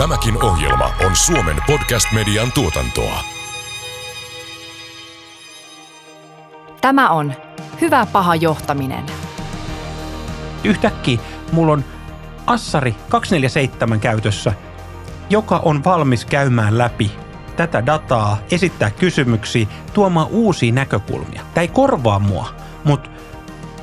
Tämäkin 0.00 0.44
ohjelma 0.44 0.90
on 1.06 1.16
Suomen 1.16 1.56
podcast-median 1.66 2.52
tuotantoa. 2.52 3.24
Tämä 6.80 7.10
on 7.10 7.32
Hyvä 7.80 8.06
paha 8.06 8.34
johtaminen. 8.34 9.06
Yhtäkkiä 10.64 11.18
mulla 11.52 11.72
on 11.72 11.84
Assari 12.46 12.94
247 13.08 14.00
käytössä, 14.00 14.52
joka 15.30 15.58
on 15.58 15.84
valmis 15.84 16.24
käymään 16.24 16.78
läpi 16.78 17.12
tätä 17.56 17.86
dataa, 17.86 18.38
esittää 18.50 18.90
kysymyksiä, 18.90 19.66
tuomaan 19.92 20.26
uusia 20.30 20.72
näkökulmia. 20.72 21.42
Tämä 21.54 21.62
ei 21.62 21.68
korvaa 21.68 22.18
mua, 22.18 22.54
mutta 22.84 23.10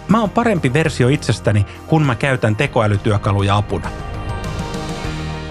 mä 0.08 0.20
oon 0.20 0.30
parempi 0.30 0.74
versio 0.74 1.08
itsestäni, 1.08 1.66
kun 1.88 2.04
mä 2.04 2.16
käytän 2.16 2.56
tekoälytyökaluja 2.56 3.58
apuna. 3.58 4.07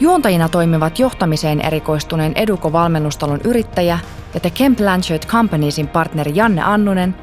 Juontajina 0.00 0.48
toimivat 0.48 0.98
johtamiseen 0.98 1.60
erikoistuneen 1.60 2.32
Eduko-valmennustalon 2.34 3.40
yrittäjä 3.44 3.98
ja 4.34 4.40
The 4.40 4.50
Kemp 4.50 4.78
Blanchard 4.78 5.26
Companiesin 5.26 5.88
partneri 5.88 6.32
Janne 6.34 6.62
Annunen 6.62 7.14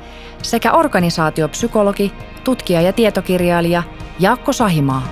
sekä 0.41 0.71
organisaatiopsykologi, 0.71 2.13
tutkija 2.43 2.81
ja 2.81 2.93
tietokirjailija 2.93 3.83
Jaakko 4.19 4.53
Sahimaa. 4.53 5.07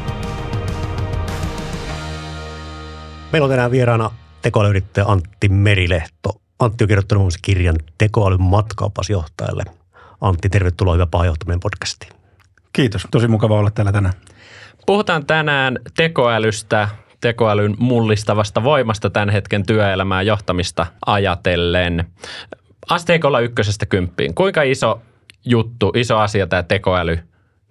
Meillä 3.32 3.46
on 3.46 3.50
tänään 3.50 3.72
vieraana 3.72 4.12
tekoälyyrittäjä 4.42 5.06
Antti 5.08 5.50
Merilehto. 5.50 6.42
Antti 6.60 6.84
on 6.84 6.88
kirjoittanut 6.88 7.22
muun 7.22 7.32
kirjan 7.42 7.76
Tekoälyn 7.98 8.42
matkaopasjohtajalle. 8.42 9.64
Antti, 10.22 10.50
tervetuloa 10.50 10.94
Hyvä 10.94 11.06
paha 11.06 11.26
johtaminen 11.26 11.60
podcastiin. 11.60 12.12
Kiitos, 12.74 13.08
tosi 13.12 13.28
mukava 13.28 13.60
olla 13.60 13.72
täällä 13.72 13.92
tänään. 13.92 14.14
Puhutaan 14.86 15.26
tänään 15.26 15.80
tekoälystä, 15.98 16.90
tekoälyn 17.22 17.76
mullistavasta 17.80 18.64
voimasta 18.64 19.10
tämän 19.10 19.30
hetken 19.30 19.66
työelämää 19.66 20.22
johtamista 20.22 20.86
ajatellen. 21.06 22.06
Asteikolla 22.90 23.40
ykkösestä 23.40 23.86
kymppiin. 23.86 24.36
Kuinka 24.36 24.62
iso 24.62 25.02
juttu, 25.46 25.92
iso 25.96 26.18
asia 26.18 26.48
tämä 26.48 26.64
tekoäly 26.64 27.20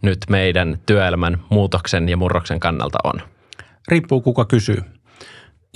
nyt 0.02 0.18
meidän 0.30 0.78
työelämän 0.86 1.38
muutoksen 1.48 2.08
ja 2.08 2.16
murroksen 2.16 2.60
kannalta 2.60 2.98
on? 3.04 3.20
Riippuu 3.88 4.20
kuka 4.20 4.44
kysyy. 4.44 4.82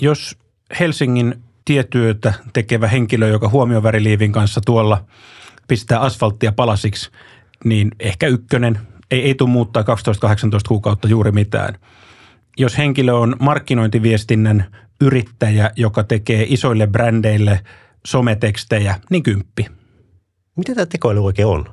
Jos 0.01 0.39
Helsingin 0.81 1.43
tietyötä 1.65 2.33
tekevä 2.53 2.89
henkilö, 2.89 3.29
joka 3.29 3.49
huomioväriliivin 3.49 4.33
kanssa 4.33 4.61
tuolla 4.67 5.05
pistää 5.69 6.01
asfalttia 6.01 6.53
palasiksi, 6.53 7.11
niin 7.65 7.91
ehkä 8.01 8.27
ykkönen. 8.27 8.79
Ei, 9.11 9.23
ei 9.23 9.35
tule 9.35 9.51
muuttaa 9.51 9.83
12-18 9.83 9.87
kuukautta 10.69 11.09
juuri 11.09 11.33
mitään. 11.33 11.75
Jos 12.59 12.79
henkilö 12.79 13.13
on 13.13 13.37
markkinointiviestinnän 13.41 14.65
yrittäjä, 15.01 15.71
joka 15.77 16.05
tekee 16.05 16.47
isoille 16.49 16.87
brändeille 16.87 17.61
sometekstejä, 18.07 19.01
niin 19.11 19.23
kymppi. 19.23 19.67
Mitä 20.57 20.75
tämä 20.75 20.87
tekoäly 20.87 21.25
oikein 21.25 21.49
on? 21.49 21.65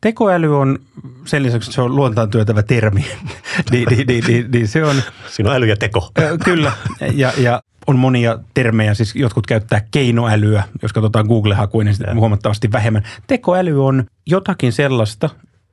Tekoäly 0.00 0.58
on, 0.58 0.78
sen 1.24 1.42
lisäksi 1.42 1.68
että 1.68 1.74
se 1.74 1.80
on 1.80 1.96
luontaan 1.96 2.30
työtävä 2.30 2.62
termi, 2.62 3.00
niin, 3.70 3.88
niin, 3.90 4.06
niin, 4.06 4.24
niin, 4.26 4.50
niin 4.50 4.68
se 4.68 4.84
on 4.84 4.96
Siinä 5.28 5.50
on 5.50 5.56
äly 5.56 5.66
ja 5.66 5.76
teko. 5.76 6.10
Kyllä, 6.44 6.72
ja, 7.14 7.32
ja 7.38 7.62
on 7.86 7.98
monia 7.98 8.38
termejä, 8.54 8.94
siis 8.94 9.14
jotkut 9.14 9.46
käyttää 9.46 9.82
keinoälyä, 9.90 10.62
jos 10.82 10.92
katsotaan 10.92 11.26
Google-hakuja, 11.26 11.84
niin 11.84 11.94
sitä 11.94 12.14
huomattavasti 12.14 12.72
vähemmän. 12.72 13.02
Tekoäly 13.26 13.86
on 13.86 14.04
jotakin 14.26 14.72
sellaista 14.72 15.30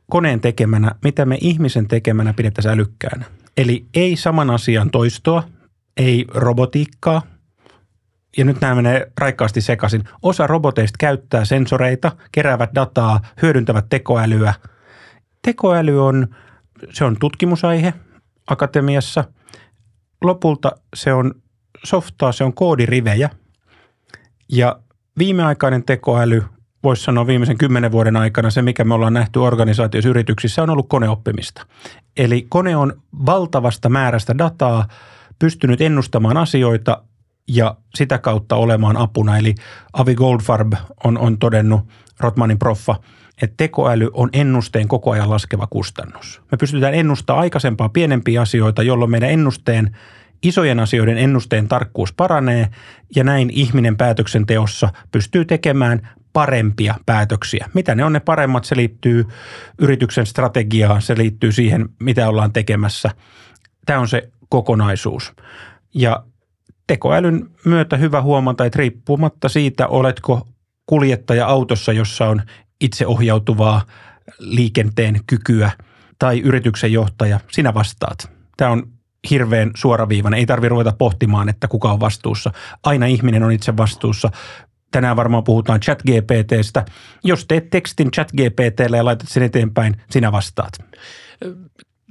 koneen 0.10 0.40
tekemänä, 0.40 0.92
mitä 1.04 1.26
me 1.26 1.38
ihmisen 1.42 1.88
tekemänä 1.88 2.34
pidettäisiin 2.34 2.74
älykkäänä. 2.74 3.26
Eli 3.58 3.86
ei 3.94 4.16
saman 4.16 4.50
asian 4.50 4.92
toistoa, 4.92 5.44
ei 5.98 6.26
robotiikkaa, 6.34 7.22
ja 8.38 8.46
nyt 8.46 8.62
nämä 8.62 8.76
menee 8.76 9.12
raikkaasti 9.18 9.62
sekaisin. 9.62 10.04
Osa 10.22 10.48
roboteista 10.48 10.96
käyttää 11.00 11.46
sensoreita, 11.46 12.12
keräävät 12.32 12.70
dataa, 12.76 13.22
hyödyntävät 13.42 13.86
tekoälyä. 13.90 14.54
Tekoäly 15.42 16.06
on, 16.06 16.36
se 16.94 17.06
on 17.06 17.18
tutkimusaihe 17.20 17.94
akatemiassa. 18.48 19.24
Lopulta 20.24 20.72
se 20.96 21.14
on 21.14 21.34
softaa, 21.84 22.32
se 22.32 22.44
on 22.44 22.54
koodirivejä. 22.54 23.30
Ja 24.50 24.80
viimeaikainen 25.18 25.84
tekoäly, 25.84 26.44
voisi 26.84 27.04
sanoa 27.04 27.28
viimeisen 27.28 27.58
kymmenen 27.58 27.92
vuoden 27.92 28.18
aikana, 28.18 28.50
se 28.50 28.62
mikä 28.62 28.84
me 28.84 28.94
ollaan 28.94 29.14
nähty 29.14 29.40
organisaatioissa 29.40 30.10
yrityksissä 30.10 30.64
on 30.64 30.70
ollut 30.70 30.90
koneoppimista. 30.90 31.66
Eli 32.18 32.46
kone 32.50 32.76
on 32.76 33.02
valtavasta 33.26 33.90
määrästä 33.90 34.38
dataa 34.38 34.88
pystynyt 35.40 35.82
ennustamaan 35.82 36.38
asioita 36.38 37.04
ja 37.48 37.76
sitä 37.96 38.18
kautta 38.18 38.56
olemaan 38.56 38.98
apuna. 38.98 39.38
Eli 39.38 39.56
Avi 39.94 40.16
Goldfarb 40.16 40.74
on, 41.04 41.18
on 41.18 41.38
todennut, 41.38 41.82
Rotmanin 42.20 42.60
proffa, 42.60 42.96
että 43.42 43.54
tekoäly 43.58 44.10
on 44.14 44.30
ennusteen 44.34 44.88
koko 44.88 45.12
ajan 45.12 45.30
laskeva 45.30 45.68
kustannus. 45.68 46.42
Me 46.52 46.58
pystytään 46.58 46.94
ennustamaan 46.94 47.42
aikaisempaa 47.42 47.90
pienempiä 47.90 48.42
asioita, 48.42 48.84
jolloin 48.84 49.12
meidän 49.12 49.30
ennusteen, 49.30 49.98
isojen 50.44 50.80
asioiden 50.80 51.18
ennusteen 51.18 51.68
tarkkuus 51.68 52.14
paranee 52.14 52.68
ja 53.16 53.24
näin 53.24 53.50
ihminen 53.50 53.98
päätöksenteossa 53.98 54.90
pystyy 55.12 55.46
tekemään 55.46 56.10
parempia 56.34 56.96
päätöksiä. 57.06 57.70
Mitä 57.74 57.96
ne 57.96 58.06
on 58.06 58.14
ne 58.14 58.20
paremmat? 58.20 58.66
Se 58.66 58.76
liittyy 58.76 59.26
yrityksen 59.80 60.26
strategiaan, 60.26 61.02
se 61.02 61.18
liittyy 61.18 61.52
siihen, 61.52 61.90
mitä 62.00 62.30
ollaan 62.30 62.54
tekemässä. 62.54 63.10
Tämä 63.86 64.00
on 64.00 64.08
se 64.08 64.30
kokonaisuus. 64.50 65.34
Ja 65.96 66.24
tekoälyn 66.88 67.50
myötä 67.66 67.98
hyvä 67.98 68.22
huomata, 68.22 68.66
että 68.66 68.78
riippumatta 68.78 69.50
siitä, 69.50 69.88
oletko 69.88 70.48
kuljettaja 70.86 71.48
autossa, 71.48 71.94
jossa 71.94 72.28
on 72.28 72.42
itseohjautuvaa 72.82 73.86
liikenteen 74.40 75.20
kykyä 75.28 75.72
tai 76.20 76.40
yrityksen 76.40 76.94
johtaja, 76.94 77.40
sinä 77.52 77.74
vastaat. 77.74 78.32
Tämä 78.58 78.72
on 78.72 78.84
hirveän 79.30 79.72
suoraviivainen. 79.76 80.40
Ei 80.40 80.46
tarvitse 80.46 80.70
ruveta 80.70 80.94
pohtimaan, 80.98 81.50
että 81.50 81.68
kuka 81.68 81.92
on 81.92 82.00
vastuussa. 82.00 82.52
Aina 82.84 83.06
ihminen 83.06 83.44
on 83.44 83.52
itse 83.52 83.78
vastuussa. 83.78 84.32
Tänään 84.92 85.16
varmaan 85.16 85.44
puhutaan 85.44 85.80
chat-GPTstä. 85.80 86.86
Jos 87.24 87.46
teet 87.46 87.70
tekstin 87.70 88.12
chat-GPTlle 88.12 88.98
ja 88.98 89.06
laitat 89.06 89.30
sen 89.30 89.44
eteenpäin, 89.44 89.96
sinä 90.10 90.32
vastaat. 90.32 90.74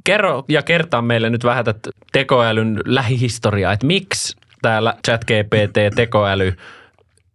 Kerro 0.04 0.44
ja 0.48 0.62
kertaa 0.62 1.02
meille 1.02 1.30
nyt 1.30 1.44
vähän 1.44 1.64
tätä 1.64 1.90
tekoälyn 2.12 2.80
lähihistoriaa, 2.84 3.72
että 3.72 3.86
miksi 3.86 4.36
täällä 4.62 4.94
ChatGPT, 5.06 5.94
tekoäly 5.94 6.56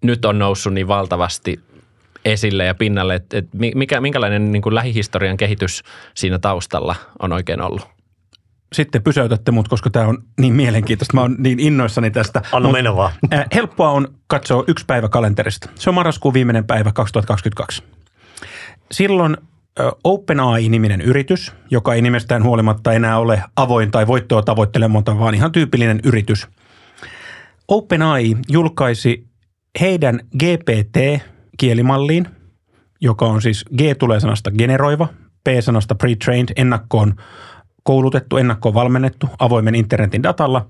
nyt 0.01 0.25
on 0.25 0.39
noussut 0.39 0.73
niin 0.73 0.87
valtavasti 0.87 1.59
esille 2.25 2.65
ja 2.65 2.75
pinnalle, 2.75 3.15
että, 3.15 3.37
että 3.37 3.57
mikä, 3.75 4.01
minkälainen 4.01 4.51
niin 4.51 4.61
kuin 4.61 4.75
lähihistorian 4.75 5.37
kehitys 5.37 5.83
siinä 6.13 6.39
taustalla 6.39 6.95
on 7.19 7.33
oikein 7.33 7.61
ollut? 7.61 7.94
Sitten 8.75 9.03
pysäytätte 9.03 9.51
mut, 9.51 9.67
koska 9.67 9.89
tämä 9.89 10.07
on 10.07 10.23
niin 10.39 10.53
mielenkiintoista. 10.53 11.13
Mä 11.13 11.21
oon 11.21 11.35
niin 11.39 11.59
innoissani 11.59 12.11
tästä. 12.11 12.41
Anna 12.51 12.71
mennä 12.71 12.95
vaan. 12.95 13.11
äh, 13.33 13.45
helppoa 13.53 13.91
on 13.91 14.07
katsoa 14.27 14.63
yksi 14.67 14.85
päivä 14.85 15.09
kalenterista. 15.09 15.69
Se 15.75 15.89
on 15.89 15.93
marraskuun 15.93 16.33
viimeinen 16.33 16.65
päivä 16.65 16.91
2022. 16.91 17.83
Silloin 18.91 19.37
OpenAI-niminen 20.03 21.01
yritys, 21.01 21.53
joka 21.71 21.93
ei 21.93 22.01
nimestään 22.01 22.43
huolimatta 22.43 22.93
enää 22.93 23.17
ole 23.19 23.43
avoin 23.55 23.91
tai 23.91 24.07
voittoa 24.07 24.41
tavoittelematon, 24.41 25.19
vaan 25.19 25.35
ihan 25.35 25.51
tyypillinen 25.51 25.99
yritys. 26.03 26.47
OpenAI 27.67 28.35
julkaisi 28.49 29.27
heidän 29.81 30.19
GPT-kielimalliin, 30.43 32.27
joka 33.01 33.25
on 33.25 33.41
siis 33.41 33.65
G 33.77 33.81
tulee 33.99 34.19
sanasta 34.19 34.51
generoiva, 34.51 35.07
P-sanasta 35.43 35.95
pre-trained, 36.03 36.53
ennakkoon 36.55 37.15
koulutettu, 37.85 38.37
ennakkoon 38.37 38.75
valmennettu 38.75 39.29
avoimen 39.39 39.75
internetin 39.75 40.23
datalla 40.23 40.65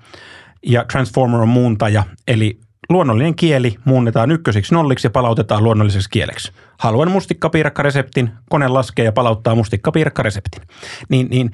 ja 0.66 0.86
transformer 0.92 1.42
on 1.42 1.50
muuntaja, 1.50 2.04
eli 2.28 2.60
luonnollinen 2.90 3.36
kieli 3.36 3.76
muunnetaan 3.86 4.32
ykkösiksi 4.32 4.74
nolliksi 4.74 5.08
ja 5.08 5.12
palautetaan 5.12 5.64
luonnolliseksi 5.64 6.10
kieleksi. 6.10 6.52
Haluan 6.80 7.12
mustikkapiirakkareseptin, 7.12 8.32
kone 8.50 8.68
laskee 8.68 9.06
ja 9.06 9.12
palauttaa 9.12 9.56
mustikkapiirakkareseptin. 9.56 10.62
Niin, 11.10 11.28
niin 11.30 11.52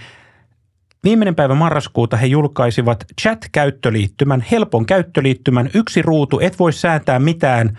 viimeinen 1.04 1.36
päivä 1.36 1.56
marraskuuta 1.56 2.18
he 2.18 2.26
julkaisivat 2.26 3.06
chat-käyttöliittymän, 3.22 4.46
helpon 4.52 4.86
käyttöliittymän, 4.86 5.70
yksi 5.74 6.02
ruutu, 6.02 6.40
et 6.40 6.60
voi 6.60 6.74
säätää 6.74 7.20
mitään 7.20 7.78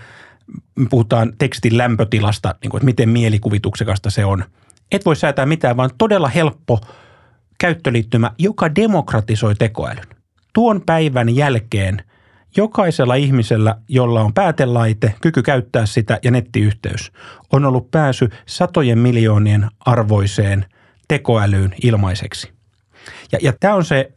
puhutaan 0.90 1.32
tekstin 1.38 1.78
lämpötilasta, 1.78 2.54
niin 2.62 2.70
kuin, 2.70 2.78
että 2.78 2.84
miten 2.84 3.08
mielikuvituksekasta 3.08 4.10
se 4.10 4.24
on. 4.24 4.44
Et 4.92 5.04
voi 5.04 5.16
säätää 5.16 5.46
mitään, 5.46 5.76
vaan 5.76 5.90
todella 5.98 6.28
helppo 6.28 6.80
käyttöliittymä, 7.62 8.30
joka 8.38 8.74
demokratisoi 8.74 9.54
tekoälyn. 9.54 10.04
Tuon 10.52 10.82
päivän 10.86 11.36
jälkeen 11.36 12.02
jokaisella 12.56 13.14
ihmisellä, 13.14 13.76
jolla 13.88 14.20
on 14.20 14.34
päätelaite, 14.34 15.14
kyky 15.20 15.42
käyttää 15.42 15.86
sitä 15.86 16.18
ja 16.22 16.30
nettiyhteys, 16.30 17.12
on 17.52 17.64
ollut 17.64 17.90
pääsy 17.90 18.28
satojen 18.46 18.98
miljoonien 18.98 19.68
arvoiseen 19.80 20.66
tekoälyyn 21.08 21.74
ilmaiseksi. 21.82 22.52
Ja, 23.32 23.38
ja 23.42 23.52
tämä 23.60 23.74
on 23.74 23.84
se 23.84 24.12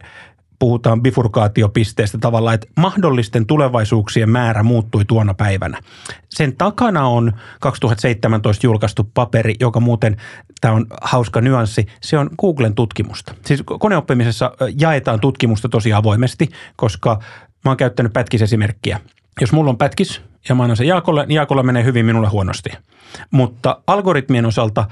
puhutaan 0.60 1.02
bifurkaatiopisteestä 1.02 2.18
tavallaan, 2.18 2.56
että 2.56 2.68
mahdollisten 2.78 3.46
tulevaisuuksien 3.46 4.30
määrä 4.30 4.63
muuttui 4.63 5.06
tuona 5.06 5.34
päivänä. 5.34 5.81
Sen 6.30 6.56
takana 6.57 7.07
on 7.07 7.34
2017 7.60 8.66
julkaistu 8.66 9.10
paperi, 9.13 9.56
joka 9.60 9.80
muuten, 9.80 10.18
tämä 10.62 10.74
on 10.74 10.86
hauska 11.02 11.42
nyanssi, 11.42 11.86
se 12.02 12.18
on 12.18 12.30
Googlen 12.42 12.75
tutkimusta. 12.75 13.36
Siis 13.46 13.63
koneoppimisessa 13.80 14.52
jaetaan 14.80 15.19
tutkimusta 15.19 15.69
tosi 15.69 15.94
avoimesti, 15.94 16.50
koska 16.75 17.19
mä 17.66 17.72
oon 17.72 17.78
käyttänyt 17.78 18.13
pätkisesimerkkiä. 18.13 19.00
Jos 19.42 19.51
mulla 19.51 19.69
on 19.69 19.78
pätkis 19.78 20.22
ja 20.50 20.56
mä 20.56 20.63
annan 20.63 20.78
sen 20.78 20.88
Jaakolle, 20.88 21.25
niin 21.25 21.36
Jaakolla 21.36 21.63
menee 21.63 21.84
hyvin, 21.84 22.06
minulle 22.06 22.30
huonosti. 22.30 22.69
Mutta 23.31 23.81
algoritmien 23.88 24.46
osalta, 24.46 24.86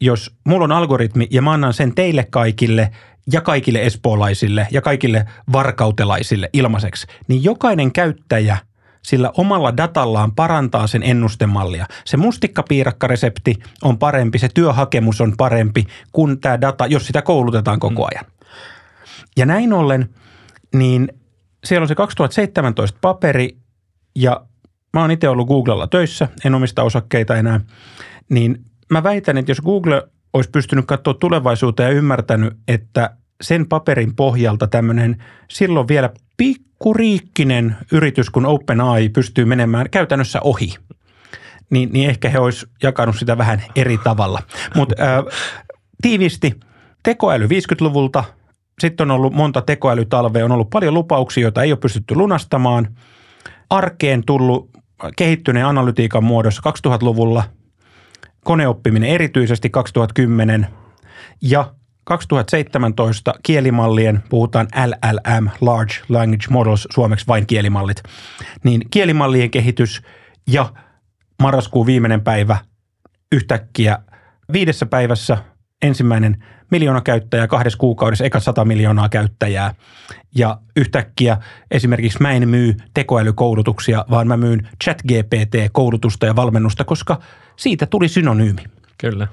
jos 0.00 0.36
mulla 0.44 0.64
on 0.64 0.72
algoritmi 0.72 1.26
ja 1.30 1.42
mä 1.42 1.52
annan 1.52 1.74
sen 1.74 1.94
teille 1.94 2.26
kaikille 2.30 2.90
ja 3.32 3.40
kaikille 3.40 3.82
espoolaisille 3.82 4.68
ja 4.70 4.80
kaikille 4.80 5.26
varkautelaisille 5.52 6.50
ilmaiseksi, 6.52 7.06
niin 7.28 7.44
jokainen 7.44 7.92
käyttäjä 7.92 8.58
sillä 9.02 9.30
omalla 9.36 9.76
datallaan 9.76 10.34
parantaa 10.34 10.86
sen 10.86 11.02
ennustemallia. 11.02 11.86
Se 12.04 12.16
mustikkapiirakkaresepti 12.16 13.54
on 13.82 13.98
parempi, 13.98 14.38
se 14.38 14.48
työhakemus 14.54 15.20
on 15.20 15.34
parempi 15.36 15.86
kuin 16.12 16.40
tämä 16.40 16.60
data, 16.60 16.86
jos 16.86 17.06
sitä 17.06 17.22
koulutetaan 17.22 17.80
koko 17.80 18.02
mm. 18.02 18.08
ajan. 18.10 18.32
Ja 19.36 19.46
näin 19.46 19.72
ollen, 19.72 20.08
niin 20.74 21.08
siellä 21.64 21.84
on 21.84 21.88
se 21.88 21.94
2017 21.94 22.98
paperi 23.00 23.56
ja 24.14 24.46
mä 24.92 25.00
oon 25.00 25.10
itse 25.10 25.28
ollut 25.28 25.48
Googlella 25.48 25.86
töissä, 25.86 26.28
en 26.44 26.54
omista 26.54 26.82
osakkeita 26.82 27.36
enää, 27.36 27.60
niin 28.28 28.64
mä 28.90 29.02
väitän, 29.02 29.38
että 29.38 29.50
jos 29.50 29.60
Google 29.60 30.08
olisi 30.36 30.50
pystynyt 30.50 30.86
katsoa 30.86 31.14
tulevaisuuteen 31.14 31.90
ja 31.90 31.96
ymmärtänyt, 31.96 32.56
että 32.68 33.16
sen 33.42 33.68
paperin 33.68 34.16
pohjalta 34.16 34.66
tämmöinen 34.66 35.24
silloin 35.50 35.88
vielä 35.88 36.10
pikkuriikkinen 36.36 37.76
yritys, 37.92 38.30
kun 38.30 38.46
OpenAI 38.46 39.08
pystyy 39.08 39.44
menemään 39.44 39.90
käytännössä 39.90 40.40
ohi, 40.40 40.74
niin, 41.70 41.92
niin 41.92 42.10
ehkä 42.10 42.28
he 42.28 42.38
olisi 42.38 42.66
jakanut 42.82 43.16
sitä 43.16 43.38
vähän 43.38 43.62
eri 43.76 43.98
tavalla. 43.98 44.42
Mutta 44.74 44.94
tiivisti, 46.02 46.54
tekoäly 47.02 47.46
50-luvulta, 47.46 48.24
sitten 48.80 49.10
on 49.10 49.16
ollut 49.16 49.32
monta 49.32 49.62
tekoälytalvea, 49.62 50.44
on 50.44 50.52
ollut 50.52 50.70
paljon 50.70 50.94
lupauksia, 50.94 51.42
joita 51.42 51.62
ei 51.62 51.72
ole 51.72 51.78
pystytty 51.78 52.14
lunastamaan. 52.14 52.96
Arkeen 53.70 54.24
tullut 54.26 54.70
kehittyneen 55.16 55.66
analytiikan 55.66 56.24
muodossa 56.24 56.62
2000-luvulla– 56.70 57.44
koneoppiminen 58.46 59.10
erityisesti 59.10 59.70
2010 59.70 60.66
ja 61.42 61.74
2017 62.04 63.34
kielimallien, 63.42 64.22
puhutaan 64.28 64.68
LLM, 64.86 65.48
Large 65.60 65.94
Language 66.08 66.46
Models, 66.50 66.88
suomeksi 66.94 67.26
vain 67.26 67.46
kielimallit, 67.46 68.02
niin 68.64 68.82
kielimallien 68.90 69.50
kehitys 69.50 70.02
ja 70.46 70.72
marraskuun 71.42 71.86
viimeinen 71.86 72.20
päivä 72.20 72.58
yhtäkkiä 73.32 73.98
viidessä 74.52 74.86
päivässä 74.86 75.38
ensimmäinen 75.82 76.44
miljoona 76.70 77.00
käyttäjää, 77.00 77.46
kahdessa 77.46 77.78
kuukaudessa 77.78 78.24
eka 78.24 78.40
sata 78.40 78.64
miljoonaa 78.64 79.08
käyttäjää. 79.08 79.74
Ja 80.34 80.58
yhtäkkiä 80.76 81.36
esimerkiksi 81.70 82.22
mä 82.22 82.30
en 82.30 82.48
myy 82.48 82.76
tekoälykoulutuksia, 82.94 84.04
vaan 84.10 84.28
mä 84.28 84.36
myyn 84.36 84.68
chat 84.84 85.02
GPT-koulutusta 85.08 86.26
ja 86.26 86.36
valmennusta, 86.36 86.84
koska 86.84 87.20
siitä 87.56 87.86
tuli 87.86 88.08
synonyymi. 88.08 88.62
Kyllä. 88.98 89.28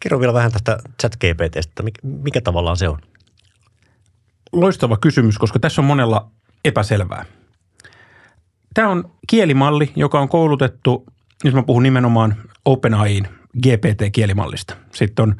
Kerro 0.00 0.20
vielä 0.20 0.34
vähän 0.34 0.52
tästä 0.52 0.78
chat 1.00 1.16
GPTstä. 1.16 1.82
Mikä 2.02 2.40
tavallaan 2.40 2.76
se 2.76 2.88
on? 2.88 2.98
Loistava 4.52 4.96
kysymys, 4.96 5.38
koska 5.38 5.58
tässä 5.58 5.80
on 5.80 5.86
monella 5.86 6.30
epäselvää. 6.64 7.24
Tämä 8.74 8.88
on 8.88 9.10
kielimalli, 9.26 9.92
joka 9.96 10.20
on 10.20 10.28
koulutettu, 10.28 11.06
jos 11.44 11.54
mä 11.54 11.62
puhun 11.62 11.82
nimenomaan 11.82 12.36
OpenAIin 12.64 13.28
GPT-kielimallista. 13.66 14.76
Sitten 14.92 15.22
on 15.22 15.36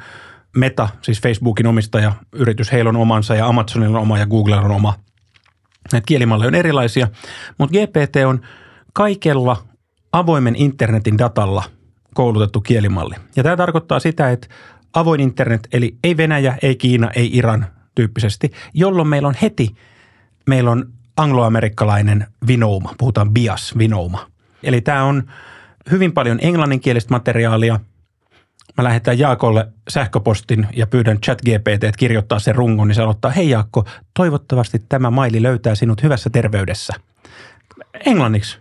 Meta, 0.56 0.88
siis 1.02 1.20
Facebookin 1.20 1.66
omistaja, 1.66 2.12
yritys, 2.32 2.72
heillä 2.72 2.88
on 2.88 2.96
omansa 2.96 3.34
ja 3.34 3.46
Amazonilla 3.46 3.98
on 3.98 4.02
oma 4.02 4.18
ja 4.18 4.26
Googlella 4.26 4.62
on 4.62 4.70
oma. 4.70 4.94
Näitä 5.92 6.06
kielimalleja 6.06 6.48
on 6.48 6.54
erilaisia, 6.54 7.08
mutta 7.58 7.78
GPT 7.78 8.16
on 8.26 8.40
kaikella 8.92 9.56
avoimen 10.12 10.56
internetin 10.56 11.18
datalla 11.18 11.62
koulutettu 12.14 12.60
kielimalli. 12.60 13.14
Ja 13.36 13.42
tämä 13.42 13.56
tarkoittaa 13.56 14.00
sitä, 14.00 14.30
että 14.30 14.48
avoin 14.94 15.20
internet, 15.20 15.68
eli 15.72 15.96
ei 16.04 16.16
Venäjä, 16.16 16.58
ei 16.62 16.76
Kiina, 16.76 17.10
ei 17.16 17.36
Iran 17.36 17.66
tyyppisesti, 17.94 18.52
jolloin 18.74 19.08
meillä 19.08 19.28
on 19.28 19.36
heti, 19.42 19.76
meillä 20.46 20.70
on 20.70 20.92
angloamerikkalainen 21.16 22.26
vinouma, 22.46 22.94
puhutaan 22.98 23.30
bias 23.30 23.78
vinouma. 23.78 24.26
Eli 24.62 24.80
tämä 24.80 25.04
on 25.04 25.22
hyvin 25.90 26.12
paljon 26.12 26.38
englanninkielistä 26.42 27.14
materiaalia– 27.14 27.80
mä 28.76 28.84
lähetän 28.84 29.18
Jaakolle 29.18 29.68
sähköpostin 29.88 30.66
ja 30.76 30.86
pyydän 30.86 31.20
ChatGPT, 31.20 31.68
että 31.68 31.98
kirjoittaa 31.98 32.38
sen 32.38 32.54
rungon, 32.54 32.88
niin 32.88 32.94
se 32.94 33.02
aloittaa, 33.02 33.30
hei 33.30 33.50
Jaakko, 33.50 33.84
toivottavasti 34.16 34.78
tämä 34.88 35.10
maili 35.10 35.42
löytää 35.42 35.74
sinut 35.74 36.02
hyvässä 36.02 36.30
terveydessä. 36.30 36.92
Englanniksi. 38.06 38.58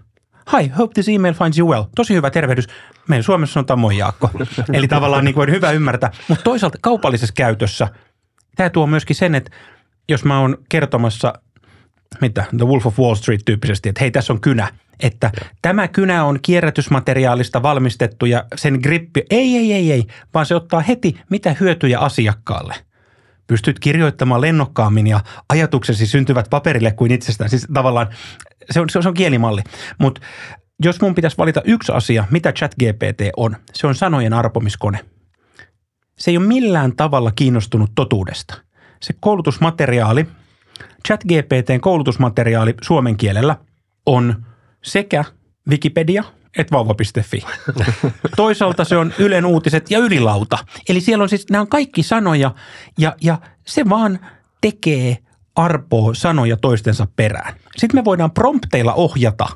Hi, 0.57 0.67
hope 0.67 0.93
this 0.93 1.09
email 1.09 1.33
finds 1.33 1.59
you 1.59 1.69
well. 1.69 1.83
Tosi 1.95 2.13
hyvä 2.13 2.29
tervehdys. 2.29 2.67
Meidän 3.07 3.23
Suomessa 3.23 3.53
sanotaan 3.53 3.79
moi 3.79 3.97
Jaakko. 3.97 4.29
Eli 4.73 4.87
tavallaan 4.87 5.25
niin 5.25 5.35
kuin 5.35 5.51
hyvä 5.51 5.71
ymmärtää. 5.71 6.11
Mutta 6.27 6.43
toisaalta 6.43 6.77
kaupallisessa 6.81 7.33
käytössä 7.37 7.87
tämä 8.55 8.69
tuo 8.69 8.87
myöskin 8.87 9.15
sen, 9.15 9.35
että 9.35 9.51
jos 10.09 10.25
mä 10.25 10.39
oon 10.39 10.57
kertomassa, 10.69 11.33
mitä, 12.21 12.45
The 12.57 12.65
Wolf 12.65 12.85
of 12.85 12.99
Wall 12.99 13.15
Street 13.15 13.41
tyyppisesti, 13.45 13.89
että 13.89 14.01
hei 14.01 14.11
tässä 14.11 14.33
on 14.33 14.41
kynä– 14.41 14.71
että 14.99 15.31
tämä 15.61 15.87
kynä 15.87 16.23
on 16.23 16.39
kierrätysmateriaalista 16.41 17.63
valmistettu 17.63 18.25
ja 18.25 18.45
sen 18.55 18.79
grippi, 18.83 19.23
ei, 19.29 19.57
ei, 19.57 19.73
ei, 19.73 19.91
ei, 19.91 20.03
vaan 20.33 20.45
se 20.45 20.55
ottaa 20.55 20.79
heti 20.79 21.19
mitä 21.29 21.55
hyötyjä 21.59 21.99
asiakkaalle. 21.99 22.75
Pystyt 23.49 23.79
kirjoittamaan 23.79 24.41
lennokkaammin 24.41 25.07
ja 25.07 25.19
ajatuksesi 25.49 26.05
syntyvät 26.05 26.47
paperille 26.49 26.91
kuin 26.91 27.11
itsestään. 27.11 27.49
Siis 27.49 27.67
tavallaan 27.73 28.07
se 28.71 28.79
on, 28.79 28.89
se 28.89 28.97
on, 28.99 29.03
se 29.03 29.09
on 29.09 29.13
kielimalli. 29.13 29.61
Mutta 29.97 30.21
jos 30.83 31.01
mun 31.01 31.15
pitäisi 31.15 31.37
valita 31.37 31.61
yksi 31.65 31.91
asia, 31.91 32.25
mitä 32.31 32.51
ChatGPT 32.51 33.21
on, 33.37 33.55
se 33.73 33.87
on 33.87 33.95
sanojen 33.95 34.33
arpomiskone. 34.33 34.99
Se 36.17 36.31
ei 36.31 36.37
ole 36.37 36.45
millään 36.45 36.95
tavalla 36.95 37.31
kiinnostunut 37.31 37.91
totuudesta. 37.95 38.57
Se 39.01 39.13
koulutusmateriaali, 39.19 40.25
ChatGPTn 41.07 41.81
koulutusmateriaali 41.81 42.73
suomen 42.81 43.17
kielellä 43.17 43.55
on– 44.05 44.35
sekä 44.83 45.23
Wikipedia 45.69 46.23
että 46.57 46.71
vauva.fi. 46.71 47.43
Toisaalta 48.35 48.83
se 48.83 48.97
on 48.97 49.13
Ylen 49.19 49.45
uutiset 49.45 49.91
ja 49.91 49.99
ylilauta. 49.99 50.57
Eli 50.89 51.01
siellä 51.01 51.21
on 51.23 51.29
siis, 51.29 51.49
nämä 51.49 51.61
on 51.61 51.67
kaikki 51.67 52.03
sanoja 52.03 52.51
ja, 52.97 53.15
ja 53.21 53.37
se 53.65 53.89
vaan 53.89 54.19
tekee 54.61 55.17
arpoa 55.55 56.13
sanoja 56.13 56.57
toistensa 56.57 57.07
perään. 57.15 57.53
Sitten 57.77 57.99
me 57.99 58.05
voidaan 58.05 58.31
prompteilla 58.31 58.93
ohjata, 58.93 59.47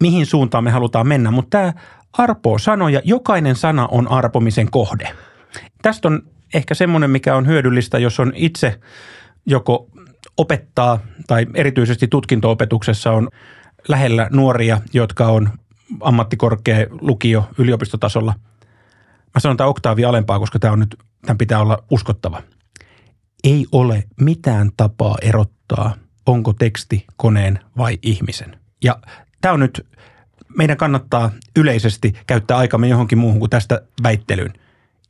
mihin 0.00 0.26
suuntaan 0.26 0.64
me 0.64 0.70
halutaan 0.70 1.08
mennä, 1.08 1.30
mutta 1.30 1.58
tämä 1.58 1.72
arpoo 2.12 2.58
sanoja, 2.58 3.00
jokainen 3.04 3.56
sana 3.56 3.86
on 3.86 4.08
arpomisen 4.08 4.70
kohde. 4.70 5.08
Tästä 5.82 6.08
on 6.08 6.22
ehkä 6.54 6.74
semmoinen, 6.74 7.10
mikä 7.10 7.36
on 7.36 7.46
hyödyllistä, 7.46 7.98
jos 7.98 8.20
on 8.20 8.32
itse 8.34 8.80
joko 9.46 9.86
opettaa 10.36 10.98
tai 11.26 11.46
erityisesti 11.54 12.08
tutkinto-opetuksessa 12.08 13.12
on– 13.12 13.28
lähellä 13.88 14.28
nuoria, 14.32 14.80
jotka 14.92 15.26
on 15.26 15.50
ammattikorkea 16.00 16.86
lukio 17.00 17.48
yliopistotasolla. 17.58 18.34
Mä 19.34 19.40
sanon 19.40 19.56
tämä 19.56 19.68
oktaavi 19.68 20.04
alempaa, 20.04 20.38
koska 20.38 20.58
tämä 20.58 20.72
on 20.72 20.80
nyt, 20.80 20.96
tämän 21.26 21.38
pitää 21.38 21.60
olla 21.60 21.84
uskottava. 21.90 22.42
Ei 23.44 23.66
ole 23.72 24.04
mitään 24.20 24.70
tapaa 24.76 25.16
erottaa, 25.22 25.94
onko 26.26 26.52
teksti 26.52 27.06
koneen 27.16 27.58
vai 27.78 27.98
ihmisen. 28.02 28.58
Ja 28.84 28.98
tämä 29.40 29.54
on 29.54 29.60
nyt, 29.60 29.86
meidän 30.56 30.76
kannattaa 30.76 31.30
yleisesti 31.56 32.12
käyttää 32.26 32.56
aikamme 32.56 32.88
johonkin 32.88 33.18
muuhun 33.18 33.38
kuin 33.38 33.50
tästä 33.50 33.82
väittelyyn. 34.02 34.52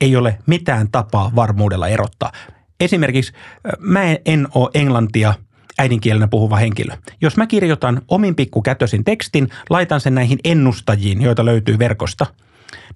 Ei 0.01 0.17
ole 0.17 0.39
mitään 0.47 0.89
tapaa 0.93 1.33
varmuudella 1.37 1.89
erottaa. 1.89 2.33
Esimerkiksi 2.81 3.33
mä 3.79 4.03
en 4.25 4.49
ole 4.55 4.71
englantia 4.75 5.35
äidinkielenä 5.83 6.29
puhuva 6.29 6.57
henkilö. 6.57 6.97
Jos 7.21 7.37
mä 7.37 7.47
kirjoitan 7.47 8.03
omin 8.09 8.35
pikkukätösin 8.35 9.05
tekstin, 9.05 9.49
laitan 9.71 10.01
sen 10.01 10.15
näihin 10.15 10.39
ennustajiin, 10.45 11.23
joita 11.23 11.45
löytyy 11.45 11.79
verkosta, 11.79 12.27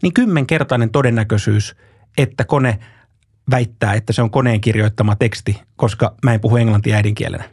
niin 0.02 0.12
kymmenkertainen 0.12 0.90
todennäköisyys, 0.90 1.76
että 2.19 2.45
kone 2.45 2.78
väittää, 3.50 3.95
että 3.95 4.12
se 4.12 4.23
on 4.23 4.31
koneen 4.31 4.61
kirjoittama 4.61 5.16
teksti, 5.16 5.61
koska 5.76 6.14
mä 6.25 6.35
en 6.35 6.40
puhu 6.40 6.57
englantia 6.57 6.97
äidinkielenä. 6.97 7.45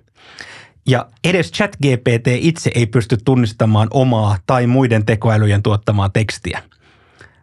Ja 0.87 1.09
edes 1.23 1.51
ChatGPT 1.51 2.27
itse 2.27 2.71
ei 2.75 2.85
pysty 2.85 3.17
tunnistamaan 3.25 3.87
omaa 3.91 4.37
tai 4.45 4.67
muiden 4.67 5.05
tekoälyjen 5.05 5.63
tuottamaa 5.63 6.09
tekstiä, 6.09 6.63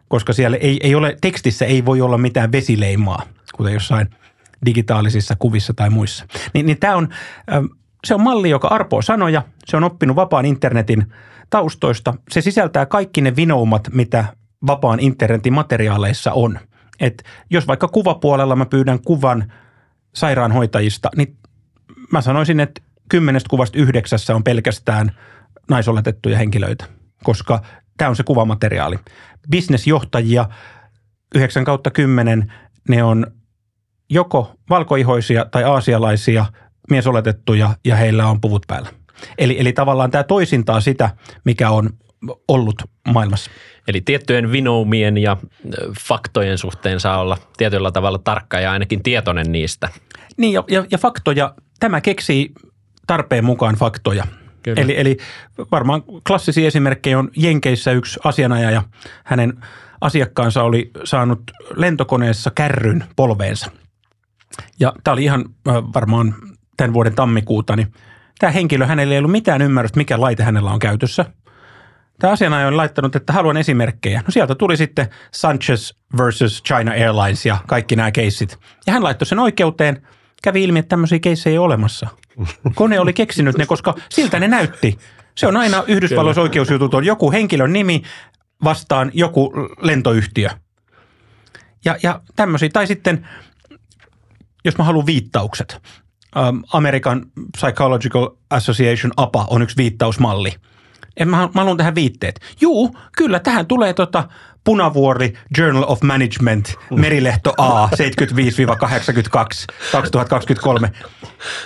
koska 0.07 0.33
siellä 0.33 0.57
ei, 0.57 0.79
ei 0.83 0.95
ole, 0.95 1.17
tekstissä 1.21 1.65
ei 1.65 1.85
voi 1.85 2.01
olla 2.01 2.17
mitään 2.17 2.51
vesileimaa, 2.51 3.23
kuten 3.55 3.73
jossain 3.73 4.07
digitaalisissa 4.65 5.35
kuvissa 5.35 5.73
tai 5.73 5.89
muissa. 5.89 6.25
Niin, 6.53 6.65
niin 6.65 6.79
tämä 6.79 6.95
on, 6.95 7.09
se 8.07 8.13
on 8.13 8.21
malli, 8.21 8.49
joka 8.49 8.67
arpoo 8.67 9.01
sanoja, 9.01 9.43
se 9.65 9.77
on 9.77 9.83
oppinut 9.83 10.15
vapaan 10.15 10.45
internetin 10.45 11.13
taustoista. 11.49 12.13
Se 12.29 12.41
sisältää 12.41 12.85
kaikki 12.85 13.21
ne 13.21 13.35
vinoumat, 13.35 13.89
mitä 13.91 14.25
vapaan 14.67 14.99
internetin 14.99 15.53
materiaaleissa 15.53 16.31
on. 16.33 16.59
Et 16.99 17.23
jos 17.49 17.67
vaikka 17.67 17.87
kuvapuolella 17.87 18.55
mä 18.55 18.65
pyydän 18.65 18.99
kuvan 19.01 19.53
sairaanhoitajista, 20.15 21.09
niin 21.15 21.37
mä 22.11 22.21
sanoisin, 22.21 22.59
että 22.59 22.81
kymmenestä 23.09 23.49
kuvasta 23.49 23.77
yhdeksässä 23.77 24.35
on 24.35 24.43
pelkästään 24.43 25.11
naisoletettuja 25.69 26.37
henkilöitä, 26.37 26.85
koska 27.23 27.61
tämä 27.97 28.09
on 28.09 28.15
se 28.15 28.23
kuvamateriaali. 28.23 28.99
Businessjohtajia 29.51 30.49
9 31.35 31.63
kautta 31.63 31.91
10, 31.91 32.53
ne 32.89 33.03
on 33.03 33.27
joko 34.09 34.55
valkoihoisia 34.69 35.45
tai 35.45 35.63
aasialaisia 35.63 36.45
miesoletettuja 36.89 37.75
ja 37.85 37.95
heillä 37.95 38.27
on 38.27 38.41
puvut 38.41 38.63
päällä. 38.67 38.89
Eli, 39.37 39.59
eli 39.59 39.73
tavallaan 39.73 40.11
tämä 40.11 40.23
toisintaa 40.23 40.81
sitä, 40.81 41.09
mikä 41.43 41.69
on 41.69 41.89
ollut 42.47 42.83
maailmassa. 43.13 43.51
Eli 43.87 44.01
tiettyjen 44.01 44.51
vinoumien 44.51 45.17
ja 45.17 45.37
faktojen 45.99 46.57
suhteen 46.57 46.99
saa 46.99 47.19
olla 47.19 47.37
tietyllä 47.57 47.91
tavalla 47.91 48.17
tarkka 48.17 48.59
ja 48.59 48.71
ainakin 48.71 49.03
tietoinen 49.03 49.51
niistä. 49.51 49.89
Niin 50.37 50.53
ja, 50.53 50.63
ja, 50.67 50.85
ja 50.91 50.97
faktoja, 50.97 51.53
tämä 51.79 52.01
keksii 52.01 52.51
tarpeen 53.07 53.45
mukaan 53.45 53.75
faktoja. 53.75 54.27
Eli, 54.65 54.99
eli 54.99 55.17
varmaan 55.71 56.03
klassisia 56.27 56.67
esimerkkejä 56.67 57.19
on 57.19 57.29
Jenkeissä 57.37 57.91
yksi 57.91 58.19
asianajaja. 58.23 58.83
Hänen 59.23 59.53
asiakkaansa 60.01 60.63
oli 60.63 60.91
saanut 61.03 61.41
lentokoneessa 61.75 62.51
kärryn 62.55 63.03
polveensa. 63.15 63.71
Ja 64.79 64.93
tämä 65.03 65.13
oli 65.13 65.23
ihan 65.23 65.45
varmaan 65.93 66.35
tämän 66.81 66.93
vuoden 66.93 67.15
tammikuuta, 67.15 67.75
niin 67.75 67.93
tämä 68.39 68.51
henkilö, 68.51 68.85
hänellä 68.85 69.13
ei 69.13 69.17
ollut 69.17 69.31
mitään 69.31 69.61
ymmärrystä, 69.61 69.97
mikä 69.97 70.21
laite 70.21 70.43
hänellä 70.43 70.71
on 70.71 70.79
käytössä. 70.79 71.25
Tämä 72.19 72.33
asianajaja 72.33 72.67
on 72.67 72.77
laittanut, 72.77 73.15
että 73.15 73.33
haluan 73.33 73.57
esimerkkejä. 73.57 74.21
No 74.21 74.31
sieltä 74.31 74.55
tuli 74.55 74.77
sitten 74.77 75.07
Sanchez 75.33 75.93
versus 76.17 76.63
China 76.63 76.91
Airlines 76.91 77.45
ja 77.45 77.57
kaikki 77.67 77.95
nämä 77.95 78.11
keissit. 78.11 78.59
Ja 78.87 78.93
hän 78.93 79.03
laittoi 79.03 79.25
sen 79.25 79.39
oikeuteen. 79.39 80.07
Kävi 80.43 80.63
ilmi, 80.63 80.79
että 80.79 80.89
tämmöisiä 80.89 81.19
keissejä 81.19 81.51
ei 81.51 81.57
ole 81.57 81.65
olemassa. 81.65 82.07
Kone 82.75 82.99
oli 82.99 83.13
keksinyt 83.13 83.57
ne, 83.57 83.65
koska 83.65 83.95
siltä 84.09 84.39
ne 84.39 84.47
näytti. 84.47 84.97
Se 85.35 85.47
on 85.47 85.57
aina 85.57 85.83
Yhdysvalloissa 85.87 86.41
oikeusjutut 86.41 86.93
on 86.93 87.05
joku 87.05 87.31
henkilön 87.31 87.73
nimi 87.73 88.01
vastaan 88.63 89.11
joku 89.13 89.53
lentoyhtiö. 89.81 90.49
Ja, 91.85 91.97
ja 92.03 92.21
tämmöisiä. 92.35 92.69
Tai 92.73 92.87
sitten, 92.87 93.27
jos 94.65 94.77
mä 94.77 94.83
haluan 94.83 95.05
viittaukset. 95.05 95.81
American 96.73 97.25
Psychological 97.57 98.29
Association 98.49 99.11
APA 99.17 99.45
on 99.49 99.61
yksi 99.61 99.77
viittausmalli– 99.77 100.53
en 101.17 101.29
mä, 101.29 101.37
mä 101.37 101.61
haluan 101.61 101.77
tähän 101.77 101.95
viitteet. 101.95 102.39
Juu, 102.61 102.97
kyllä 103.17 103.39
tähän 103.39 103.67
tulee 103.67 103.93
tota 103.93 104.29
Punavuori 104.63 105.33
Journal 105.57 105.83
of 105.87 106.01
Management, 106.01 106.73
Merilehto 106.95 107.53
A, 107.57 107.87
75-82, 107.87 107.89
2023. 109.91 110.91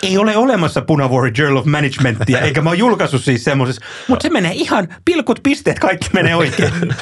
Ei 0.04 0.18
ole 0.18 0.38
olemassa 0.38 0.82
Punavuori 0.82 1.32
Journal 1.38 1.58
of 1.58 1.66
Managementia, 1.66 2.40
eikä 2.40 2.62
mä 2.62 2.70
oon 2.70 2.78
julkaissut 2.78 3.24
siis 3.24 3.44
semmoisessa, 3.44 3.86
mutta 4.08 4.24
se 4.24 4.30
menee 4.30 4.52
ihan 4.54 4.88
pilkut 5.06 5.40
pisteet, 5.44 5.80
kaikki 5.80 6.08
menee 6.14 6.36
oikein. 6.36 6.74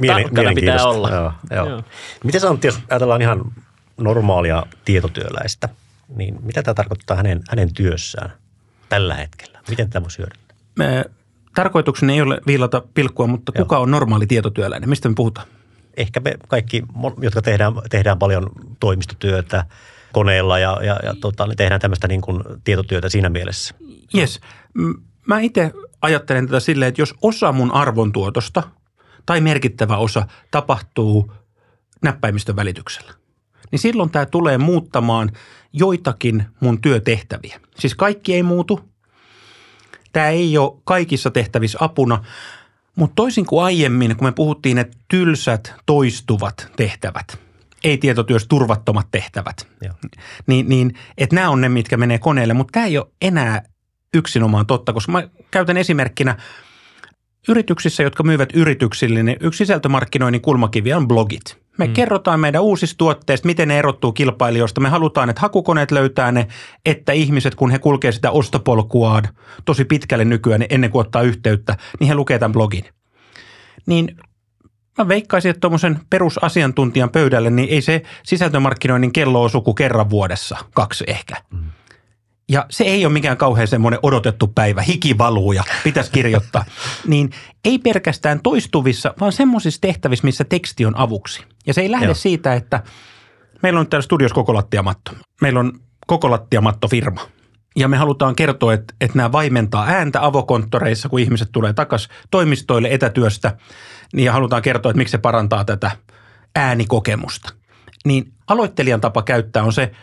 Mielen, 0.00 0.54
pitää 0.54 0.84
olla. 0.84 1.10
Joo, 1.10 1.32
joo. 1.50 1.68
Joo. 1.68 1.82
Miten 2.24 2.40
sä 2.40 2.48
jos 2.64 2.78
ajatellaan 2.90 3.22
ihan 3.22 3.52
normaalia 3.96 4.66
tietotyöläistä, 4.84 5.68
niin 6.16 6.38
mitä 6.42 6.62
tämä 6.62 6.74
tarkoittaa 6.74 7.16
hänen, 7.16 7.40
hänen 7.50 7.74
työssään 7.74 8.32
tällä 8.88 9.14
hetkellä? 9.14 9.60
Miten 9.68 9.90
tämä 9.90 10.02
voisi 10.02 10.18
hyödyntää? 10.18 10.48
tarkoitukseni 11.54 12.12
ei 12.12 12.22
ole 12.22 12.40
viilata 12.46 12.82
pilkkua, 12.94 13.26
mutta 13.26 13.52
Joo. 13.54 13.64
kuka 13.64 13.78
on 13.78 13.90
normaali 13.90 14.26
tietotyöläinen? 14.26 14.88
Mistä 14.88 15.08
me 15.08 15.14
puhutaan? 15.14 15.46
Ehkä 15.96 16.20
me 16.20 16.34
kaikki, 16.48 16.82
jotka 17.20 17.42
tehdään, 17.42 17.72
tehdään 17.90 18.18
paljon 18.18 18.50
toimistotyötä 18.80 19.64
koneella 20.12 20.58
ja, 20.58 20.78
ja, 20.82 20.98
ja 21.02 21.14
tota, 21.20 21.46
niin 21.46 21.56
tehdään 21.56 21.80
tämmöistä 21.80 22.08
niin 22.08 22.20
kuin 22.20 22.42
tietotyötä 22.64 23.08
siinä 23.08 23.28
mielessä. 23.28 23.74
Yes. 24.14 24.40
Mä 25.26 25.40
itse 25.40 25.72
ajattelen 26.02 26.46
tätä 26.46 26.60
silleen, 26.60 26.88
että 26.88 27.00
jos 27.00 27.14
osa 27.22 27.52
mun 27.52 27.74
arvontuotosta 27.74 28.62
tai 29.26 29.40
merkittävä 29.40 29.96
osa 29.96 30.26
tapahtuu 30.50 31.32
näppäimistön 32.02 32.56
välityksellä, 32.56 33.12
niin 33.70 33.78
silloin 33.78 34.10
tämä 34.10 34.26
tulee 34.26 34.58
muuttamaan 34.58 35.30
joitakin 35.72 36.44
mun 36.60 36.80
työtehtäviä. 36.80 37.60
Siis 37.78 37.94
kaikki 37.94 38.34
ei 38.34 38.42
muutu, 38.42 38.88
Tämä 40.12 40.28
ei 40.28 40.58
ole 40.58 40.80
kaikissa 40.84 41.30
tehtävissä 41.30 41.78
apuna, 41.80 42.24
mutta 42.96 43.14
toisin 43.14 43.46
kuin 43.46 43.64
aiemmin, 43.64 44.16
kun 44.16 44.28
me 44.28 44.32
puhuttiin, 44.32 44.78
että 44.78 44.96
tylsät, 45.08 45.74
toistuvat 45.86 46.72
tehtävät, 46.76 47.38
ei 47.84 47.98
tietotyössä 47.98 48.48
turvattomat 48.48 49.06
tehtävät, 49.10 49.68
Joo. 49.82 49.94
niin, 50.46 50.68
niin 50.68 50.94
että 51.18 51.34
nämä 51.34 51.50
on 51.50 51.60
ne, 51.60 51.68
mitkä 51.68 51.96
menee 51.96 52.18
koneelle, 52.18 52.54
mutta 52.54 52.72
tämä 52.72 52.86
ei 52.86 52.98
ole 52.98 53.08
enää 53.22 53.62
yksinomaan 54.14 54.66
totta, 54.66 54.92
koska 54.92 55.12
mä 55.12 55.28
käytän 55.50 55.76
esimerkkinä 55.76 56.36
yrityksissä, 57.48 58.02
jotka 58.02 58.22
myyvät 58.22 58.48
yrityksille, 58.54 59.22
niin 59.22 59.36
yksi 59.40 59.58
sisältömarkkinoinnin 59.58 60.40
kulmakivi 60.40 60.92
on 60.92 61.08
blogit– 61.08 61.56
me 61.78 61.86
mm. 61.86 61.92
kerrotaan 61.92 62.40
meidän 62.40 62.62
uusista 62.62 62.98
tuotteista, 62.98 63.46
miten 63.46 63.68
ne 63.68 63.78
erottuu 63.78 64.12
kilpailijoista. 64.12 64.80
Me 64.80 64.88
halutaan, 64.88 65.30
että 65.30 65.40
hakukoneet 65.40 65.90
löytää 65.90 66.32
ne, 66.32 66.48
että 66.86 67.12
ihmiset, 67.12 67.54
kun 67.54 67.70
he 67.70 67.78
kulkee 67.78 68.12
sitä 68.12 68.30
ostopolkuaan 68.30 69.28
tosi 69.64 69.84
pitkälle 69.84 70.24
nykyään 70.24 70.60
niin 70.60 70.74
ennen 70.74 70.90
kuin 70.90 71.00
ottaa 71.00 71.22
yhteyttä, 71.22 71.76
niin 72.00 72.08
he 72.08 72.14
lukee 72.14 72.38
tämän 72.38 72.52
blogin. 72.52 72.84
Niin 73.86 74.16
mä 74.98 75.08
veikkaisin, 75.08 75.50
että 75.50 75.60
tuommoisen 75.60 76.00
perusasiantuntijan 76.10 77.10
pöydälle, 77.10 77.50
niin 77.50 77.68
ei 77.68 77.82
se 77.82 78.02
sisältömarkkinoinnin 78.22 79.12
kello 79.12 79.42
osu 79.42 79.60
kuin 79.60 79.74
kerran 79.74 80.10
vuodessa, 80.10 80.56
kaksi 80.74 81.04
ehkä. 81.06 81.36
Mm. 81.50 81.70
Ja 82.48 82.66
se 82.70 82.84
ei 82.84 83.06
ole 83.06 83.12
mikään 83.12 83.36
kauhean 83.36 83.68
semmoinen 83.68 84.00
odotettu 84.02 84.46
päivä, 84.46 84.82
hiki 84.82 85.18
valuu 85.18 85.52
ja 85.52 85.64
pitäisi 85.84 86.10
kirjoittaa. 86.10 86.64
niin 87.06 87.30
ei 87.64 87.78
pelkästään 87.78 88.40
toistuvissa, 88.42 89.14
vaan 89.20 89.32
semmoisissa 89.32 89.80
tehtävissä, 89.80 90.24
missä 90.24 90.44
teksti 90.44 90.86
on 90.86 90.98
avuksi. 90.98 91.44
Ja 91.66 91.74
se 91.74 91.80
ei 91.80 91.90
lähde 91.90 92.06
Joo. 92.06 92.14
siitä, 92.14 92.54
että 92.54 92.82
meillä 93.62 93.80
on 93.80 93.88
täällä 93.88 94.02
studios 94.02 94.32
koko 94.32 94.54
lattiamatto. 94.54 95.12
Meillä 95.40 95.60
on 95.60 95.72
koko 96.06 96.30
lattiamatto 96.30 96.88
firma. 96.88 97.20
Ja 97.76 97.88
me 97.88 97.96
halutaan 97.96 98.36
kertoa, 98.36 98.72
että, 98.74 98.94
että 99.00 99.16
nämä 99.16 99.32
vaimentaa 99.32 99.86
ääntä 99.86 100.24
avokonttoreissa, 100.24 101.08
kun 101.08 101.20
ihmiset 101.20 101.48
tulee 101.52 101.72
takaisin 101.72 102.10
toimistoille 102.30 102.88
etätyöstä. 102.90 103.56
Niin 104.12 104.24
ja 104.24 104.32
halutaan 104.32 104.62
kertoa, 104.62 104.90
että 104.90 104.98
miksi 104.98 105.12
se 105.12 105.18
parantaa 105.18 105.64
tätä 105.64 105.90
äänikokemusta. 106.56 107.52
Niin 108.04 108.32
aloittelijan 108.46 109.00
tapa 109.00 109.22
käyttää 109.22 109.62
on 109.62 109.72
se– 109.72 109.90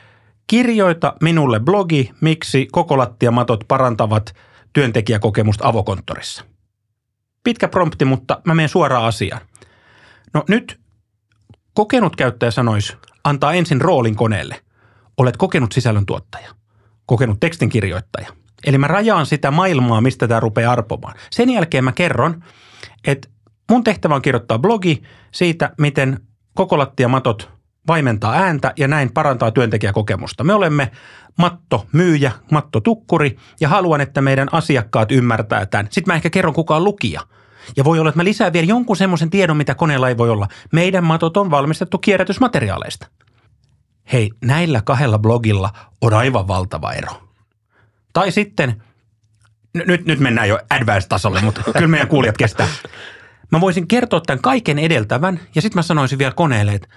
Kirjoita 0.47 1.13
minulle 1.21 1.59
blogi, 1.59 2.11
miksi 2.21 2.67
koko 2.71 2.97
lattiamatot 2.97 3.63
parantavat 3.67 4.35
työntekijäkokemusta 4.73 5.67
avokonttorissa. 5.67 6.45
Pitkä 7.43 7.67
prompti, 7.67 8.05
mutta 8.05 8.41
mä 8.45 8.55
menen 8.55 8.69
suoraan 8.69 9.05
asiaan. 9.05 9.41
No 10.33 10.43
nyt 10.49 10.79
kokenut 11.73 12.15
käyttäjä 12.15 12.51
sanoisi, 12.51 12.97
antaa 13.23 13.53
ensin 13.53 13.81
roolin 13.81 14.15
koneelle. 14.15 14.61
Olet 15.17 15.37
kokenut 15.37 15.71
sisällöntuottaja, 15.71 16.51
kokenut 17.05 17.39
tekstinkirjoittaja. 17.39 18.27
Eli 18.65 18.77
mä 18.77 18.87
rajaan 18.87 19.25
sitä 19.25 19.51
maailmaa, 19.51 20.01
mistä 20.01 20.27
tämä 20.27 20.39
rupeaa 20.39 20.71
arpomaan. 20.71 21.15
Sen 21.31 21.49
jälkeen 21.49 21.83
mä 21.83 21.91
kerron, 21.91 22.43
että 23.07 23.27
mun 23.71 23.83
tehtävä 23.83 24.15
on 24.15 24.21
kirjoittaa 24.21 24.59
blogi 24.59 25.03
siitä, 25.31 25.71
miten 25.77 26.19
koko 26.53 26.77
lattiamatot 26.77 27.54
vaimentaa 27.87 28.33
ääntä 28.33 28.73
ja 28.77 28.87
näin 28.87 29.13
parantaa 29.13 29.51
työntekijäkokemusta. 29.51 30.43
Me 30.43 30.53
olemme 30.53 30.91
Matto 31.37 31.87
myyjä, 31.91 32.31
Matto 32.51 32.79
tukkuri 32.79 33.37
ja 33.61 33.69
haluan, 33.69 34.01
että 34.01 34.21
meidän 34.21 34.47
asiakkaat 34.51 35.11
ymmärtää 35.11 35.65
tämän. 35.65 35.87
Sitten 35.91 36.11
mä 36.11 36.15
ehkä 36.15 36.29
kerron, 36.29 36.53
kuka 36.53 36.75
on 36.75 36.83
lukija. 36.83 37.21
Ja 37.77 37.83
voi 37.83 37.99
olla, 37.99 38.09
että 38.09 38.19
mä 38.19 38.23
lisään 38.23 38.53
vielä 38.53 38.67
jonkun 38.67 38.97
semmoisen 38.97 39.29
tiedon, 39.29 39.57
mitä 39.57 39.75
koneella 39.75 40.09
ei 40.09 40.17
voi 40.17 40.29
olla. 40.29 40.47
Meidän 40.71 41.03
matot 41.03 41.37
on 41.37 41.51
valmistettu 41.51 41.97
kierrätysmateriaaleista. 41.97 43.07
Hei, 44.13 44.31
näillä 44.45 44.81
kahdella 44.81 45.19
blogilla 45.19 45.69
on 46.01 46.13
aivan 46.13 46.47
valtava 46.47 46.93
ero. 46.93 47.11
Tai 48.13 48.31
sitten, 48.31 48.83
nyt, 49.73 50.05
nyt 50.05 50.19
mennään 50.19 50.49
jo 50.49 50.59
advanced-tasolle, 50.69 51.41
mutta 51.41 51.61
kyllä 51.73 51.87
meidän 51.87 52.07
kuulijat 52.07 52.37
kestää. 52.37 52.67
Mä 53.51 53.61
voisin 53.61 53.87
kertoa 53.87 54.21
tämän 54.21 54.41
kaiken 54.41 54.79
edeltävän 54.79 55.39
ja 55.55 55.61
sitten 55.61 55.77
mä 55.77 55.83
sanoisin 55.83 56.19
vielä 56.19 56.33
koneelle, 56.33 56.73
että 56.73 56.87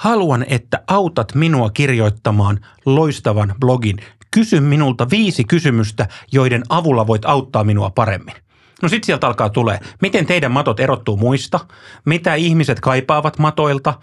haluan, 0.00 0.44
että 0.48 0.82
autat 0.86 1.34
minua 1.34 1.70
kirjoittamaan 1.70 2.60
loistavan 2.86 3.54
blogin. 3.60 3.96
Kysy 4.30 4.60
minulta 4.60 5.10
viisi 5.10 5.44
kysymystä, 5.44 6.08
joiden 6.32 6.62
avulla 6.68 7.06
voit 7.06 7.24
auttaa 7.24 7.64
minua 7.64 7.90
paremmin. 7.90 8.34
No 8.82 8.88
sit 8.88 9.04
sieltä 9.04 9.26
alkaa 9.26 9.48
tulee, 9.48 9.80
miten 10.02 10.26
teidän 10.26 10.52
matot 10.52 10.80
erottuu 10.80 11.16
muista, 11.16 11.60
mitä 12.06 12.34
ihmiset 12.34 12.80
kaipaavat 12.80 13.38
matoilta, 13.38 13.94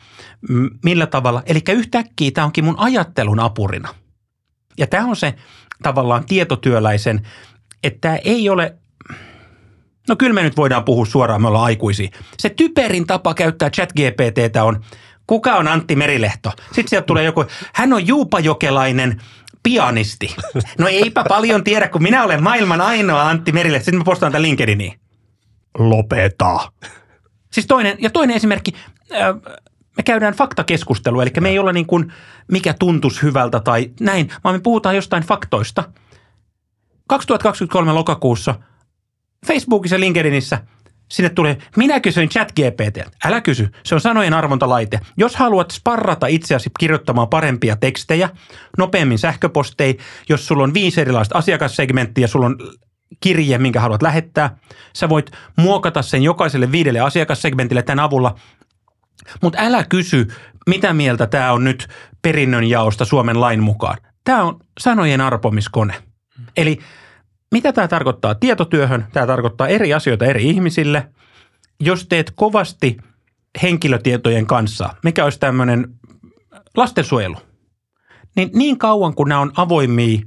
millä 0.84 1.08
tavalla. 1.08 1.44
Eli 1.46 1.60
yhtäkkiä 1.70 2.32
tämä 2.32 2.46
onkin 2.46 2.66
mun 2.66 2.80
ajattelun 2.80 3.40
apurina. 3.40 3.90
Ja 4.78 4.88
tämä 4.88 5.06
on 5.06 5.16
se 5.16 5.34
tavallaan 5.84 6.26
tietotyöläisen, 6.26 7.28
että 7.84 8.00
tämä 8.02 8.16
ei 8.16 8.50
ole, 8.50 8.78
no 10.10 10.16
kyllä 10.16 10.34
me 10.34 10.44
nyt 10.44 10.58
voidaan 10.58 10.84
puhua 10.84 11.06
suoraan, 11.06 11.42
me 11.42 11.48
ollaan 11.48 11.66
aikuisia. 11.66 12.10
Se 12.38 12.50
typerin 12.50 13.08
tapa 13.08 13.34
käyttää 13.34 13.70
chat 13.70 13.94
GPTtä 13.94 14.64
on, 14.64 14.84
kuka 15.28 15.56
on 15.56 15.68
Antti 15.68 15.96
Merilehto? 15.96 16.52
Sitten 16.66 16.88
sieltä 16.88 17.06
tulee 17.06 17.24
joku, 17.24 17.46
hän 17.74 17.94
on 17.94 18.08
juupajokelainen 18.08 19.22
pianisti. 19.64 20.36
No 20.80 20.88
eipä 20.88 21.24
paljon 21.28 21.64
tiedä, 21.64 21.88
kun 21.88 22.04
minä 22.04 22.24
olen 22.24 22.44
maailman 22.44 22.82
ainoa 22.82 23.30
Antti 23.30 23.52
Merilehto. 23.52 23.86
Sitten 23.86 23.98
mä 23.98 24.04
postaan 24.04 24.32
tämän 24.32 24.42
LinkedIniin. 24.42 25.00
Lopeta. 25.78 26.72
Siis 27.52 27.68
toinen, 27.68 27.98
ja 28.00 28.10
toinen 28.10 28.36
esimerkki, 28.36 28.74
äh, 29.12 29.36
me 29.98 30.04
käydään 30.04 30.34
faktakeskustelua, 30.34 31.24
eli 31.24 31.32
me 31.40 31.50
ei 31.50 31.60
olla 31.60 31.74
niin 31.74 31.86
kuin, 31.86 32.14
mikä 32.52 32.74
tuntuisi 32.74 33.22
hyvältä 33.22 33.60
tai 33.60 33.92
näin, 34.00 34.30
vaan 34.44 34.56
me 34.56 34.60
puhutaan 34.60 34.96
jostain 34.96 35.24
faktoista. 35.24 35.84
2023 37.08 37.94
lokakuussa 37.94 38.56
Facebookissa 39.48 39.96
ja 39.96 40.00
LinkedInissä 40.00 40.62
sinne 41.10 41.30
tulee, 41.30 41.58
minä 41.76 42.00
kysyin 42.00 42.30
chat 42.30 42.52
GPT. 42.52 43.16
Älä 43.26 43.42
kysy, 43.42 43.70
se 43.84 43.96
on 43.96 44.02
sanojen 44.02 44.34
arvontalaite. 44.34 45.00
Jos 45.18 45.36
haluat 45.36 45.72
sparrata 45.72 46.28
itseäsi 46.28 46.70
kirjoittamaan 46.80 47.28
parempia 47.28 47.76
tekstejä, 47.76 48.30
nopeammin 48.78 49.20
sähköpostei, 49.20 49.98
jos 50.30 50.48
sulla 50.48 50.64
on 50.64 50.74
viisi 50.74 51.02
erilaista 51.02 51.38
asiakassegmenttiä, 51.38 52.28
sulla 52.28 52.46
on 52.46 52.58
kirje, 53.20 53.58
minkä 53.58 53.80
haluat 53.80 54.02
lähettää, 54.02 54.58
sä 54.96 55.10
voit 55.10 55.32
muokata 55.58 56.02
sen 56.02 56.24
jokaiselle 56.24 56.72
viidelle 56.72 57.00
asiakassegmentille 57.00 57.84
tämän 57.84 58.04
avulla– 58.04 58.36
mutta 59.42 59.58
älä 59.62 59.84
kysy, 59.84 60.28
mitä 60.68 60.94
mieltä 60.94 61.28
tämä 61.28 61.52
on 61.52 61.64
nyt 61.64 61.88
perinnönjaosta 62.22 63.06
Suomen 63.06 63.42
lain 63.42 63.64
mukaan. 63.64 63.98
Tämä 64.24 64.44
on 64.44 64.60
sanojen 64.80 65.22
arpomiskone. 65.22 65.94
Eli 66.58 66.80
mitä 67.52 67.74
tämä 67.74 67.88
tarkoittaa 67.88 68.36
tietotyöhön? 68.36 69.08
Tämä 69.14 69.28
tarkoittaa 69.28 69.68
eri 69.68 69.94
asioita 69.94 70.26
eri 70.26 70.50
ihmisille. 70.50 71.08
Jos 71.80 72.06
teet 72.08 72.32
kovasti 72.36 72.98
henkilötietojen 73.62 74.46
kanssa, 74.46 74.90
mikä 75.04 75.24
olisi 75.24 75.40
tämmöinen 75.40 75.88
lastensuojelu, 76.78 77.38
niin 78.36 78.50
niin 78.54 78.78
kauan 78.78 79.16
kun 79.16 79.30
nämä 79.30 79.42
on 79.42 79.52
avoimia 79.58 80.20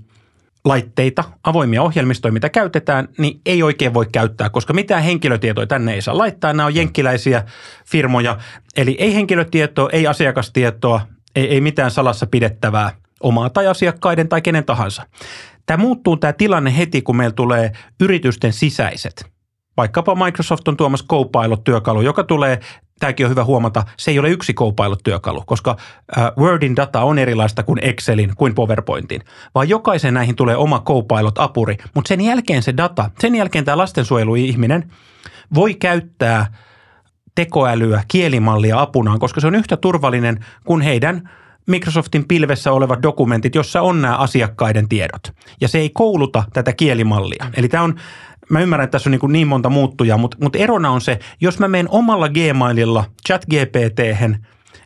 laitteita, 0.65 1.25
avoimia 1.45 1.83
ohjelmistoja, 1.83 2.33
mitä 2.33 2.49
käytetään, 2.49 3.09
niin 3.19 3.41
ei 3.47 3.63
oikein 3.63 3.95
voi 3.95 4.07
käyttää, 4.13 4.51
koska 4.51 4.73
mitään 4.73 5.03
henkilötietoja 5.03 5.67
tänne 5.67 5.95
ei 5.95 6.03
saa 6.03 6.19
laittaa. 6.19 6.53
Nämä 6.53 6.67
on 6.67 6.75
jenkkiläisiä 6.75 7.45
firmoja, 7.87 8.39
eli 8.77 8.97
ei 8.99 9.15
henkilötietoa, 9.15 9.91
ei 9.93 10.07
asiakastietoa, 10.07 11.01
ei, 11.37 11.49
ei 11.49 11.61
mitään 11.61 11.91
salassa 11.91 12.27
pidettävää 12.27 12.93
omaa 13.21 13.51
tai 13.51 13.67
asiakkaiden 13.67 14.29
tai 14.29 14.43
kenen 14.43 14.65
tahansa. 14.65 15.07
Tämä 15.67 15.83
muuttuu 15.83 16.17
tämä 16.17 16.33
tilanne 16.33 16.77
heti, 16.77 17.03
kun 17.03 17.17
meillä 17.17 17.35
tulee 17.35 17.73
yritysten 18.01 18.53
sisäiset. 18.53 19.31
Vaikkapa 19.77 20.15
Microsoft 20.15 20.69
on 20.69 20.77
tuomassa 20.77 21.07
Copilot-työkalu, 21.07 22.01
joka 22.01 22.25
tulee 22.25 22.61
tämäkin 23.01 23.27
on 23.27 23.31
hyvä 23.31 23.45
huomata, 23.45 23.85
se 23.97 24.11
ei 24.11 24.19
ole 24.19 24.31
yksi 24.31 24.55
Copilot-työkalu, 24.55 25.43
koska 25.47 25.77
Wordin 26.39 26.77
data 26.77 27.03
on 27.03 27.19
erilaista 27.19 27.63
kuin 27.63 27.79
Excelin, 27.83 28.33
kuin 28.37 28.55
PowerPointin, 28.55 29.21
vaan 29.55 29.69
jokaisen 29.69 30.15
näihin 30.15 30.37
tulee 30.37 30.57
oma 30.57 30.83
Copilot-apuri, 30.87 31.77
mutta 31.95 32.09
sen 32.09 32.21
jälkeen 32.21 32.63
se 32.63 32.77
data, 32.77 33.11
sen 33.19 33.35
jälkeen 33.35 33.65
tämä 33.65 33.77
lastensuojeluihminen 33.77 34.93
voi 35.55 35.75
käyttää 35.75 36.53
tekoälyä, 37.35 38.03
kielimallia 38.09 38.81
apunaan, 38.81 39.19
koska 39.19 39.41
se 39.41 39.47
on 39.47 39.55
yhtä 39.55 39.77
turvallinen 39.77 40.45
kuin 40.65 40.83
heidän 40.83 41.31
Microsoftin 41.71 42.29
pilvessä 42.29 42.73
olevat 42.73 43.03
dokumentit, 43.03 43.55
jossa 43.55 43.83
on 43.83 44.03
nämä 44.03 44.17
asiakkaiden 44.17 44.89
tiedot. 44.89 45.33
Ja 45.61 45.69
se 45.69 45.79
ei 45.79 45.91
kouluta 45.91 46.45
tätä 46.53 46.73
kielimallia. 46.73 47.51
Eli 47.57 47.69
tämä 47.69 47.83
on 47.85 47.95
mä 48.51 48.61
ymmärrän, 48.61 48.85
että 48.85 48.93
tässä 48.93 49.11
on 49.11 49.19
niin, 49.23 49.33
niin 49.33 49.49
monta 49.49 49.69
muuttujaa, 49.71 50.19
mutta, 50.19 50.37
mutta 50.41 50.59
erona 50.59 50.91
on 50.91 51.01
se, 51.01 51.19
jos 51.41 51.59
mä 51.59 51.69
menen 51.69 51.89
omalla 51.91 52.29
Gmaililla 52.29 53.05
chat 53.27 53.47
gpt 53.47 54.01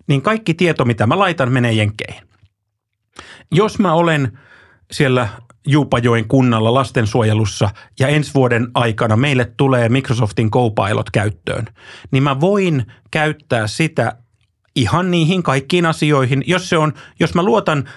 niin 0.07 0.23
kaikki 0.23 0.55
tieto, 0.55 0.85
mitä 0.85 1.07
mä 1.07 1.19
laitan, 1.19 1.53
menee 1.53 1.73
jenkkeihin. 1.73 2.23
Jos 3.53 3.79
mä 3.79 3.93
olen 3.93 4.39
siellä 4.93 5.29
Juupajoen 5.67 6.29
kunnalla 6.29 6.75
lastensuojelussa 6.75 7.71
ja 8.01 8.09
ensi 8.09 8.35
vuoden 8.35 8.69
aikana 8.75 9.17
meille 9.17 9.53
tulee 9.57 9.89
Microsoftin 9.89 10.51
Copilot 10.51 11.11
käyttöön, 11.11 11.65
niin 12.11 12.23
mä 12.23 12.41
voin 12.41 12.87
käyttää 13.11 13.67
sitä 13.67 14.17
ihan 14.77 15.11
niihin 15.11 15.43
kaikkiin 15.43 15.87
asioihin. 15.87 16.45
Jos, 16.47 16.69
se 16.69 16.79
on, 16.79 16.93
jos 17.21 17.35
mä 17.35 17.43
luotan 17.43 17.89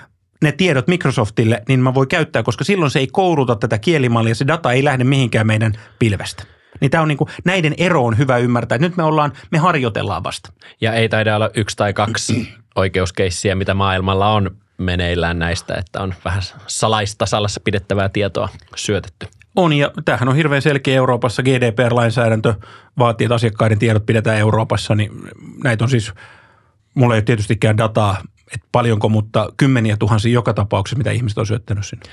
ne 0.42 0.52
tiedot 0.52 0.88
Microsoftille, 0.88 1.64
niin 1.68 1.80
mä 1.80 1.94
voin 1.94 2.08
käyttää, 2.08 2.44
koska 2.44 2.64
silloin 2.64 2.92
se 2.92 3.00
ei 3.00 3.08
kouluta 3.08 3.56
tätä 3.56 3.78
kielimallia, 3.78 4.36
se 4.36 4.48
data 4.48 4.72
ei 4.72 4.84
lähde 4.84 5.04
mihinkään 5.04 5.48
meidän 5.48 5.74
pilvestä. 6.00 6.44
Niin 6.82 6.92
tämä 6.92 7.02
on 7.02 7.08
niin 7.08 7.18
kuin, 7.18 7.30
näiden 7.46 7.74
ero 7.78 8.06
on 8.06 8.18
hyvä 8.18 8.38
ymmärtää. 8.38 8.76
että 8.76 8.88
Nyt 8.88 8.98
me 8.98 9.04
ollaan, 9.04 9.34
me 9.52 9.58
harjoitellaan 9.58 10.24
vasta. 10.24 10.54
Ja 10.82 10.94
ei 10.94 11.10
taida 11.10 11.36
olla 11.36 11.50
yksi 11.54 11.78
tai 11.78 11.94
kaksi 11.94 12.54
oikeuskeissiä, 12.76 13.56
mitä 13.56 13.74
maailmalla 13.74 14.34
on 14.34 14.58
meneillään 14.78 15.40
näistä, 15.40 15.76
että 15.76 16.02
on 16.02 16.14
vähän 16.26 16.42
salaista 16.68 17.26
salassa 17.26 17.62
pidettävää 17.64 18.10
tietoa 18.10 18.50
syötetty. 18.76 19.28
On 19.56 19.74
ja 19.74 19.92
tämähän 20.06 20.30
on 20.30 20.36
hirveän 20.36 20.62
selkeä 20.62 20.96
Euroopassa. 20.96 21.44
GDPR-lainsäädäntö 21.44 22.54
vaatii, 23.00 23.26
että 23.26 23.36
asiakkaiden 23.36 23.80
tiedot 23.80 24.06
pidetään 24.06 24.38
Euroopassa, 24.38 24.96
niin 24.96 25.12
näitä 25.64 25.84
on 25.84 25.90
siis, 25.90 26.14
mulla 26.98 27.16
ei 27.16 27.18
ole 27.18 27.24
tietystikään 27.24 27.78
dataa 27.78 28.18
että 28.54 28.68
paljonko, 28.72 29.10
mutta 29.10 29.50
kymmeniä 29.58 29.98
tuhansia 29.98 30.34
joka 30.34 30.54
tapauksessa, 30.54 30.98
mitä 30.98 31.12
ihmiset 31.12 31.38
on 31.38 31.48
syöttänyt 31.48 31.86
sinne. 31.86 32.06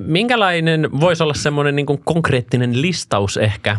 Minkälainen 0.00 1.00
voisi 1.00 1.22
olla 1.22 1.34
semmoinen 1.34 1.76
niin 1.76 1.86
konkreettinen 2.04 2.82
listaus 2.82 3.36
ehkä 3.36 3.76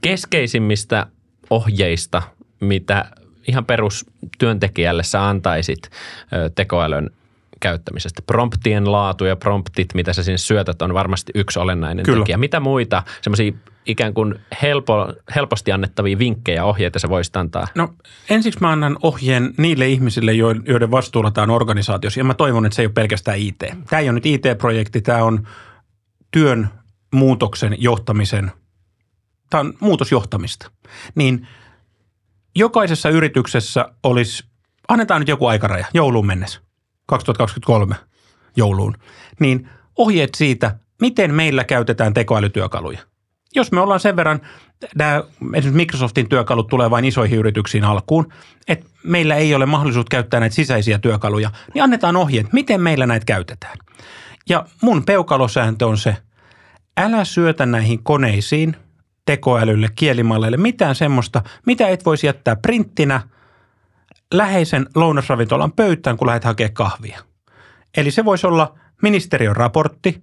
keskeisimmistä 0.00 1.06
ohjeista, 1.50 2.22
mitä 2.60 3.04
ihan 3.48 3.64
perustyöntekijälle 3.64 5.02
sä 5.02 5.28
antaisit 5.28 5.90
tekoälyn 6.54 7.10
käyttämisestä. 7.60 8.22
Promptien 8.22 8.92
laatu 8.92 9.24
ja 9.24 9.36
promptit, 9.36 9.94
mitä 9.94 10.12
sä 10.12 10.22
sinne 10.22 10.38
syötät, 10.38 10.82
on 10.82 10.94
varmasti 10.94 11.32
yksi 11.34 11.58
olennainen 11.58 12.04
Kyllä. 12.04 12.18
tekijä. 12.18 12.36
Mitä 12.36 12.60
muita 12.60 13.02
semmoisia 13.22 13.52
ikään 13.86 14.14
kuin 14.14 14.34
helpo, 14.62 15.12
helposti 15.34 15.72
annettavia 15.72 16.18
vinkkejä, 16.18 16.64
ohjeita 16.64 16.98
sä 16.98 17.08
voisit 17.08 17.36
antaa? 17.36 17.68
No 17.74 17.94
ensiksi 18.30 18.60
mä 18.60 18.70
annan 18.70 18.96
ohjeen 19.02 19.54
niille 19.58 19.88
ihmisille, 19.88 20.32
joiden 20.66 20.90
vastuulla 20.90 21.30
tämä 21.30 21.42
on 21.42 21.50
organisaatiossa. 21.50 22.20
Ja 22.20 22.24
mä 22.24 22.34
toivon, 22.34 22.66
että 22.66 22.76
se 22.76 22.82
ei 22.82 22.86
ole 22.86 22.92
pelkästään 22.92 23.38
IT. 23.38 23.58
Tämä 23.58 24.00
ei 24.00 24.08
ole 24.08 24.12
nyt 24.12 24.26
IT-projekti, 24.26 25.00
tämä 25.00 25.24
on 25.24 25.48
työn 26.30 26.68
muutoksen 27.14 27.76
johtamisen, 27.78 28.52
tämä 29.50 29.60
on 29.60 29.74
muutosjohtamista. 29.80 30.70
Niin 31.14 31.46
jokaisessa 32.54 33.08
yrityksessä 33.08 33.88
olisi, 34.02 34.44
annetaan 34.88 35.20
nyt 35.20 35.28
joku 35.28 35.46
aikaraja, 35.46 35.86
jouluun 35.94 36.26
mennessä, 36.26 36.60
2023 37.06 37.96
jouluun, 38.56 38.94
niin 39.40 39.68
ohjeet 39.96 40.34
siitä, 40.34 40.78
miten 41.00 41.34
meillä 41.34 41.64
käytetään 41.64 42.14
tekoälytyökaluja– 42.14 42.98
jos 43.56 43.72
me 43.72 43.80
ollaan 43.80 44.00
sen 44.00 44.16
verran, 44.16 44.40
nämä 44.94 45.22
esimerkiksi 45.42 45.70
Microsoftin 45.70 46.28
työkalut 46.28 46.66
tulee 46.66 46.90
vain 46.90 47.04
isoihin 47.04 47.38
yrityksiin 47.38 47.84
alkuun, 47.84 48.32
että 48.68 48.86
meillä 49.04 49.34
ei 49.34 49.54
ole 49.54 49.66
mahdollisuus 49.66 50.06
käyttää 50.10 50.40
näitä 50.40 50.54
sisäisiä 50.56 50.98
työkaluja, 50.98 51.50
niin 51.74 51.82
annetaan 51.82 52.16
ohjeet, 52.16 52.52
miten 52.52 52.80
meillä 52.80 53.06
näitä 53.06 53.24
käytetään. 53.24 53.78
Ja 54.48 54.66
mun 54.82 55.04
peukalosääntö 55.04 55.86
on 55.86 55.98
se, 55.98 56.16
älä 56.96 57.24
syötä 57.24 57.66
näihin 57.66 58.02
koneisiin, 58.02 58.76
tekoälylle, 59.26 59.88
kielimalleille 59.94 60.56
mitään 60.56 60.94
semmoista, 60.94 61.42
mitä 61.66 61.88
et 61.88 62.04
voisi 62.04 62.26
jättää 62.26 62.56
printtinä 62.56 63.20
läheisen 64.34 64.86
lounasravintolan 64.94 65.72
pöytään, 65.72 66.16
kun 66.16 66.26
lähdet 66.26 66.44
hakemaan 66.44 66.74
kahvia. 66.74 67.20
Eli 67.96 68.10
se 68.10 68.24
voisi 68.24 68.46
olla 68.46 68.78
ministeriön 69.02 69.56
raportti, 69.56 70.22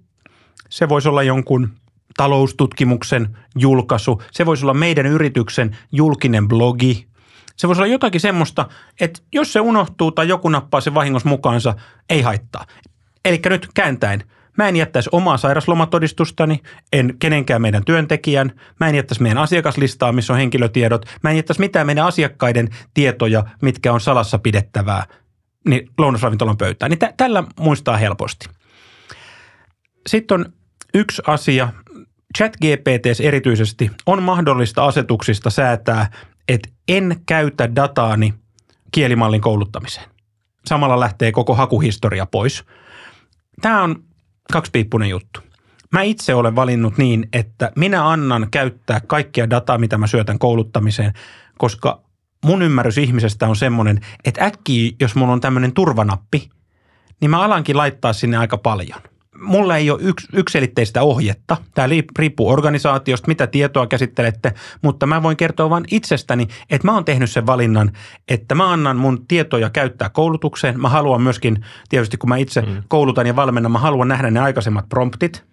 se 0.68 0.88
voisi 0.88 1.08
olla 1.08 1.22
jonkun– 1.22 1.68
taloustutkimuksen 2.16 3.36
julkaisu, 3.58 4.22
se 4.32 4.46
voisi 4.46 4.64
olla 4.64 4.74
meidän 4.74 5.06
yrityksen 5.06 5.76
julkinen 5.92 6.48
blogi. 6.48 7.06
Se 7.56 7.68
voisi 7.68 7.82
olla 7.82 7.92
jotakin 7.92 8.20
semmoista, 8.20 8.68
että 9.00 9.20
jos 9.32 9.52
se 9.52 9.60
unohtuu 9.60 10.12
tai 10.12 10.28
joku 10.28 10.48
nappaa 10.48 10.80
sen 10.80 10.94
vahingossa 10.94 11.28
mukaansa, 11.28 11.74
ei 12.10 12.22
haittaa. 12.22 12.66
Eli 13.24 13.40
nyt 13.50 13.68
kääntäen, 13.74 14.24
Mä 14.58 14.68
en 14.68 14.76
jättäisi 14.76 15.10
omaa 15.12 15.36
sairaslomatodistustani, 15.36 16.62
en 16.92 17.14
kenenkään 17.18 17.62
meidän 17.62 17.84
työntekijän. 17.84 18.52
Mä 18.80 18.88
en 18.88 18.94
jättäisi 18.94 19.22
meidän 19.22 19.38
asiakaslistaa, 19.38 20.12
missä 20.12 20.32
on 20.32 20.38
henkilötiedot. 20.38 21.06
Mä 21.22 21.30
en 21.30 21.36
jättäisi 21.36 21.60
mitään 21.60 21.86
meidän 21.86 22.06
asiakkaiden 22.06 22.68
tietoja, 22.94 23.44
mitkä 23.62 23.92
on 23.92 24.00
salassa 24.00 24.38
pidettävää, 24.38 25.06
niin 25.68 25.90
lounasravintolan 25.98 26.56
pöytään. 26.56 26.90
Niin 26.90 26.98
tä- 26.98 27.14
tällä 27.16 27.44
muistaa 27.60 27.96
helposti. 27.96 28.48
Sitten 30.06 30.40
on 30.40 30.52
yksi 30.94 31.22
asia, 31.26 31.68
ChatGPT 32.38 33.20
erityisesti 33.22 33.90
on 34.06 34.22
mahdollista 34.22 34.84
asetuksista 34.84 35.50
säätää, 35.50 36.10
että 36.48 36.68
en 36.88 37.16
käytä 37.26 37.74
dataani 37.76 38.34
kielimallin 38.92 39.40
kouluttamiseen. 39.40 40.10
Samalla 40.66 41.00
lähtee 41.00 41.32
koko 41.32 41.54
hakuhistoria 41.54 42.26
pois. 42.26 42.64
Tämä 43.60 43.82
on 43.82 44.04
kaksipiippunen 44.52 45.08
juttu. 45.08 45.40
Mä 45.92 46.02
itse 46.02 46.34
olen 46.34 46.56
valinnut 46.56 46.98
niin, 46.98 47.28
että 47.32 47.72
minä 47.76 48.08
annan 48.08 48.48
käyttää 48.50 49.00
kaikkia 49.06 49.50
dataa, 49.50 49.78
mitä 49.78 49.98
mä 49.98 50.06
syötän 50.06 50.38
kouluttamiseen, 50.38 51.12
koska 51.58 52.02
mun 52.44 52.62
ymmärrys 52.62 52.98
ihmisestä 52.98 53.48
on 53.48 53.56
semmoinen, 53.56 54.00
että 54.24 54.44
äkkiä, 54.44 54.92
jos 55.00 55.14
mulla 55.14 55.32
on 55.32 55.40
tämmöinen 55.40 55.72
turvanappi, 55.72 56.50
niin 57.20 57.30
mä 57.30 57.42
alankin 57.42 57.76
laittaa 57.76 58.12
sinne 58.12 58.36
aika 58.36 58.58
paljon 58.58 59.00
mulla 59.44 59.76
ei 59.76 59.90
ole 59.90 59.98
yks, 60.02 60.28
ykselitteistä 60.32 61.02
ohjetta. 61.02 61.56
Tämä 61.74 61.88
riippuu 62.18 62.48
organisaatiosta, 62.48 63.28
mitä 63.28 63.46
tietoa 63.46 63.86
käsittelette, 63.86 64.54
mutta 64.82 65.06
mä 65.06 65.22
voin 65.22 65.36
kertoa 65.36 65.70
vain 65.70 65.84
itsestäni, 65.90 66.48
että 66.70 66.88
mä 66.88 66.94
oon 66.94 67.04
tehnyt 67.04 67.30
sen 67.30 67.46
valinnan, 67.46 67.92
että 68.28 68.54
mä 68.54 68.72
annan 68.72 68.96
mun 68.96 69.26
tietoja 69.26 69.70
käyttää 69.70 70.08
koulutukseen. 70.08 70.80
Mä 70.80 70.88
haluan 70.88 71.22
myöskin, 71.22 71.64
tietysti 71.88 72.16
kun 72.16 72.28
mä 72.28 72.36
itse 72.36 72.60
mm. 72.60 72.82
koulutan 72.88 73.26
ja 73.26 73.36
valmennan, 73.36 73.72
mä 73.72 73.78
haluan 73.78 74.08
nähdä 74.08 74.30
ne 74.30 74.40
aikaisemmat 74.40 74.88
promptit, 74.88 75.44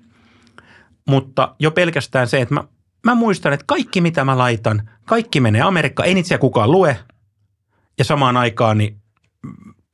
mutta 1.07 1.55
jo 1.59 1.71
pelkästään 1.71 2.27
se, 2.27 2.41
että 2.41 2.53
mä, 2.53 2.63
mä 3.05 3.15
muistan, 3.15 3.53
että 3.53 3.65
kaikki 3.67 4.01
mitä 4.01 4.25
mä 4.25 4.37
laitan, 4.37 4.89
kaikki 5.05 5.39
menee 5.39 5.61
Amerikka, 5.61 6.03
ei 6.03 6.13
niitä 6.13 6.37
kukaan 6.37 6.71
lue, 6.71 6.97
ja 7.97 8.05
samaan 8.05 8.37
aikaan 8.37 8.77
niin 8.77 9.01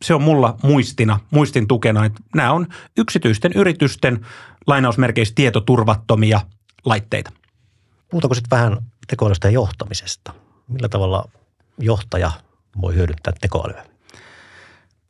se 0.02 0.14
on 0.14 0.22
mulla 0.22 0.56
muistina, 0.64 1.20
muistin 1.32 1.68
tukena, 1.68 2.06
että 2.06 2.20
nämä 2.36 2.52
on 2.52 2.68
yksityisten 2.98 3.52
yritysten 3.56 4.26
lainausmerkeissä 4.68 5.36
tietoturvattomia 5.36 6.42
laitteita. 6.86 7.32
Puhutaanko 8.10 8.36
sitten 8.36 8.58
vähän 8.58 8.78
tekoälystä 9.08 9.48
ja 9.48 9.52
johtamisesta? 9.52 10.34
Millä 10.68 10.90
tavalla 10.90 11.30
johtaja 11.80 12.32
voi 12.82 12.96
hyödyntää 12.96 13.34
tekoälyä? 13.42 13.86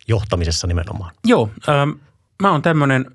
Johtamisessa 0.07 0.67
nimenomaan. 0.67 1.11
Joo, 1.25 1.49
ähm, 1.69 1.89
mä 2.41 2.51
oon 2.51 2.61
tämmöinen 2.61 3.05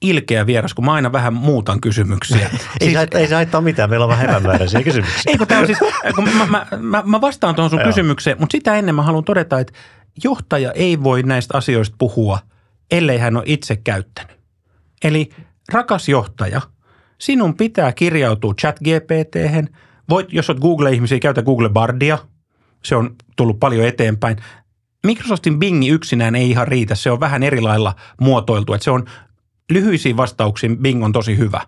ilkeä 0.00 0.46
vieras, 0.46 0.74
kun 0.74 0.84
mä 0.84 0.92
aina 0.92 1.12
vähän 1.12 1.34
muutan 1.34 1.80
kysymyksiä. 1.80 2.50
ei, 2.80 2.90
siis, 2.90 3.08
ei 3.14 3.26
se 3.26 3.34
haittaa 3.34 3.60
mitään, 3.60 3.90
meillä 3.90 4.04
on 4.04 4.10
vähän 4.10 4.30
epämääräisiä 4.30 4.82
kysymyksiä. 4.82 5.22
ei, 5.32 5.38
kun 5.38 5.46
on 5.60 5.66
siis, 5.66 5.78
kun 6.14 6.28
mä, 6.28 6.46
mä, 6.46 6.66
mä, 6.80 7.02
mä 7.06 7.20
vastaan 7.20 7.54
tuohon 7.54 7.70
sun 7.70 7.80
kysymykseen, 7.84 8.36
mutta 8.40 8.52
sitä 8.52 8.76
ennen 8.76 8.94
mä 8.94 9.02
haluan 9.02 9.24
todeta, 9.24 9.60
että 9.60 9.72
johtaja 10.24 10.72
ei 10.72 11.02
voi 11.02 11.22
näistä 11.22 11.58
asioista 11.58 11.96
puhua, 11.98 12.38
ellei 12.90 13.18
hän 13.18 13.36
ole 13.36 13.44
itse 13.46 13.76
käyttänyt. 13.76 14.38
Eli 15.04 15.30
rakas 15.72 16.08
johtaja, 16.08 16.60
sinun 17.18 17.56
pitää 17.56 17.92
kirjautua 17.92 18.54
chat 18.54 18.78
gpt 18.78 19.36
Voit, 20.08 20.32
jos 20.32 20.50
olet 20.50 20.60
Google-ihmisiä, 20.60 21.18
käytä 21.18 21.42
Google 21.42 21.68
Bardia. 21.68 22.18
Se 22.84 22.96
on 22.96 23.16
tullut 23.36 23.60
paljon 23.60 23.86
eteenpäin. 23.86 24.36
Microsoftin 25.06 25.58
Bingi 25.58 25.88
yksinään 25.88 26.34
ei 26.34 26.50
ihan 26.50 26.68
riitä. 26.68 26.94
Se 26.94 27.10
on 27.10 27.20
vähän 27.20 27.42
eri 27.42 27.60
lailla 27.60 27.94
muotoiltu. 28.20 28.72
Että 28.72 28.84
se 28.84 28.90
on 28.90 29.04
lyhyisiin 29.70 30.16
vastauksiin 30.16 30.78
Bing 30.78 31.04
on 31.04 31.12
tosi 31.12 31.38
hyvä. 31.38 31.60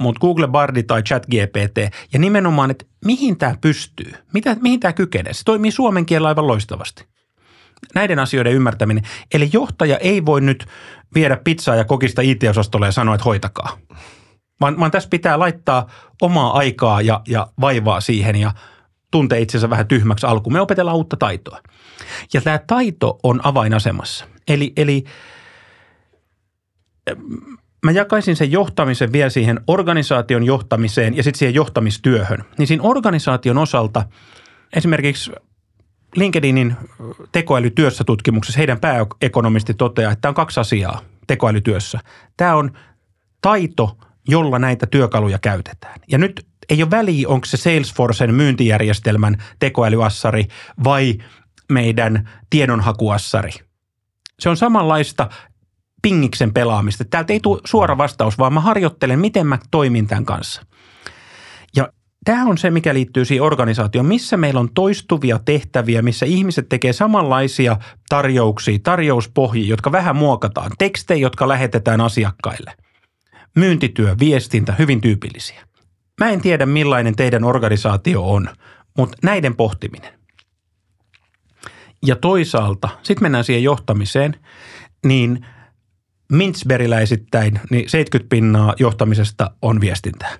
Mutta 0.00 0.20
Google 0.20 0.48
Bardi 0.48 0.82
tai 0.82 1.02
ChatGPT 1.02 1.78
ja 2.12 2.18
nimenomaan, 2.18 2.70
että 2.70 2.84
mihin 3.04 3.38
tämä 3.38 3.54
pystyy, 3.60 4.12
mitä, 4.34 4.56
mihin 4.60 4.80
tämä 4.80 4.92
kykenee. 4.92 5.32
Se 5.32 5.44
toimii 5.44 5.70
suomen 5.70 6.06
kielellä 6.06 6.28
aivan 6.28 6.46
loistavasti 6.46 7.04
näiden 7.94 8.18
asioiden 8.18 8.52
ymmärtäminen. 8.52 9.04
Eli 9.34 9.50
johtaja 9.52 9.98
ei 9.98 10.26
voi 10.26 10.40
nyt 10.40 10.66
viedä 11.14 11.36
pizzaa 11.36 11.76
ja 11.76 11.84
kokista 11.84 12.22
IT-osastolle 12.22 12.86
ja 12.86 12.92
sanoa, 12.92 13.14
että 13.14 13.24
hoitakaa. 13.24 13.78
Vaan, 14.60 14.80
vaan 14.80 14.90
tässä 14.90 15.08
pitää 15.08 15.38
laittaa 15.38 15.90
omaa 16.20 16.52
aikaa 16.52 17.00
ja, 17.00 17.20
ja 17.28 17.46
vaivaa 17.60 18.00
siihen 18.00 18.36
ja 18.36 18.52
tuntee 19.10 19.40
itsensä 19.40 19.70
vähän 19.70 19.88
tyhmäksi 19.88 20.26
alkuun. 20.26 20.52
Me 20.52 20.60
opetellaan 20.60 20.96
uutta 20.96 21.16
taitoa. 21.16 21.60
Ja 22.34 22.40
tämä 22.40 22.58
taito 22.66 23.18
on 23.22 23.40
avainasemassa. 23.46 24.24
Eli, 24.48 24.72
eli 24.76 25.04
mä 27.84 27.90
jakaisin 27.90 28.36
sen 28.36 28.52
johtamisen 28.52 29.12
vielä 29.12 29.30
siihen 29.30 29.60
organisaation 29.66 30.44
johtamiseen 30.44 31.16
ja 31.16 31.22
sitten 31.22 31.38
siihen 31.38 31.54
johtamistyöhön. 31.54 32.44
Niin 32.58 32.66
siinä 32.66 32.82
organisaation 32.82 33.58
osalta 33.58 34.04
esimerkiksi 34.76 35.32
LinkedInin 36.16 36.76
tekoälytyössä 37.32 38.04
tutkimuksessa 38.04 38.58
heidän 38.58 38.80
pääekonomisti 38.80 39.74
toteaa, 39.74 40.12
että 40.12 40.28
on 40.28 40.34
kaksi 40.34 40.60
asiaa 40.60 41.00
tekoälytyössä. 41.26 41.98
Tämä 42.36 42.54
on 42.54 42.70
taito, 43.42 43.98
jolla 44.28 44.58
näitä 44.58 44.86
työkaluja 44.86 45.38
käytetään. 45.38 46.00
Ja 46.08 46.18
nyt 46.18 46.46
ei 46.68 46.82
ole 46.82 46.90
väliä, 46.90 47.28
onko 47.28 47.46
se 47.46 47.56
Salesforcen 47.56 48.34
myyntijärjestelmän 48.34 49.42
tekoälyassari 49.58 50.48
vai 50.84 51.18
meidän 51.70 52.30
tiedonhakuassari. 52.50 53.52
Se 54.40 54.48
on 54.48 54.56
samanlaista 54.56 55.28
pingiksen 56.02 56.54
pelaamista. 56.54 57.04
Täältä 57.04 57.32
ei 57.32 57.40
tule 57.40 57.60
suora 57.66 57.98
vastaus, 57.98 58.38
vaan 58.38 58.52
mä 58.52 58.60
harjoittelen, 58.60 59.18
miten 59.18 59.46
mä 59.46 59.58
toimin 59.70 60.06
tämän 60.06 60.24
kanssa. 60.24 60.62
Tämä 62.24 62.44
on 62.44 62.58
se, 62.58 62.70
mikä 62.70 62.94
liittyy 62.94 63.24
siihen 63.24 63.42
organisaatioon, 63.42 64.06
missä 64.06 64.36
meillä 64.36 64.60
on 64.60 64.68
toistuvia 64.74 65.40
tehtäviä, 65.44 66.02
missä 66.02 66.26
ihmiset 66.26 66.68
tekee 66.68 66.92
samanlaisia 66.92 67.76
tarjouksia, 68.08 68.78
tarjouspohjia, 68.82 69.68
jotka 69.68 69.92
vähän 69.92 70.16
muokataan, 70.16 70.70
tekstejä, 70.78 71.20
jotka 71.20 71.48
lähetetään 71.48 72.00
asiakkaille. 72.00 72.72
Myyntityö, 73.56 74.16
viestintä, 74.20 74.74
hyvin 74.78 75.00
tyypillisiä. 75.00 75.66
Mä 76.20 76.30
en 76.30 76.40
tiedä, 76.40 76.66
millainen 76.66 77.16
teidän 77.16 77.44
organisaatio 77.44 78.30
on, 78.30 78.48
mutta 78.98 79.18
näiden 79.22 79.56
pohtiminen. 79.56 80.12
Ja 82.06 82.16
toisaalta, 82.16 82.88
sitten 83.02 83.24
mennään 83.24 83.44
siihen 83.44 83.62
johtamiseen, 83.62 84.36
niin 85.06 85.46
Mintzberiläisittäin 86.32 87.60
niin 87.70 87.90
70 87.90 88.28
pinnaa 88.28 88.74
johtamisesta 88.78 89.50
on 89.62 89.80
viestintää. 89.80 90.38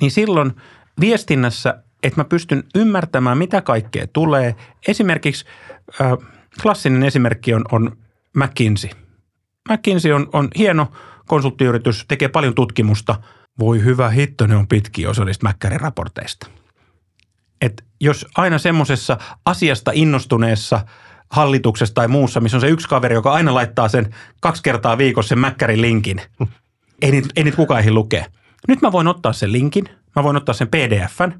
Niin 0.00 0.10
silloin– 0.10 0.52
viestinnässä, 1.00 1.82
että 2.02 2.20
mä 2.20 2.24
pystyn 2.24 2.64
ymmärtämään, 2.74 3.38
mitä 3.38 3.60
kaikkea 3.62 4.06
tulee. 4.06 4.54
Esimerkiksi 4.88 5.44
äh, 6.00 6.12
klassinen 6.62 7.02
esimerkki 7.02 7.54
on, 7.54 7.64
on 7.72 7.96
McKinsey. 8.36 8.90
McKinsey 9.70 10.12
on, 10.12 10.28
on 10.32 10.48
hieno 10.58 10.92
konsulttiyritys, 11.26 12.04
tekee 12.08 12.28
paljon 12.28 12.54
tutkimusta. 12.54 13.16
Voi 13.58 13.84
hyvä 13.84 14.10
hitto, 14.10 14.46
ne 14.46 14.56
on 14.56 14.68
pitkiä 14.68 15.10
osa 15.10 15.24
niistä 15.24 15.46
Mäkkärin 15.46 15.80
raporteista. 15.80 16.46
Et 17.60 17.84
jos 18.00 18.26
aina 18.36 18.58
semmoisessa 18.58 19.18
asiasta 19.44 19.90
innostuneessa 19.94 20.86
hallituksessa 21.30 21.94
tai 21.94 22.08
muussa, 22.08 22.40
missä 22.40 22.56
on 22.56 22.60
se 22.60 22.68
yksi 22.68 22.88
kaveri, 22.88 23.14
joka 23.14 23.32
aina 23.32 23.54
laittaa 23.54 23.88
sen 23.88 24.14
kaksi 24.40 24.62
kertaa 24.62 24.98
viikossa 24.98 25.28
sen 25.28 25.38
Mäkkärin 25.38 25.82
linkin, 25.82 26.22
ei 27.02 27.10
niitä, 27.10 27.28
ei 27.36 27.44
niitä 27.44 27.56
kukaan 27.56 27.94
lukea. 27.94 28.24
Nyt 28.68 28.82
mä 28.82 28.92
voin 28.92 29.08
ottaa 29.08 29.32
sen 29.32 29.52
linkin– 29.52 29.88
mä 30.16 30.22
voin 30.22 30.36
ottaa 30.36 30.54
sen 30.54 30.68
PDFn 30.68 31.32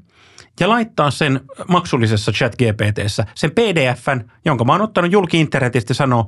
ja 0.59 0.69
laittaa 0.69 1.11
sen 1.11 1.39
maksullisessa 1.67 2.31
chat 2.31 2.55
GPTssä, 2.55 3.25
sen 3.35 3.51
PDFn, 3.51 4.23
jonka 4.45 4.65
mä 4.65 4.71
oon 4.71 4.81
ottanut 4.81 5.11
julki 5.11 5.39
internetistä 5.39 5.93
sanoa, 5.93 6.25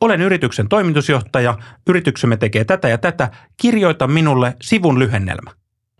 olen 0.00 0.22
yrityksen 0.22 0.68
toimitusjohtaja, 0.68 1.58
yrityksemme 1.88 2.36
tekee 2.36 2.64
tätä 2.64 2.88
ja 2.88 2.98
tätä, 2.98 3.30
kirjoita 3.56 4.06
minulle 4.06 4.56
sivun 4.62 4.98
lyhennelmä. 4.98 5.50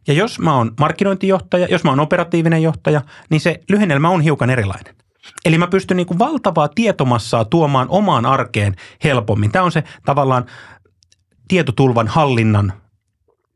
Ja 0.07 0.15
jos 0.15 0.39
mä 0.39 0.57
oon 0.57 0.73
markkinointijohtaja, 0.81 1.67
jos 1.71 1.85
mä 1.85 1.91
oon 1.91 2.01
operatiivinen 2.01 2.63
johtaja, 2.63 3.03
niin 3.31 3.41
se 3.41 3.61
lyhennelmä 3.69 4.09
on 4.09 4.21
hiukan 4.21 4.51
erilainen. 4.51 4.95
Eli 5.45 5.59
mä 5.59 5.67
pystyn 5.67 5.97
niin 5.97 6.07
kuin 6.07 6.19
valtavaa 6.19 6.69
tietomassaa 6.69 7.45
tuomaan 7.45 7.87
omaan 7.91 8.27
arkeen 8.27 8.75
helpommin. 9.05 9.53
Tämä 9.53 9.65
on 9.65 9.73
se 9.73 9.85
tavallaan 10.05 10.45
tietotulvan 11.49 12.09
hallinnan 12.09 12.73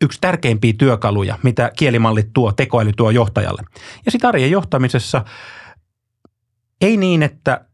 yksi 0.03 0.21
tärkeimpiä 0.21 0.73
työkaluja, 0.79 1.39
mitä 1.43 1.71
kielimallit 1.79 2.33
tuo, 2.33 2.53
tekoäly 2.53 2.93
tuo 2.93 3.11
johtajalle. 3.11 3.63
Ja 4.05 4.11
sitten 4.11 4.29
arjen 4.29 4.51
johtamisessa 4.51 5.25
ei 6.81 6.97
niin, 6.97 7.23
että 7.23 7.65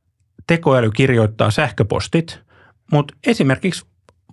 tekoäly 0.46 0.90
kirjoittaa 0.90 1.50
sähköpostit, 1.50 2.40
mutta 2.92 3.14
esimerkiksi 3.26 3.86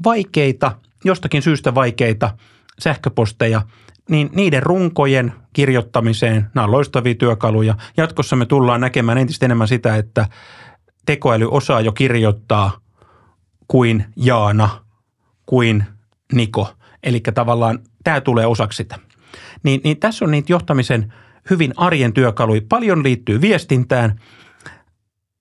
vaikeita, 0.03 0.71
jostakin 1.05 1.41
syystä 1.41 1.75
vaikeita 1.75 2.37
sähköposteja, 2.79 3.61
niin 4.09 4.29
niiden 4.35 4.63
runkojen 4.63 5.33
kirjoittamiseen, 5.53 6.47
nämä 6.55 6.65
on 6.65 6.71
loistavia 6.71 7.15
työkaluja. 7.15 7.75
Jatkossa 7.97 8.35
me 8.35 8.45
tullaan 8.45 8.81
näkemään 8.81 9.17
entistä 9.17 9.45
enemmän 9.45 9.67
sitä, 9.67 9.95
että 9.95 10.27
tekoäly 11.05 11.47
osaa 11.51 11.81
jo 11.81 11.91
kirjoittaa 11.91 12.79
kuin 13.67 14.05
Jaana, 14.15 14.85
kuin 15.45 15.83
Niko. 16.33 16.73
Eli 17.03 17.19
tavallaan 17.19 17.79
tämä 18.03 18.21
tulee 18.21 18.45
osaksi 18.45 18.77
sitä. 18.77 18.99
Niin, 19.63 19.81
niin 19.83 19.99
tässä 19.99 20.25
on 20.25 20.31
niitä 20.31 20.53
johtamisen 20.53 21.13
hyvin 21.49 21.73
arjen 21.77 22.13
työkaluja. 22.13 22.61
Paljon 22.69 23.03
liittyy 23.03 23.41
viestintään. 23.41 24.19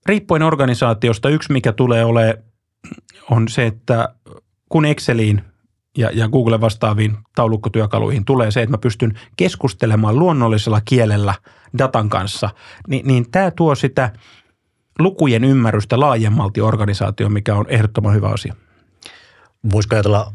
Riippuen 0.07 0.43
organisaatiosta 0.43 1.29
yksi, 1.29 1.53
mikä 1.53 1.73
tulee 1.73 2.05
olemaan, 2.05 2.39
on 3.31 3.49
se, 3.49 3.67
että 3.67 4.09
kun 4.69 4.85
Exceliin 4.85 5.43
ja, 5.99 6.11
ja 6.13 6.29
Google 6.29 6.61
vastaaviin 6.61 7.17
taulukkotyökaluihin 7.35 8.25
tulee 8.25 8.51
se, 8.51 8.63
että 8.63 8.71
mä 8.71 8.79
pystyn 8.79 9.19
keskustelemaan 9.37 10.19
luonnollisella 10.19 10.81
kielellä 10.81 11.35
datan 11.79 12.09
kanssa, 12.09 12.51
niin, 12.89 13.07
niin 13.07 13.31
tämä 13.31 13.51
tuo 13.51 13.75
sitä 13.75 14.13
lukujen 14.99 15.45
ymmärrystä 15.45 16.01
laajemmalti 16.01 16.61
organisaatioon, 16.61 17.33
mikä 17.33 17.55
on 17.55 17.65
ehdottoman 17.69 18.15
hyvä 18.15 18.29
asia. 18.29 18.55
Voisiko 19.73 19.97
ajatella 19.97 20.33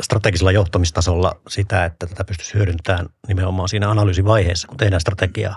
strategisella 0.00 0.52
johtamistasolla 0.52 1.40
sitä, 1.48 1.84
että 1.84 2.06
tätä 2.06 2.24
pystyisi 2.24 2.54
hyödyntämään 2.54 3.06
nimenomaan 3.28 3.68
siinä 3.68 3.90
analyysivaiheessa, 3.90 4.68
kun 4.68 4.76
tehdään 4.76 5.00
strategiaa. 5.00 5.56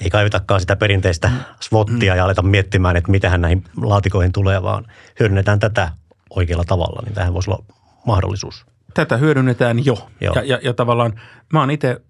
Ei 0.00 0.10
kaivetakaan 0.10 0.60
sitä 0.60 0.76
perinteistä 0.76 1.30
SWOTia 1.60 2.12
mm. 2.14 2.16
ja 2.16 2.24
aleta 2.24 2.42
miettimään, 2.42 2.96
että 2.96 3.10
mitähän 3.10 3.40
näihin 3.40 3.64
laatikoihin 3.76 4.32
tulee, 4.32 4.62
vaan 4.62 4.86
hyödynnetään 5.20 5.58
tätä 5.58 5.92
oikealla 6.30 6.64
tavalla, 6.64 7.02
niin 7.04 7.14
tähän 7.14 7.34
voisi 7.34 7.50
olla 7.50 7.64
mahdollisuus. 8.06 8.66
Tätä 8.94 9.16
hyödynnetään 9.16 9.84
jo. 9.84 10.08
Joo. 10.20 10.34
Ja, 10.34 10.42
ja, 10.44 10.58
ja 10.62 10.74
tavallaan 10.74 11.20
mä 11.52 11.60
oon 11.60 11.70
itse 11.70 12.00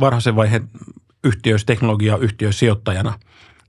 varhaisen 0.00 0.36
vaiheen 0.36 0.68
yhtiöissä, 1.24 1.66
teknologiayhtiöissä 1.66 2.58
sijoittajana. 2.58 3.18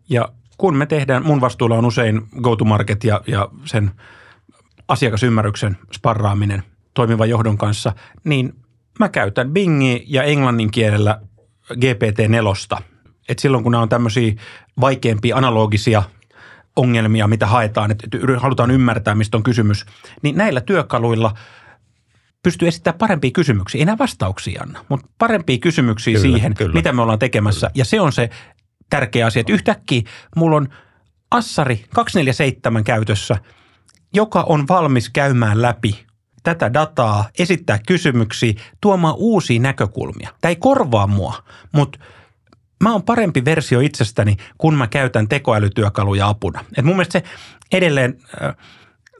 Ja 0.10 0.30
kun 0.58 0.76
me 0.76 0.86
tehdään, 0.86 1.26
mun 1.26 1.42
vastuulla 1.42 1.78
on 1.78 1.86
usein 1.86 2.22
go-to-market 2.42 3.04
ja, 3.04 3.22
ja 3.28 3.50
sen 3.66 3.92
asiakasymmärryksen 4.88 5.78
sparraaminen 5.96 6.64
toimivan 6.96 7.30
johdon 7.30 7.58
kanssa, 7.58 7.94
niin 8.24 8.54
mä 9.00 9.10
käytän 9.10 9.52
Bingi 9.52 10.04
ja 10.08 10.24
englannin 10.24 10.72
kielellä 10.72 11.22
GPT-4. 11.74 12.82
Et 13.30 13.40
silloin 13.40 13.64
kun 13.64 13.72
nämä 13.72 13.82
on 13.82 13.90
tämmöisiä 13.90 14.34
vaikeampia 14.82 15.38
analogisia 15.38 16.04
ongelmia, 16.76 17.28
mitä 17.28 17.48
haetaan, 17.48 17.92
että 17.92 18.08
halutaan 18.38 18.72
ymmärtää, 18.72 19.16
mistä 19.16 19.38
on 19.38 19.44
kysymys, 19.44 19.86
niin 20.22 20.38
näillä 20.38 20.62
työkaluilla 20.62 21.34
pystyy 22.44 22.68
esittämään 22.68 22.98
parempia 22.98 23.32
kysymyksiä. 23.32 23.80
Ei 23.80 23.86
nämä 23.86 23.98
vastauksia 23.98 24.62
anna, 24.64 24.86
mutta 24.90 25.08
parempia 25.18 25.58
kysymyksiä 25.58 26.20
Kyllä, 26.20 26.22
siihen, 26.22 26.54
kyllä. 26.54 26.74
mitä 26.74 26.94
me 26.94 27.02
ollaan 27.02 27.20
tekemässä. 27.20 27.72
Ja 27.76 27.86
se 27.86 28.02
on 28.02 28.12
se 28.12 28.30
tärkeä 28.90 29.26
asia, 29.26 29.40
että 29.40 29.54
yhtäkkiä 29.54 30.02
mulla 30.36 30.58
on 30.58 30.68
Assari 31.32 31.86
247 31.94 32.84
käytössä, 32.84 33.38
joka 34.14 34.44
on 34.44 34.68
valmis 34.68 35.10
käymään 35.10 35.62
läpi 35.62 36.05
tätä 36.46 36.74
dataa, 36.74 37.30
esittää 37.40 37.80
kysymyksiä, 37.88 38.54
tuomaan 38.82 39.16
uusia 39.18 39.60
näkökulmia. 39.60 40.30
Tämä 40.42 40.50
ei 40.50 40.56
korvaa 40.56 41.08
mua, 41.08 41.44
mutta 41.72 42.00
mä 42.84 42.92
oon 42.92 43.04
parempi 43.04 43.46
versio 43.46 43.80
itsestäni, 43.80 44.38
kun 44.58 44.76
mä 44.76 44.88
käytän 44.88 45.28
tekoälytyökaluja 45.28 46.28
apuna. 46.28 46.66
Et 46.78 46.86
mun 46.86 46.96
mielestä 46.96 47.20
se 47.20 47.24
edelleen, 47.72 48.18
äh, 48.44 48.56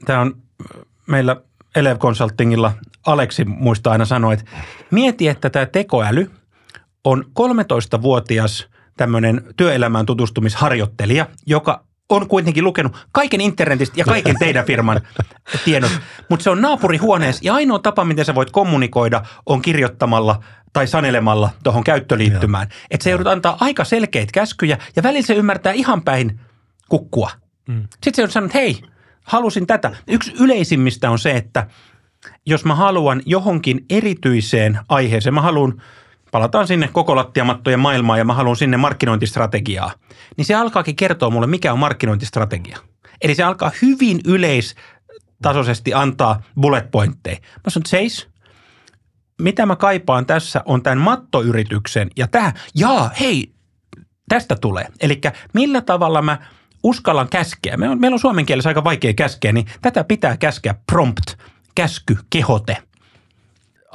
tämä 0.04 0.20
on 0.20 0.34
äh, 0.76 0.82
meillä 1.06 1.36
Elev 1.76 1.98
Consultingilla, 1.98 2.72
Aleksi 3.06 3.44
muistaa 3.44 3.92
aina 3.92 4.04
sanoa, 4.04 4.32
että 4.32 4.44
mieti, 4.90 5.28
että 5.28 5.50
tämä 5.50 5.66
tekoäly 5.66 6.30
on 7.04 7.24
13-vuotias 7.24 8.68
tämmöinen 8.96 9.44
työelämään 9.56 10.06
tutustumisharjoittelija, 10.06 11.26
joka 11.46 11.84
on 12.08 12.28
kuitenkin 12.28 12.64
lukenut 12.64 13.06
kaiken 13.12 13.40
internetistä 13.40 14.00
ja 14.00 14.04
kaiken 14.04 14.36
teidän 14.38 14.64
firman 14.64 15.00
tiedot, 15.64 16.00
mutta 16.28 16.44
se 16.44 16.50
on 16.50 16.60
naapurihuoneessa 16.60 17.40
ja 17.44 17.54
ainoa 17.54 17.78
tapa, 17.78 18.04
miten 18.04 18.24
sä 18.24 18.34
voit 18.34 18.50
kommunikoida, 18.50 19.22
on 19.46 19.62
kirjoittamalla 19.62 20.44
tai 20.72 20.86
sanelemalla 20.86 21.50
tuohon 21.64 21.84
käyttöliittymään. 21.84 22.68
Että 22.90 23.04
se 23.04 23.10
joudut 23.10 23.26
antaa 23.26 23.56
aika 23.60 23.84
selkeitä 23.84 24.32
käskyjä 24.32 24.78
ja 24.96 25.02
välillä 25.02 25.26
se 25.26 25.34
ymmärtää 25.34 25.72
ihan 25.72 26.02
päin 26.02 26.40
kukkua. 26.88 27.30
Mm. 27.68 27.82
Sitten 27.90 28.14
se 28.14 28.22
on 28.22 28.30
sanonut, 28.30 28.54
hei, 28.54 28.82
halusin 29.24 29.66
tätä. 29.66 29.92
Yksi 30.08 30.32
yleisimmistä 30.40 31.10
on 31.10 31.18
se, 31.18 31.30
että 31.30 31.66
jos 32.46 32.64
mä 32.64 32.74
haluan 32.74 33.22
johonkin 33.26 33.84
erityiseen 33.90 34.78
aiheeseen, 34.88 35.34
mä 35.34 35.40
haluan, 35.40 35.82
palataan 36.36 36.66
sinne 36.66 36.88
koko 36.92 37.16
lattiamattojen 37.16 37.80
maailmaan 37.80 38.18
ja 38.18 38.24
mä 38.24 38.34
haluan 38.34 38.56
sinne 38.56 38.76
markkinointistrategiaa, 38.76 39.92
niin 40.36 40.44
se 40.44 40.54
alkaakin 40.54 40.96
kertoa 40.96 41.30
mulle, 41.30 41.46
mikä 41.46 41.72
on 41.72 41.78
markkinointistrategia. 41.78 42.78
Eli 43.22 43.34
se 43.34 43.42
alkaa 43.42 43.70
hyvin 43.82 44.20
yleistasoisesti 44.26 45.94
antaa 45.94 46.42
bullet 46.60 46.90
pointteja. 46.90 47.36
Mä 47.40 47.70
sanon, 47.70 47.86
seis, 47.86 48.28
mitä 49.42 49.66
mä 49.66 49.76
kaipaan 49.76 50.26
tässä 50.26 50.62
on 50.64 50.82
tämän 50.82 50.98
mattoyrityksen 50.98 52.10
ja 52.16 52.28
tämä, 52.28 52.52
jaa, 52.74 53.10
hei, 53.20 53.52
tästä 54.28 54.56
tulee. 54.56 54.86
Eli 55.00 55.20
millä 55.54 55.80
tavalla 55.80 56.22
mä 56.22 56.38
uskallan 56.82 57.28
käskeä. 57.28 57.76
Meillä 57.76 57.92
on, 57.92 58.00
meillä 58.00 58.14
on 58.14 58.20
suomen 58.20 58.46
kielessä 58.46 58.70
aika 58.70 58.84
vaikea 58.84 59.14
käskeä, 59.14 59.52
niin 59.52 59.66
tätä 59.82 60.04
pitää 60.04 60.36
käskeä 60.36 60.74
prompt, 60.92 61.34
käsky, 61.74 62.18
kehote. 62.30 62.76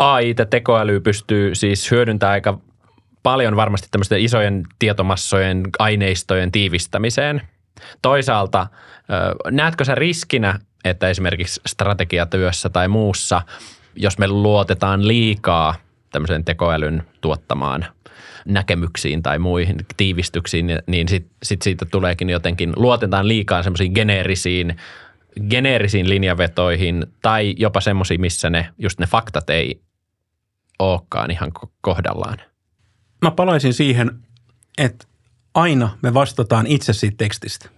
AI 0.01 0.33
tekoäly 0.49 0.99
pystyy 0.99 1.55
siis 1.55 1.91
hyödyntämään 1.91 2.33
aika 2.33 2.59
paljon 3.23 3.55
varmasti 3.55 3.87
tämmöisten 3.91 4.19
isojen 4.21 4.63
tietomassojen 4.79 5.63
aineistojen 5.79 6.51
tiivistämiseen. 6.51 7.41
Toisaalta 8.01 8.67
näetkö 9.51 9.85
sä 9.85 9.95
riskinä, 9.95 10.59
että 10.85 11.09
esimerkiksi 11.09 11.61
strategiatyössä 11.67 12.69
tai 12.69 12.87
muussa, 12.87 13.41
jos 13.95 14.17
me 14.17 14.27
luotetaan 14.27 15.07
liikaa 15.07 15.75
tämmöisen 16.11 16.45
tekoälyn 16.45 17.03
tuottamaan 17.21 17.85
näkemyksiin 18.45 19.23
tai 19.23 19.39
muihin 19.39 19.75
tiivistyksiin, 19.97 20.79
niin 20.87 21.07
sitten 21.07 21.35
sit 21.43 21.61
siitä 21.61 21.85
tuleekin 21.85 22.29
jotenkin, 22.29 22.73
luotetaan 22.75 23.27
liikaa 23.27 23.63
semmoisiin 23.63 23.91
geneerisiin, 23.95 24.75
geneerisiin 25.49 26.09
linjavetoihin 26.09 27.05
tai 27.21 27.55
jopa 27.57 27.81
semmoisiin, 27.81 28.21
missä 28.21 28.49
ne, 28.49 28.69
just 28.77 28.99
ne 28.99 29.05
faktat 29.05 29.49
ei 29.49 29.81
olekaan 30.81 31.31
ihan 31.31 31.51
ko- 31.59 31.71
kohdallaan. 31.81 32.37
Mä 33.21 33.31
palaisin 33.31 33.73
siihen, 33.73 34.11
että 34.77 35.07
aina 35.53 35.89
me 36.01 36.13
vastataan 36.13 36.67
itse 36.67 36.93
siitä 36.93 37.17
tekstistä. 37.17 37.69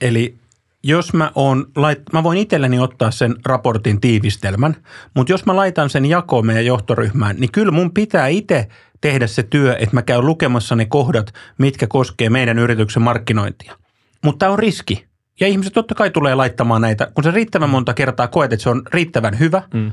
Eli 0.00 0.36
jos 0.82 1.12
mä, 1.12 1.32
oon, 1.34 1.66
lait, 1.76 1.98
mä 2.12 2.22
voin 2.22 2.38
itselleni 2.38 2.78
ottaa 2.78 3.10
sen 3.10 3.34
raportin 3.46 4.00
tiivistelmän, 4.00 4.76
mutta 5.14 5.32
jos 5.32 5.46
mä 5.46 5.56
laitan 5.56 5.90
sen 5.90 6.06
jakoon 6.06 6.46
meidän 6.46 6.66
johtoryhmään, 6.66 7.36
niin 7.36 7.52
kyllä 7.52 7.72
mun 7.72 7.94
pitää 7.94 8.26
itse 8.26 8.68
tehdä 9.00 9.26
se 9.26 9.42
työ, 9.42 9.76
että 9.76 9.96
mä 9.96 10.02
käyn 10.02 10.26
lukemassa 10.26 10.76
ne 10.76 10.84
kohdat, 10.84 11.32
mitkä 11.58 11.86
koskee 11.86 12.30
meidän 12.30 12.58
yrityksen 12.58 13.02
markkinointia. 13.02 13.76
Mutta 14.24 14.38
tämä 14.38 14.52
on 14.52 14.58
riski. 14.58 15.06
Ja 15.40 15.46
ihmiset 15.46 15.72
totta 15.72 15.94
kai 15.94 16.10
tulee 16.10 16.34
laittamaan 16.34 16.82
näitä, 16.82 17.10
kun 17.14 17.24
sä 17.24 17.30
riittävän 17.30 17.70
monta 17.70 17.94
kertaa 17.94 18.28
koet, 18.28 18.52
että 18.52 18.62
se 18.62 18.70
on 18.70 18.82
riittävän 18.92 19.38
hyvä, 19.38 19.62
mm. 19.74 19.92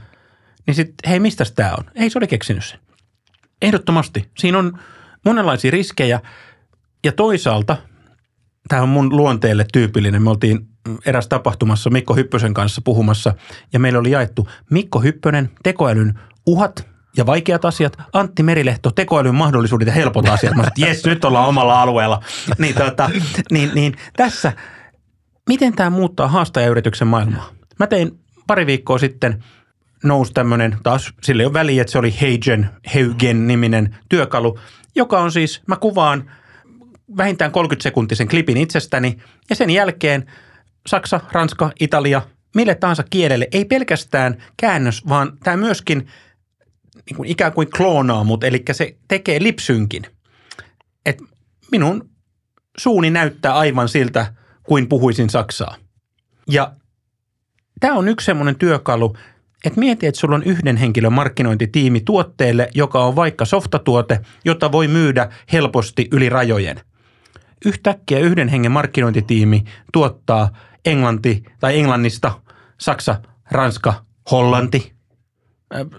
Niin 0.67 0.75
sitten 0.75 1.09
hei, 1.09 1.19
mistä 1.19 1.43
tämä 1.55 1.73
on? 1.77 1.83
Ei, 1.95 2.09
se 2.09 2.19
oli 2.19 2.27
keksinyt 2.27 2.65
sen. 2.65 2.79
Ehdottomasti. 3.61 4.29
Siinä 4.37 4.57
on 4.57 4.79
monenlaisia 5.25 5.71
riskejä 5.71 6.19
ja 7.05 7.11
toisaalta, 7.11 7.77
tämä 8.67 8.81
on 8.81 8.89
mun 8.89 9.17
luonteelle 9.17 9.65
tyypillinen, 9.73 10.23
me 10.23 10.29
oltiin 10.29 10.67
eräs 11.05 11.27
tapahtumassa 11.27 11.89
Mikko 11.89 12.15
Hyppösen 12.15 12.53
kanssa 12.53 12.81
puhumassa 12.85 13.33
ja 13.73 13.79
meillä 13.79 13.99
oli 13.99 14.11
jaettu 14.11 14.49
Mikko 14.71 14.99
Hyppönen, 14.99 15.49
tekoälyn 15.63 16.19
uhat 16.45 16.87
ja 17.17 17.25
vaikeat 17.25 17.65
asiat, 17.65 17.97
Antti 18.13 18.43
Merilehto, 18.43 18.91
tekoälyn 18.91 19.35
mahdollisuudet 19.35 19.87
ja 19.87 19.93
helpot 19.93 20.29
asiat. 20.29 20.55
Mä 20.55 20.63
sanoin, 20.63 20.89
jes, 20.89 21.05
nyt 21.05 21.25
ollaan 21.25 21.47
omalla 21.47 21.81
alueella. 21.81 22.23
Niin, 22.57 22.75
tota, 22.75 23.09
niin, 23.51 23.71
niin 23.73 23.95
tässä, 24.15 24.53
miten 25.49 25.73
tämä 25.73 25.89
muuttaa 25.89 26.27
haastajayrityksen 26.27 27.07
maailmaa? 27.07 27.49
Mä 27.79 27.87
tein 27.87 28.19
pari 28.47 28.65
viikkoa 28.65 28.97
sitten 28.97 29.43
nousi 30.03 30.33
tämmöinen, 30.33 30.77
taas 30.83 31.13
sille 31.23 31.45
ole 31.45 31.53
väliä, 31.53 31.81
että 31.81 31.91
se 31.91 31.97
oli 31.97 32.15
Heigen, 32.21 32.69
Heugen-niminen 32.95 33.97
työkalu, 34.09 34.59
joka 34.95 35.19
on 35.19 35.31
siis, 35.31 35.61
mä 35.67 35.75
kuvaan 35.75 36.31
vähintään 37.17 37.51
30-sekuntisen 37.51 38.27
klipin 38.29 38.57
itsestäni 38.57 39.17
ja 39.49 39.55
sen 39.55 39.69
jälkeen 39.69 40.31
Saksa, 40.87 41.19
Ranska, 41.31 41.71
Italia, 41.79 42.21
mille 42.55 42.75
tahansa 42.75 43.03
kielelle, 43.09 43.47
ei 43.51 43.65
pelkästään 43.65 44.43
käännös, 44.57 45.07
vaan 45.09 45.37
tämä 45.43 45.57
myöskin 45.57 46.07
niin 47.05 47.17
kuin 47.17 47.29
ikään 47.29 47.53
kuin 47.53 47.69
kloonaa 47.77 48.23
mut, 48.23 48.43
eli 48.43 48.63
se 48.71 48.95
tekee 49.07 49.43
lipsynkin. 49.43 50.03
Et 51.05 51.17
minun 51.71 52.09
suuni 52.77 53.09
näyttää 53.09 53.55
aivan 53.55 53.89
siltä, 53.89 54.33
kuin 54.63 54.89
puhuisin 54.89 55.29
saksaa. 55.29 55.75
Ja 56.49 56.73
tämä 57.79 57.93
on 57.93 58.07
yksi 58.07 58.25
semmoinen 58.25 58.55
työkalu, 58.55 59.17
että 59.67 59.79
mieti, 59.79 60.07
että 60.07 60.19
sulla 60.19 60.35
on 60.35 60.43
yhden 60.43 60.77
henkilön 60.77 61.13
markkinointitiimi 61.13 62.01
tuotteelle, 62.01 62.69
joka 62.75 63.03
on 63.03 63.15
vaikka 63.15 63.45
softatuote, 63.45 64.19
jota 64.45 64.71
voi 64.71 64.87
myydä 64.87 65.29
helposti 65.53 66.07
yli 66.11 66.29
rajojen. 66.29 66.81
Yhtäkkiä 67.65 68.19
yhden 68.19 68.47
hengen 68.47 68.71
markkinointitiimi 68.71 69.63
tuottaa 69.93 70.49
englanti 70.85 71.43
tai 71.59 71.79
englannista, 71.79 72.31
saksa, 72.77 73.21
ranska, 73.51 73.93
hollanti. 74.31 74.93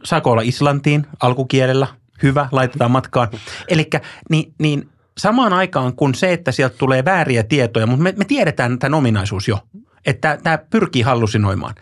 Saako 0.05 0.31
olla 0.31 0.43
Islantiin 0.43 1.07
alkukielellä? 1.21 1.87
Hyvä, 2.23 2.49
laitetaan 2.53 2.91
matkaan. 2.91 3.29
Eli 3.69 3.91
niin, 4.31 4.55
niin 4.59 4.89
samaan 5.19 5.53
aikaan 5.53 5.97
kuin 5.97 6.15
se, 6.15 6.33
että 6.33 6.53
sieltä 6.53 6.77
tulee 6.79 7.05
vääriä 7.05 7.43
tietoja, 7.43 7.87
mutta 7.87 8.03
me, 8.03 8.15
me 8.17 8.25
tiedetään 8.25 8.79
tämän 8.79 8.99
ominaisuus 8.99 9.49
jo, 9.49 9.59
että 10.07 10.39
tämä 10.43 10.59
pyrkii 10.59 11.03
hallusinoimaan. 11.03 11.75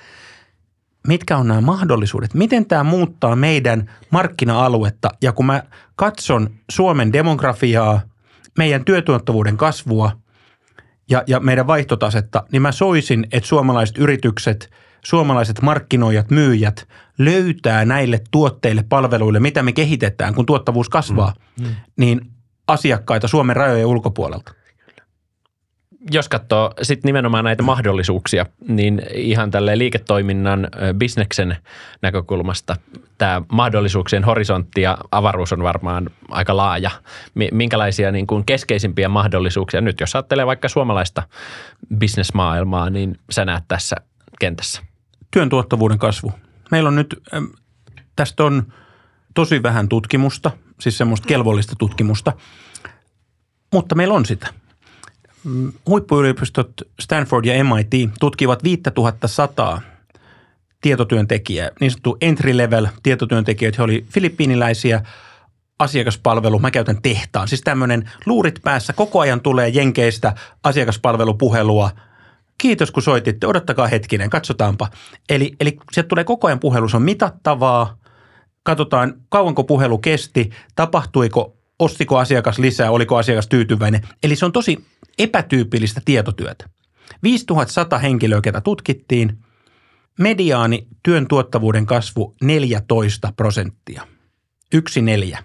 Mitkä 1.06 1.36
on 1.36 1.48
nämä 1.48 1.60
mahdollisuudet? 1.60 2.34
Miten 2.34 2.66
tämä 2.66 2.84
muuttaa 2.84 3.36
meidän 3.36 3.90
markkina-aluetta? 4.10 5.10
Ja 5.22 5.32
kun 5.32 5.46
mä 5.46 5.62
katson 5.96 6.50
Suomen 6.70 7.12
demografiaa, 7.12 8.00
meidän 8.58 8.84
työtuottavuuden 8.84 9.56
kasvua 9.56 10.12
ja, 11.10 11.22
ja 11.26 11.40
meidän 11.40 11.66
vaihtotasetta, 11.66 12.44
niin 12.52 12.62
mä 12.62 12.72
soisin, 12.72 13.26
että 13.32 13.48
suomalaiset 13.48 13.98
yritykset, 13.98 14.70
suomalaiset 15.04 15.62
markkinoijat, 15.62 16.30
myyjät 16.30 16.88
löytää 17.18 17.84
näille 17.84 18.20
tuotteille, 18.30 18.84
palveluille, 18.88 19.40
mitä 19.40 19.62
me 19.62 19.72
kehitetään, 19.72 20.34
kun 20.34 20.46
tuottavuus 20.46 20.88
kasvaa, 20.88 21.34
mm. 21.60 21.66
Mm. 21.66 21.74
niin 21.96 22.20
asiakkaita 22.68 23.28
Suomen 23.28 23.56
rajojen 23.56 23.86
ulkopuolelta. 23.86 24.52
Jos 26.10 26.28
katsoo 26.28 26.72
sitten 26.82 27.08
nimenomaan 27.08 27.44
näitä 27.44 27.62
mahdollisuuksia, 27.62 28.46
niin 28.68 29.02
ihan 29.14 29.50
tälle 29.50 29.78
liiketoiminnan 29.78 30.68
bisneksen 30.98 31.56
näkökulmasta 32.02 32.76
tämä 33.18 33.42
mahdollisuuksien 33.52 34.24
horisontti 34.24 34.80
ja 34.82 34.98
avaruus 35.10 35.52
on 35.52 35.62
varmaan 35.62 36.10
aika 36.28 36.56
laaja. 36.56 36.90
Minkälaisia 37.52 38.12
niin 38.12 38.26
kuin 38.26 38.44
keskeisimpiä 38.44 39.08
mahdollisuuksia 39.08 39.80
nyt, 39.80 40.00
jos 40.00 40.14
ajattelee 40.14 40.46
vaikka 40.46 40.68
suomalaista 40.68 41.22
bisnesmaailmaa, 41.98 42.90
niin 42.90 43.18
sä 43.30 43.44
näet 43.44 43.64
tässä 43.68 43.96
kentässä? 44.40 44.82
Työn 45.30 45.48
tuottavuuden 45.48 45.98
kasvu. 45.98 46.32
Meillä 46.70 46.88
on 46.88 46.96
nyt, 46.96 47.22
tästä 48.16 48.44
on 48.44 48.72
tosi 49.34 49.62
vähän 49.62 49.88
tutkimusta, 49.88 50.50
siis 50.80 50.98
semmoista 50.98 51.28
kelvollista 51.28 51.74
tutkimusta, 51.78 52.32
mutta 53.72 53.94
meillä 53.94 54.14
on 54.14 54.26
sitä. 54.26 54.48
Mm, 55.46 55.72
huippuyliopistot 55.86 56.70
Stanford 57.00 57.44
ja 57.44 57.64
MIT 57.64 58.10
tutkivat 58.20 58.64
5100 58.64 59.80
tietotyöntekijää, 60.80 61.70
niin 61.80 61.90
sanottu 61.90 62.16
entry 62.20 62.56
level 62.56 62.86
tietotyöntekijöitä. 63.02 63.76
He 63.78 63.82
oli 63.82 64.04
filippiiniläisiä, 64.10 65.02
asiakaspalvelu, 65.78 66.58
mä 66.58 66.70
käytän 66.70 67.02
tehtaan. 67.02 67.48
Siis 67.48 67.60
tämmöinen 67.60 68.10
luurit 68.26 68.60
päässä, 68.62 68.92
koko 68.92 69.20
ajan 69.20 69.40
tulee 69.40 69.68
jenkeistä 69.68 70.34
asiakaspalvelupuhelua. 70.62 71.90
Kiitos 72.58 72.90
kun 72.90 73.02
soititte, 73.02 73.46
odottakaa 73.46 73.86
hetkinen, 73.86 74.30
katsotaanpa. 74.30 74.88
Eli, 75.28 75.56
eli 75.60 75.76
sieltä 75.92 76.08
tulee 76.08 76.24
koko 76.24 76.46
ajan 76.46 76.60
puhelu, 76.60 76.88
se 76.88 76.96
on 76.96 77.02
mitattavaa, 77.02 77.96
katsotaan 78.62 79.14
kauanko 79.28 79.64
puhelu 79.64 79.98
kesti, 79.98 80.50
tapahtuiko, 80.76 81.56
ostiko 81.78 82.18
asiakas 82.18 82.58
lisää, 82.58 82.90
oliko 82.90 83.16
asiakas 83.16 83.46
tyytyväinen. 83.46 84.08
Eli 84.22 84.36
se 84.36 84.44
on 84.44 84.52
tosi 84.52 84.84
epätyypillistä 85.18 86.00
tietotyötä. 86.04 86.68
5100 87.22 87.98
henkilöä, 87.98 88.40
ketä 88.40 88.60
tutkittiin, 88.60 89.38
mediaani 90.18 90.86
työn 91.02 91.26
tuottavuuden 91.26 91.86
kasvu 91.86 92.36
14 92.42 93.32
prosenttia. 93.36 94.06
Yksi 94.74 95.02
neljä. 95.02 95.44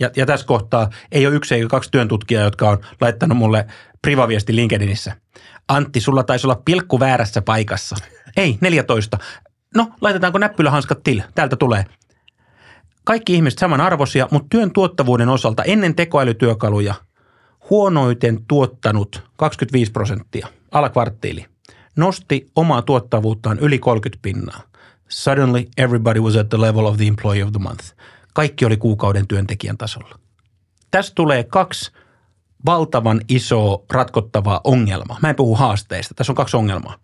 Ja, 0.00 0.10
ja 0.16 0.26
tässä 0.26 0.46
kohtaa 0.46 0.90
ei 1.12 1.26
ole 1.26 1.34
yksi 1.34 1.54
eikä 1.54 1.68
kaksi 1.68 1.90
työntutkijaa, 1.90 2.44
jotka 2.44 2.70
on 2.70 2.78
laittanut 3.00 3.38
mulle 3.38 3.66
privaviesti 4.02 4.56
LinkedInissä. 4.56 5.16
Antti, 5.68 6.00
sulla 6.00 6.22
taisi 6.22 6.46
olla 6.46 6.62
pilkku 6.64 7.00
väärässä 7.00 7.42
paikassa. 7.42 7.96
Ei, 8.36 8.58
14. 8.60 9.18
No, 9.76 9.88
laitetaanko 10.00 10.38
näppylähanskat 10.38 11.02
til? 11.02 11.22
Täältä 11.34 11.56
tulee 11.56 11.84
kaikki 13.04 13.34
ihmiset 13.34 13.58
samanarvoisia, 13.58 14.28
mutta 14.30 14.46
työn 14.50 14.72
tuottavuuden 14.72 15.28
osalta 15.28 15.64
ennen 15.64 15.94
tekoälytyökaluja 15.94 16.94
huonoiten 17.70 18.44
tuottanut 18.48 19.22
25 19.36 19.92
prosenttia, 19.92 20.48
alakvarttiili, 20.72 21.46
nosti 21.96 22.50
omaa 22.56 22.82
tuottavuuttaan 22.82 23.58
yli 23.58 23.78
30 23.78 24.22
pinnaa. 24.22 24.60
Suddenly 25.08 25.68
everybody 25.76 26.20
was 26.20 26.36
at 26.36 26.48
the 26.48 26.60
level 26.60 26.86
of 26.86 26.96
the 26.96 27.06
employee 27.06 27.44
of 27.44 27.52
the 27.52 27.58
month. 27.58 27.84
Kaikki 28.34 28.64
oli 28.64 28.76
kuukauden 28.76 29.28
työntekijän 29.28 29.78
tasolla. 29.78 30.18
Tästä 30.90 31.14
tulee 31.14 31.44
kaksi 31.44 31.92
valtavan 32.66 33.20
isoa 33.28 33.84
ratkottavaa 33.90 34.60
ongelmaa. 34.64 35.18
Mä 35.22 35.30
en 35.30 35.36
puhu 35.36 35.54
haasteista, 35.54 36.14
tässä 36.14 36.32
on 36.32 36.36
kaksi 36.36 36.56
ongelmaa. 36.56 36.96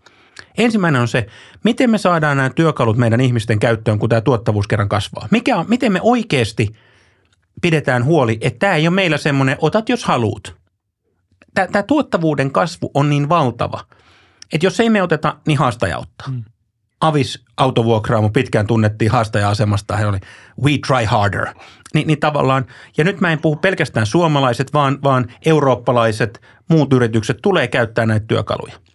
Ensimmäinen 0.59 1.01
on 1.01 1.09
se, 1.09 1.27
miten 1.64 1.90
me 1.90 1.99
saadaan 1.99 2.37
nämä 2.37 2.51
työkalut 2.51 2.97
meidän 2.97 3.21
ihmisten 3.21 3.59
käyttöön, 3.59 3.99
kun 3.99 4.09
tämä 4.09 4.21
tuottavuus 4.21 4.66
kerran 4.66 4.88
kasvaa. 4.88 5.29
Mikä 5.31 5.64
miten 5.68 5.92
me 5.92 6.01
oikeasti 6.03 6.75
pidetään 7.62 8.05
huoli, 8.05 8.38
että 8.40 8.59
tämä 8.59 8.75
ei 8.75 8.88
ole 8.88 8.94
meillä 8.94 9.16
semmoinen, 9.16 9.57
otat 9.61 9.88
jos 9.88 10.05
haluut. 10.05 10.57
Tämä, 11.55 11.83
tuottavuuden 11.83 12.51
kasvu 12.51 12.90
on 12.94 13.11
niin 13.11 13.29
valtava, 13.29 13.85
että 14.53 14.66
jos 14.66 14.81
ei 14.81 14.90
me 14.90 15.03
oteta, 15.03 15.37
niin 15.47 15.59
haastaja 15.59 15.99
ottaa. 15.99 16.27
Hmm. 16.29 16.44
Avis 17.01 17.44
autovuokraamo 17.57 18.31
pitkään 18.31 18.66
tunnettiin 18.66 19.11
haastaja-asemasta, 19.11 19.97
hän 19.97 20.09
oli 20.09 20.18
we 20.62 20.71
try 20.87 21.05
harder. 21.07 21.47
Ni, 21.94 22.05
niin 22.05 22.21
tavallaan, 22.21 22.66
ja 22.97 23.05
nyt 23.05 23.21
mä 23.21 23.33
en 23.33 23.40
puhu 23.40 23.57
pelkästään 23.57 24.07
suomalaiset, 24.07 24.73
vaan, 24.73 24.99
vaan 25.03 25.33
eurooppalaiset, 25.47 26.40
muut 26.71 26.92
yritykset 26.92 27.38
tulee 27.42 27.68
käyttää 27.68 28.07
näitä 28.07 28.27
työkaluja– 28.27 28.75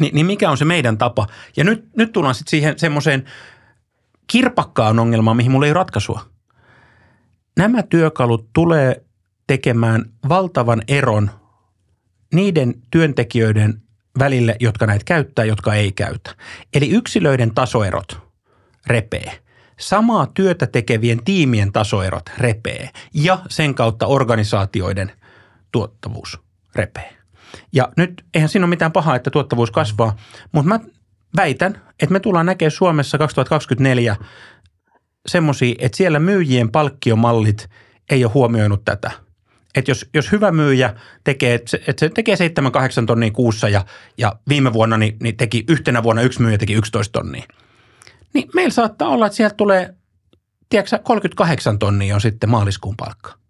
niin, 0.00 0.14
niin 0.14 0.26
mikä 0.26 0.50
on 0.50 0.56
se 0.56 0.64
meidän 0.64 0.98
tapa? 0.98 1.26
Ja 1.56 1.64
nyt, 1.64 1.96
nyt 1.96 2.12
tullaan 2.12 2.34
sitten 2.34 2.50
siihen 2.50 2.78
semmoiseen 2.78 3.24
kirpakkaan 4.26 4.98
ongelmaan, 4.98 5.36
mihin 5.36 5.52
mulla 5.52 5.66
ei 5.66 5.72
ole 5.72 5.74
ratkaisua. 5.74 6.20
Nämä 7.56 7.82
työkalut 7.82 8.48
tulee 8.52 9.04
tekemään 9.46 10.04
valtavan 10.28 10.82
eron 10.88 11.30
niiden 12.34 12.74
työntekijöiden 12.90 13.82
välille, 14.18 14.56
jotka 14.60 14.86
näitä 14.86 15.04
käyttää, 15.04 15.44
jotka 15.44 15.74
ei 15.74 15.92
käytä. 15.92 16.34
Eli 16.74 16.90
yksilöiden 16.90 17.54
tasoerot 17.54 18.20
repee. 18.86 19.32
Samaa 19.80 20.26
työtä 20.26 20.66
tekevien 20.66 21.24
tiimien 21.24 21.72
tasoerot 21.72 22.30
repee 22.38 22.90
ja 23.14 23.38
sen 23.48 23.74
kautta 23.74 24.06
organisaatioiden 24.06 25.12
tuottavuus 25.72 26.40
repee. 26.74 27.16
Ja 27.72 27.88
nyt 27.96 28.24
eihän 28.34 28.48
siinä 28.48 28.64
ole 28.64 28.70
mitään 28.70 28.92
pahaa, 28.92 29.16
että 29.16 29.30
tuottavuus 29.30 29.70
kasvaa, 29.70 30.16
mutta 30.52 30.68
mä 30.68 30.80
väitän, 31.36 31.80
että 32.00 32.12
me 32.12 32.20
tullaan 32.20 32.46
näkemään 32.46 32.70
Suomessa 32.70 33.18
2024 33.18 34.16
semmoisia, 35.26 35.74
että 35.78 35.96
siellä 35.96 36.18
myyjien 36.18 36.70
palkkiomallit 36.70 37.68
ei 38.10 38.24
ole 38.24 38.32
huomioinut 38.32 38.84
tätä. 38.84 39.10
Että 39.74 39.90
jos, 39.90 40.06
jos 40.14 40.32
hyvä 40.32 40.50
myyjä 40.50 40.94
tekee, 41.24 41.54
että 41.54 41.70
se, 41.96 42.08
tekee 42.08 42.34
7-8 42.34 42.38
tonnia 43.06 43.30
kuussa 43.30 43.68
ja, 43.68 43.84
ja 44.18 44.36
viime 44.48 44.72
vuonna 44.72 44.98
niin, 44.98 45.16
niin 45.22 45.36
teki 45.36 45.64
yhtenä 45.68 46.02
vuonna 46.02 46.22
yksi 46.22 46.42
myyjä 46.42 46.58
teki 46.58 46.74
11 46.74 47.12
tonnia, 47.12 47.44
niin 48.34 48.48
meillä 48.54 48.70
saattaa 48.70 49.08
olla, 49.08 49.26
että 49.26 49.36
sieltä 49.36 49.54
tulee, 49.54 49.94
tiedätkö 50.68 50.98
38 50.98 51.78
tonnia 51.78 52.14
on 52.14 52.20
sitten 52.20 52.50
maaliskuun 52.50 52.96
palkka 52.96 53.43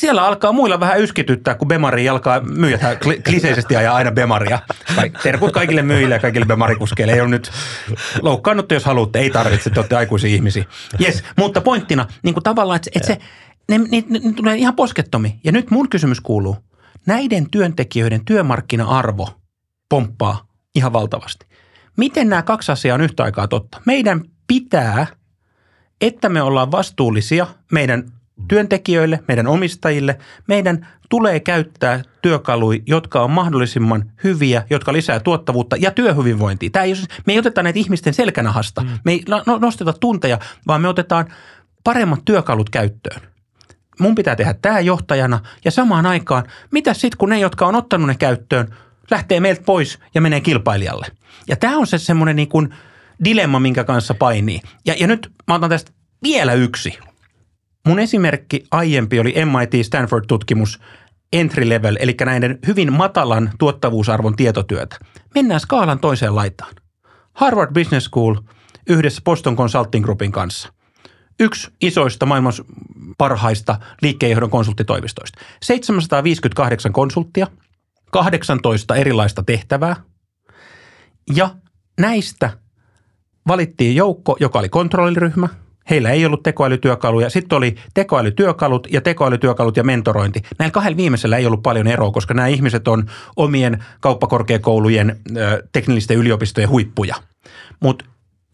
siellä 0.00 0.26
alkaa 0.26 0.52
muilla 0.52 0.80
vähän 0.80 1.00
yskityttää, 1.00 1.54
kun 1.54 1.68
Bemari 1.68 2.08
alkaa 2.08 2.40
myyjät 2.40 2.80
kliseisesti 3.24 3.76
ajaa 3.76 3.96
aina 3.96 4.12
Bemaria. 4.12 4.58
Terkut 5.22 5.52
kaikille 5.52 5.82
myyjille 5.82 6.14
ja 6.14 6.20
kaikille 6.20 6.46
Bemarikuskeille. 6.46 7.12
Ei 7.12 7.20
ole 7.20 7.28
nyt 7.28 7.50
loukkaannuttu, 8.22 8.74
jos 8.74 8.84
haluatte. 8.84 9.18
Ei 9.18 9.30
tarvitse, 9.30 9.70
te 9.70 9.80
olette 9.80 9.96
aikuisia 9.96 10.30
ihmisiä. 10.30 10.64
Yes, 11.00 11.24
mutta 11.36 11.60
pointtina, 11.60 12.06
niin 12.22 12.34
kuin 12.34 12.44
tavallaan, 12.44 12.76
että, 12.76 12.90
että 12.94 13.06
se, 13.06 13.18
ne, 13.68 13.78
ne, 13.78 14.04
ne, 14.08 14.20
ne 14.24 14.32
tulee 14.32 14.56
ihan 14.56 14.76
poskettomi. 14.76 15.40
Ja 15.44 15.52
nyt 15.52 15.70
mun 15.70 15.88
kysymys 15.88 16.20
kuuluu, 16.20 16.56
näiden 17.06 17.50
työntekijöiden 17.50 18.24
työmarkkina-arvo 18.24 19.28
pomppaa 19.88 20.46
ihan 20.74 20.92
valtavasti. 20.92 21.46
Miten 21.96 22.28
nämä 22.28 22.42
kaksi 22.42 22.72
asiaa 22.72 22.94
on 22.94 23.00
yhtä 23.00 23.24
aikaa 23.24 23.48
totta? 23.48 23.80
Meidän 23.86 24.24
pitää, 24.46 25.06
että 26.00 26.28
me 26.28 26.42
ollaan 26.42 26.70
vastuullisia 26.70 27.46
meidän 27.72 28.04
työntekijöille, 28.48 29.20
meidän 29.28 29.46
omistajille, 29.46 30.18
meidän 30.48 30.86
tulee 31.08 31.40
käyttää 31.40 32.02
työkaluja, 32.22 32.80
jotka 32.86 33.22
on 33.22 33.30
mahdollisimman 33.30 34.12
hyviä, 34.24 34.62
jotka 34.70 34.92
lisää 34.92 35.20
tuottavuutta 35.20 35.76
ja 35.76 35.90
työhyvinvointia. 35.90 36.70
Tämä 36.70 36.84
ei, 36.84 36.94
me 37.26 37.32
ei 37.32 37.38
oteta 37.38 37.62
näitä 37.62 37.78
ihmisten 37.78 38.14
selkänahasta, 38.14 38.80
mm. 38.80 38.88
me 39.04 39.12
ei 39.12 39.22
no, 39.28 39.58
nosteta 39.58 39.92
tunteja, 39.92 40.38
vaan 40.66 40.80
me 40.80 40.88
otetaan 40.88 41.26
paremmat 41.84 42.20
työkalut 42.24 42.70
käyttöön. 42.70 43.20
Mun 44.00 44.14
pitää 44.14 44.36
tehdä 44.36 44.54
tämä 44.62 44.80
johtajana 44.80 45.40
ja 45.64 45.70
samaan 45.70 46.06
aikaan, 46.06 46.44
mitä 46.70 46.94
sitten 46.94 47.18
kun 47.18 47.28
ne, 47.28 47.38
jotka 47.38 47.66
on 47.66 47.74
ottanut 47.74 48.06
ne 48.06 48.14
käyttöön, 48.14 48.76
lähtee 49.10 49.40
meiltä 49.40 49.62
pois 49.66 49.98
ja 50.14 50.20
menee 50.20 50.40
kilpailijalle. 50.40 51.06
Ja 51.48 51.56
tämä 51.56 51.78
on 51.78 51.86
se 51.86 51.98
semmoinen 51.98 52.36
niin 52.36 52.48
kuin 52.48 52.74
dilemma, 53.24 53.60
minkä 53.60 53.84
kanssa 53.84 54.14
painii. 54.14 54.60
Ja, 54.86 54.94
ja 55.00 55.06
nyt 55.06 55.32
mä 55.48 55.54
otan 55.54 55.70
tästä 55.70 55.90
vielä 56.22 56.52
yksi– 56.52 56.98
Mun 57.86 57.98
esimerkki 57.98 58.64
aiempi 58.70 59.20
oli 59.20 59.34
MIT 59.44 59.86
Stanford-tutkimus 59.86 60.80
entry 61.32 61.68
level, 61.68 61.96
eli 62.00 62.16
näiden 62.24 62.58
hyvin 62.66 62.92
matalan 62.92 63.50
tuottavuusarvon 63.58 64.36
tietotyötä. 64.36 64.96
Mennään 65.34 65.60
skaalan 65.60 65.98
toiseen 65.98 66.34
laitaan. 66.34 66.74
Harvard 67.32 67.72
Business 67.74 68.06
School, 68.06 68.34
yhdessä 68.88 69.22
Boston 69.24 69.56
Consulting 69.56 70.04
Groupin 70.04 70.32
kanssa. 70.32 70.72
Yksi 71.40 71.70
isoista 71.80 72.26
maailman 72.26 72.52
parhaista 73.18 73.78
liikkeenjohdon 74.02 74.50
konsulttitoimistoista. 74.50 75.40
758 75.62 76.92
konsulttia, 76.92 77.46
18 78.10 78.96
erilaista 78.96 79.42
tehtävää 79.42 79.96
ja 81.36 81.50
näistä 82.00 82.58
valittiin 83.48 83.96
joukko, 83.96 84.36
joka 84.40 84.58
oli 84.58 84.68
kontrolliryhmä. 84.68 85.48
Heillä 85.90 86.10
ei 86.10 86.26
ollut 86.26 86.42
tekoälytyökaluja. 86.42 87.30
Sitten 87.30 87.56
oli 87.56 87.74
tekoälytyökalut 87.94 88.86
ja 88.90 89.00
tekoälytyökalut 89.00 89.76
ja 89.76 89.84
mentorointi. 89.84 90.42
Näillä 90.58 90.72
kahdella 90.72 90.96
viimeisellä 90.96 91.36
ei 91.36 91.46
ollut 91.46 91.62
paljon 91.62 91.86
eroa, 91.86 92.10
koska 92.10 92.34
nämä 92.34 92.48
ihmiset 92.48 92.88
on 92.88 93.10
omien 93.36 93.84
kauppakorkeakoulujen 94.00 95.20
teknillisten 95.72 96.16
yliopistojen 96.16 96.68
huippuja. 96.68 97.14
Mutta 97.80 98.04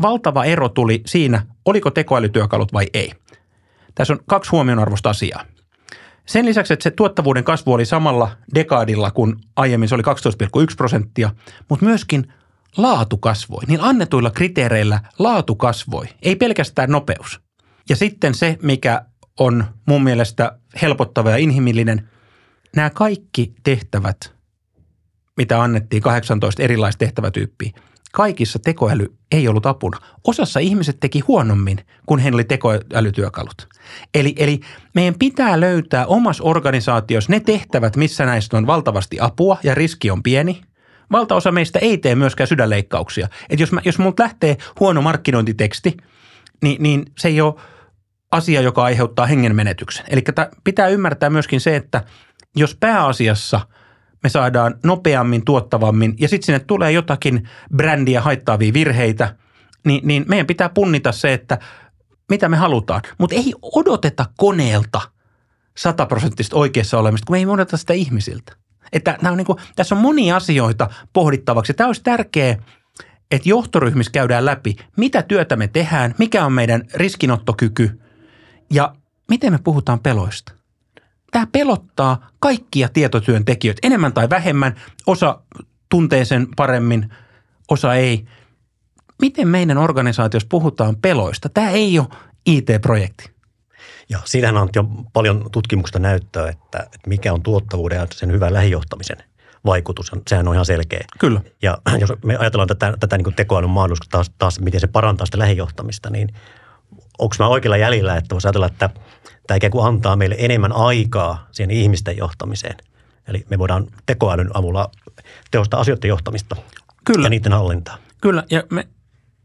valtava 0.02 0.44
ero 0.44 0.68
tuli 0.68 1.02
siinä, 1.06 1.42
oliko 1.64 1.90
tekoälytyökalut 1.90 2.72
vai 2.72 2.86
ei. 2.94 3.12
Tässä 3.94 4.12
on 4.12 4.20
kaksi 4.26 4.50
huomionarvoista 4.50 5.10
asiaa. 5.10 5.44
Sen 6.26 6.46
lisäksi, 6.46 6.72
että 6.72 6.82
se 6.82 6.90
tuottavuuden 6.90 7.44
kasvu 7.44 7.72
oli 7.72 7.84
samalla 7.84 8.30
dekaadilla 8.54 9.10
kuin 9.10 9.36
aiemmin, 9.56 9.88
se 9.88 9.94
oli 9.94 10.02
12,1 10.02 10.74
prosenttia, 10.76 11.30
mutta 11.68 11.84
myöskin 11.84 12.32
laatu 12.76 13.16
kasvoi. 13.16 13.64
Niin 13.68 13.80
annetuilla 13.80 14.30
kriteereillä 14.30 15.00
laatu 15.18 15.54
kasvoi, 15.54 16.06
ei 16.22 16.36
pelkästään 16.36 16.90
nopeus. 16.90 17.40
Ja 17.88 17.96
sitten 17.96 18.34
se, 18.34 18.58
mikä 18.62 19.02
on 19.38 19.64
mun 19.86 20.04
mielestä 20.04 20.58
helpottava 20.82 21.30
ja 21.30 21.36
inhimillinen, 21.36 22.08
nämä 22.76 22.90
kaikki 22.90 23.54
tehtävät, 23.62 24.34
mitä 25.36 25.62
annettiin 25.62 26.02
18 26.02 26.62
erilaista 26.62 26.98
tehtävätyyppiä, 26.98 27.70
kaikissa 28.12 28.58
tekoäly 28.58 29.14
ei 29.32 29.48
ollut 29.48 29.66
apuna. 29.66 29.98
Osassa 30.24 30.60
ihmiset 30.60 31.00
teki 31.00 31.20
huonommin, 31.20 31.78
kun 32.06 32.18
heillä 32.18 32.36
oli 32.36 32.44
tekoälytyökalut. 32.44 33.68
Eli, 34.14 34.34
eli 34.38 34.60
meidän 34.94 35.14
pitää 35.18 35.60
löytää 35.60 36.06
omassa 36.06 36.44
organisaatiossa 36.44 37.32
ne 37.32 37.40
tehtävät, 37.40 37.96
missä 37.96 38.26
näistä 38.26 38.56
on 38.56 38.66
valtavasti 38.66 39.20
apua 39.20 39.58
ja 39.62 39.74
riski 39.74 40.10
on 40.10 40.22
pieni. 40.22 40.60
Valtaosa 41.12 41.52
meistä 41.52 41.78
ei 41.78 41.98
tee 41.98 42.14
myöskään 42.14 42.48
sydänleikkauksia. 42.48 43.28
Et 43.50 43.60
jos, 43.60 43.72
mä, 43.72 43.80
jos 43.84 43.98
multa 43.98 44.22
lähtee 44.22 44.56
huono 44.80 45.02
markkinointiteksti, 45.02 45.96
niin, 46.62 46.82
niin 46.82 47.04
se 47.18 47.28
ei 47.28 47.40
ole 47.40 47.54
asia, 48.30 48.60
joka 48.60 48.84
aiheuttaa 48.84 49.26
hengenmenetyksen. 49.26 50.04
Eli 50.08 50.22
pitää 50.64 50.88
ymmärtää 50.88 51.30
myöskin 51.30 51.60
se, 51.60 51.76
että 51.76 52.04
jos 52.56 52.76
pääasiassa– 52.80 53.60
me 54.22 54.28
saadaan 54.28 54.74
nopeammin, 54.84 55.44
tuottavammin 55.44 56.14
ja 56.18 56.28
sitten 56.28 56.46
sinne 56.46 56.58
tulee 56.58 56.92
jotakin 56.92 57.48
brändiä 57.76 58.20
haittaavia 58.20 58.72
virheitä, 58.72 59.36
niin, 59.86 60.00
niin 60.04 60.24
meidän 60.28 60.46
pitää 60.46 60.68
punnita 60.68 61.12
se, 61.12 61.32
että 61.32 61.58
mitä 62.28 62.48
me 62.48 62.56
halutaan. 62.56 63.02
Mutta 63.18 63.36
ei 63.36 63.54
odoteta 63.62 64.26
koneelta 64.36 65.00
sataprosenttista 65.76 66.56
oikeassa 66.56 66.98
olemista, 66.98 67.26
kun 67.26 67.34
me 67.34 67.38
ei 67.38 67.46
odoteta 67.46 67.76
sitä 67.76 67.92
ihmisiltä. 67.92 68.56
Että 68.92 69.18
nämä 69.22 69.30
on 69.32 69.36
niin 69.36 69.46
kuin, 69.46 69.58
tässä 69.76 69.94
on 69.94 70.00
monia 70.00 70.36
asioita 70.36 70.90
pohdittavaksi. 71.12 71.74
Tämä 71.74 71.86
olisi 71.86 72.02
tärkeää, 72.02 72.56
että 73.30 73.48
johtoryhmissä 73.48 74.12
käydään 74.12 74.44
läpi, 74.44 74.76
mitä 74.96 75.22
työtä 75.22 75.56
me 75.56 75.68
tehdään, 75.68 76.14
mikä 76.18 76.44
on 76.44 76.52
meidän 76.52 76.82
riskinottokyky 76.94 78.00
ja 78.70 78.94
miten 79.28 79.52
me 79.52 79.58
puhutaan 79.64 80.00
peloista. 80.00 80.52
Tämä 81.30 81.46
pelottaa 81.52 82.30
kaikkia 82.38 82.88
tietotyöntekijöitä 82.88 83.80
enemmän 83.82 84.12
tai 84.12 84.30
vähemmän. 84.30 84.74
Osa 85.06 85.40
tuntee 85.88 86.24
sen 86.24 86.46
paremmin, 86.56 87.14
osa 87.68 87.94
ei. 87.94 88.24
Miten 89.22 89.48
meidän 89.48 89.78
organisaatiossa 89.78 90.46
puhutaan 90.50 90.96
peloista? 90.96 91.48
Tämä 91.48 91.70
ei 91.70 91.98
ole 91.98 92.08
IT-projekti. 92.46 93.30
Ja 94.10 94.18
siinähän 94.24 94.56
on 94.56 94.68
jo 94.74 94.84
paljon 95.12 95.50
tutkimusta 95.52 95.98
näyttöä, 95.98 96.48
että, 96.48 96.78
että 96.78 97.08
mikä 97.08 97.32
on 97.32 97.42
tuottavuuden 97.42 97.96
ja 97.96 98.06
sen 98.14 98.32
hyvän 98.32 98.52
lähijohtamisen 98.52 99.16
vaikutus. 99.64 100.12
Sehän 100.28 100.48
on 100.48 100.54
ihan 100.54 100.66
selkeä. 100.66 101.04
Kyllä. 101.18 101.40
Ja 101.62 101.78
jos 102.00 102.12
me 102.24 102.36
ajatellaan 102.36 102.68
tätä, 102.68 102.94
tätä 103.00 103.18
niin 103.18 103.34
tekoälyn 103.34 103.70
mahdollisuutta 103.70 104.12
taas, 104.12 104.30
taas, 104.38 104.60
miten 104.60 104.80
se 104.80 104.86
parantaa 104.86 105.26
sitä 105.26 105.38
lähijohtamista, 105.38 106.10
niin 106.10 106.28
onko 107.18 107.34
mä 107.38 107.48
oikealla 107.48 107.76
jäljellä, 107.76 108.16
että 108.16 108.34
voisi 108.34 108.48
ajatella, 108.48 108.66
että 108.66 108.90
tämä 109.46 109.56
ikään 109.56 109.70
kuin 109.70 109.86
antaa 109.86 110.16
meille 110.16 110.36
enemmän 110.38 110.72
aikaa 110.72 111.48
siihen 111.52 111.70
ihmisten 111.70 112.16
johtamiseen. 112.16 112.76
Eli 113.28 113.46
me 113.50 113.58
voidaan 113.58 113.86
tekoälyn 114.06 114.56
avulla 114.56 114.90
tehostaa 115.50 115.80
asioiden 115.80 116.08
johtamista 116.08 116.56
Kyllä. 117.04 117.26
ja 117.26 117.30
niiden 117.30 117.52
hallintaa. 117.52 117.98
Kyllä, 118.20 118.44
ja 118.50 118.62
me 118.70 118.88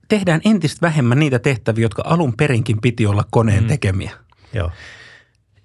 tehdään 0.07 0.41
entistä 0.45 0.81
vähemmän 0.81 1.19
niitä 1.19 1.39
tehtäviä, 1.39 1.85
jotka 1.85 2.03
alun 2.05 2.33
perinkin 2.37 2.81
piti 2.81 3.05
olla 3.05 3.25
koneen 3.31 3.63
mm. 3.63 3.67
tekemiä. 3.67 4.11
Joo. 4.55 4.71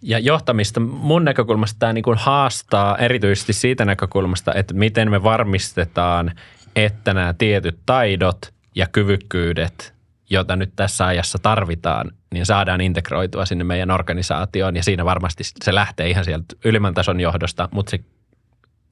Ja 0.02 0.18
johtamista 0.18 0.80
mun 0.80 1.24
näkökulmasta 1.24 1.78
tämä 1.78 1.92
niin 1.92 2.02
kuin 2.02 2.18
haastaa 2.18 2.98
erityisesti 2.98 3.52
siitä 3.52 3.84
näkökulmasta, 3.84 4.54
että 4.54 4.74
miten 4.74 5.10
me 5.10 5.22
varmistetaan, 5.22 6.32
että 6.76 7.14
nämä 7.14 7.34
tietyt 7.38 7.78
taidot 7.86 8.38
ja 8.74 8.86
kyvykkyydet 8.86 9.94
jota 10.30 10.56
nyt 10.56 10.72
tässä 10.76 11.06
ajassa 11.06 11.38
tarvitaan, 11.42 12.10
niin 12.32 12.46
saadaan 12.46 12.80
integroitua 12.80 13.46
sinne 13.46 13.64
meidän 13.64 13.90
organisaatioon. 13.90 14.76
Ja 14.76 14.82
siinä 14.82 15.04
varmasti 15.04 15.44
se 15.44 15.74
lähtee 15.74 16.10
ihan 16.10 16.24
sieltä 16.24 16.56
ylimmän 16.64 16.94
tason 16.94 17.20
johdosta, 17.20 17.68
mutta 17.72 17.90
se 17.90 17.98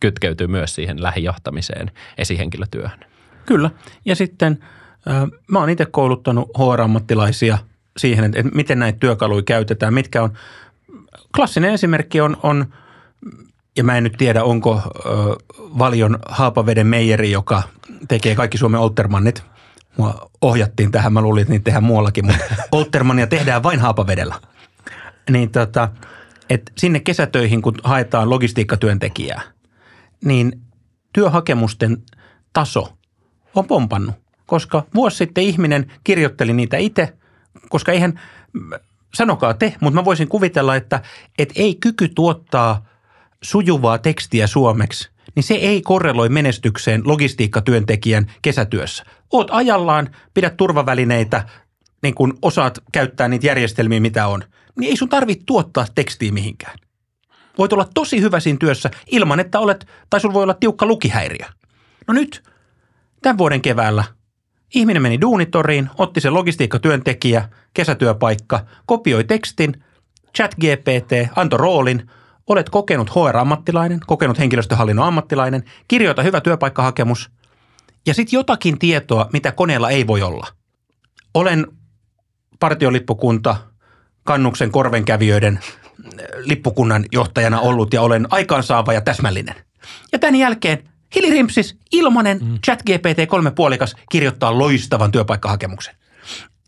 kytkeytyy 0.00 0.46
myös 0.46 0.74
siihen 0.74 1.02
lähijohtamiseen, 1.02 1.90
esihenkilötyöhön. 2.18 3.00
Kyllä. 3.46 3.70
Ja 4.04 4.16
sitten 4.16 4.58
äh, 5.08 5.22
mä 5.48 5.58
oon 5.58 5.70
itse 5.70 5.86
kouluttanut 5.86 6.50
HR-ammattilaisia 6.58 7.58
siihen, 7.98 8.24
että, 8.24 8.42
miten 8.54 8.78
näitä 8.78 8.98
työkaluja 8.98 9.42
käytetään, 9.42 9.94
mitkä 9.94 10.22
on. 10.22 10.32
Klassinen 11.36 11.72
esimerkki 11.72 12.20
on, 12.20 12.36
on 12.42 12.66
ja 13.76 13.84
mä 13.84 13.96
en 13.96 14.04
nyt 14.04 14.14
tiedä, 14.18 14.44
onko 14.44 14.74
äh, 14.74 14.82
Valion 15.58 16.18
Haapaveden 16.28 16.86
meijeri, 16.86 17.30
joka 17.30 17.62
tekee 18.08 18.34
kaikki 18.34 18.58
Suomen 18.58 18.80
Oltermannit– 18.80 19.42
mua 19.98 20.30
ohjattiin 20.40 20.92
tähän. 20.92 21.12
Mä 21.12 21.20
luulin, 21.20 21.42
että 21.42 21.52
niitä 21.52 21.64
tehdään 21.64 21.84
muuallakin, 21.84 22.26
mutta 22.26 22.44
Oltermania 22.72 23.26
tehdään 23.26 23.62
vain 23.62 23.80
haapavedellä. 23.80 24.34
Niin 25.30 25.50
tota, 25.50 25.88
että 26.50 26.72
sinne 26.78 27.00
kesätöihin, 27.00 27.62
kun 27.62 27.74
haetaan 27.84 28.30
logistiikkatyöntekijää, 28.30 29.42
niin 30.24 30.60
työhakemusten 31.12 32.02
taso 32.52 32.98
on 33.54 33.66
pompannut. 33.66 34.14
Koska 34.46 34.86
vuosi 34.94 35.16
sitten 35.16 35.44
ihminen 35.44 35.92
kirjoitteli 36.04 36.52
niitä 36.52 36.76
itse, 36.76 37.12
koska 37.68 37.92
eihän, 37.92 38.20
sanokaa 39.14 39.54
te, 39.54 39.74
mutta 39.80 40.00
mä 40.00 40.04
voisin 40.04 40.28
kuvitella, 40.28 40.76
että, 40.76 41.02
että 41.38 41.54
ei 41.56 41.74
kyky 41.74 42.08
tuottaa 42.08 42.86
sujuvaa 43.42 43.98
tekstiä 43.98 44.46
suomeksi– 44.46 45.10
niin 45.38 45.44
se 45.44 45.54
ei 45.54 45.82
korreloi 45.82 46.28
menestykseen 46.28 47.02
logistiikkatyöntekijän 47.04 48.26
kesätyössä. 48.42 49.04
Oot 49.32 49.48
ajallaan, 49.50 50.10
pidät 50.34 50.56
turvavälineitä, 50.56 51.44
niin 52.02 52.14
kun 52.14 52.38
osaat 52.42 52.78
käyttää 52.92 53.28
niitä 53.28 53.46
järjestelmiä, 53.46 54.00
mitä 54.00 54.26
on, 54.26 54.44
niin 54.78 54.90
ei 54.90 54.96
sun 54.96 55.08
tarvitse 55.08 55.44
tuottaa 55.46 55.86
tekstiä 55.94 56.32
mihinkään. 56.32 56.78
Voit 57.58 57.72
olla 57.72 57.88
tosi 57.94 58.20
hyvä 58.20 58.40
siinä 58.40 58.56
työssä 58.60 58.90
ilman, 59.06 59.40
että 59.40 59.58
olet, 59.58 59.86
tai 60.10 60.20
sun 60.20 60.34
voi 60.34 60.42
olla 60.42 60.54
tiukka 60.54 60.86
lukihäiriö. 60.86 61.46
No 62.06 62.14
nyt, 62.14 62.42
tämän 63.22 63.38
vuoden 63.38 63.62
keväällä, 63.62 64.04
ihminen 64.74 65.02
meni 65.02 65.20
duunitoriin, 65.20 65.90
otti 65.98 66.20
sen 66.20 66.34
logistiikkatyöntekijä, 66.34 67.48
kesätyöpaikka, 67.74 68.60
kopioi 68.86 69.24
tekstin, 69.24 69.84
chat 70.36 70.54
GPT, 70.54 71.32
antoi 71.36 71.58
roolin, 71.58 72.10
Olet 72.48 72.70
kokenut 72.70 73.10
HR-ammattilainen, 73.10 74.00
kokenut 74.06 74.38
henkilöstöhallinnon 74.38 75.06
ammattilainen, 75.06 75.64
kirjoita 75.88 76.22
hyvä 76.22 76.40
työpaikkahakemus 76.40 77.30
ja 78.06 78.14
sitten 78.14 78.36
jotakin 78.36 78.78
tietoa, 78.78 79.28
mitä 79.32 79.52
koneella 79.52 79.90
ei 79.90 80.06
voi 80.06 80.22
olla. 80.22 80.46
Olen 81.34 81.66
partiolippukunta 82.60 83.56
kannuksen 84.24 84.70
korvenkävijöiden 84.70 85.58
äh, 85.58 85.64
lippukunnan 86.38 87.04
johtajana 87.12 87.60
ollut 87.60 87.92
ja 87.92 88.02
olen 88.02 88.26
aikaansaava 88.30 88.92
ja 88.92 89.00
täsmällinen. 89.00 89.54
Ja 90.12 90.18
tämän 90.18 90.34
jälkeen 90.34 90.88
Hili 91.14 91.30
Rimpsis, 91.30 91.76
ilmanen 91.92 92.38
mm. 92.42 92.58
chat 92.66 92.82
GPT 92.82 93.28
kolme 93.28 93.50
puolikas 93.50 93.96
kirjoittaa 94.10 94.58
loistavan 94.58 95.12
työpaikkahakemuksen. 95.12 95.94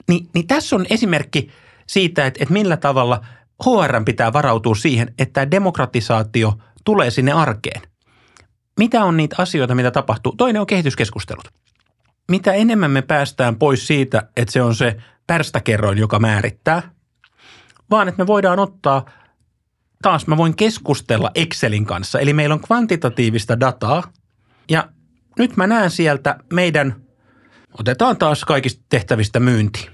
Ni, 0.08 0.26
niin 0.34 0.46
tässä 0.46 0.76
on 0.76 0.86
esimerkki 0.90 1.50
siitä, 1.86 2.26
että, 2.26 2.42
että 2.42 2.52
millä 2.52 2.76
tavalla– 2.76 3.20
HR 3.64 4.04
pitää 4.04 4.32
varautua 4.32 4.74
siihen, 4.74 5.14
että 5.18 5.50
demokratisaatio 5.50 6.58
tulee 6.84 7.10
sinne 7.10 7.32
arkeen. 7.32 7.82
Mitä 8.78 9.04
on 9.04 9.16
niitä 9.16 9.36
asioita, 9.38 9.74
mitä 9.74 9.90
tapahtuu? 9.90 10.34
Toinen 10.36 10.60
on 10.60 10.66
kehityskeskustelut. 10.66 11.48
Mitä 12.30 12.52
enemmän 12.52 12.90
me 12.90 13.02
päästään 13.02 13.56
pois 13.56 13.86
siitä, 13.86 14.28
että 14.36 14.52
se 14.52 14.62
on 14.62 14.74
se 14.74 14.96
pärstäkerroin, 15.26 15.98
joka 15.98 16.18
määrittää, 16.18 16.82
vaan 17.90 18.08
että 18.08 18.22
me 18.22 18.26
voidaan 18.26 18.58
ottaa, 18.58 19.04
taas 20.02 20.26
mä 20.26 20.36
voin 20.36 20.56
keskustella 20.56 21.30
Excelin 21.34 21.86
kanssa. 21.86 22.20
Eli 22.20 22.32
meillä 22.32 22.52
on 22.54 22.60
kvantitatiivista 22.60 23.60
dataa 23.60 24.02
ja 24.70 24.88
nyt 25.38 25.56
mä 25.56 25.66
näen 25.66 25.90
sieltä 25.90 26.36
meidän 26.52 26.94
Otetaan 27.78 28.16
taas 28.16 28.44
kaikista 28.44 28.84
tehtävistä 28.88 29.40
myynti. 29.40 29.90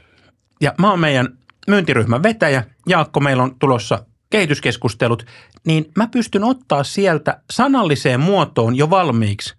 Ja 0.61 0.75
mä 0.79 0.91
oon 0.91 1.01
meidän 1.01 1.39
myyntiryhmän 1.69 2.23
vetäjä. 2.23 2.65
Jaakko, 2.89 3.21
meillä 3.21 3.43
on 3.43 3.59
tulossa 3.59 4.07
kehityskeskustelut, 4.31 5.27
niin 5.67 5.91
mä 5.97 6.07
pystyn 6.07 6.45
ottaa 6.45 6.85
sieltä 6.85 7.43
sanalliseen 7.53 8.21
muotoon 8.21 8.77
jo 8.77 8.91
valmiiksi, 8.91 9.55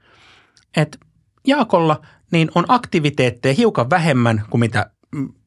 että 0.77 0.97
Jaakolla 1.47 2.01
niin 2.31 2.51
on 2.55 2.65
aktiviteetteja 2.67 3.53
hiukan 3.53 3.89
vähemmän 3.89 4.43
kuin 4.49 4.59
mitä 4.59 4.91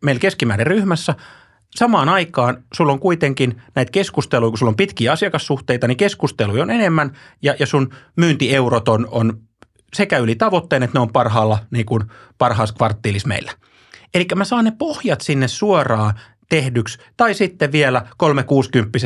meillä 0.04 0.20
keskimäärin 0.20 0.66
ryhmässä. 0.66 1.14
Samaan 1.76 2.08
aikaan 2.08 2.64
sulla 2.74 2.92
on 2.92 3.00
kuitenkin 3.00 3.62
näitä 3.74 3.92
keskusteluja, 3.92 4.50
kun 4.50 4.58
sulla 4.58 4.70
on 4.70 4.76
pitkiä 4.76 5.12
asiakassuhteita, 5.12 5.88
niin 5.88 5.96
keskusteluja 5.96 6.62
on 6.62 6.70
enemmän 6.70 7.12
ja, 7.42 7.54
ja 7.58 7.66
sun 7.66 7.94
myyntieurot 8.16 8.88
on, 8.88 9.08
on 9.10 9.49
sekä 9.94 10.18
yli 10.18 10.34
tavoitteen, 10.34 10.82
että 10.82 10.98
ne 10.98 11.00
on 11.00 11.12
parhaalla, 11.12 11.58
niin 11.70 11.86
kuin 11.86 12.02
parhaassa 12.38 12.74
kvarttiilis 12.74 13.26
meillä. 13.26 13.52
Eli 14.14 14.26
mä 14.34 14.44
saan 14.44 14.64
ne 14.64 14.72
pohjat 14.78 15.20
sinne 15.20 15.48
suoraan 15.48 16.14
tehdyksi. 16.48 16.98
Tai 17.16 17.34
sitten 17.34 17.72
vielä 17.72 18.06
360 18.16 18.98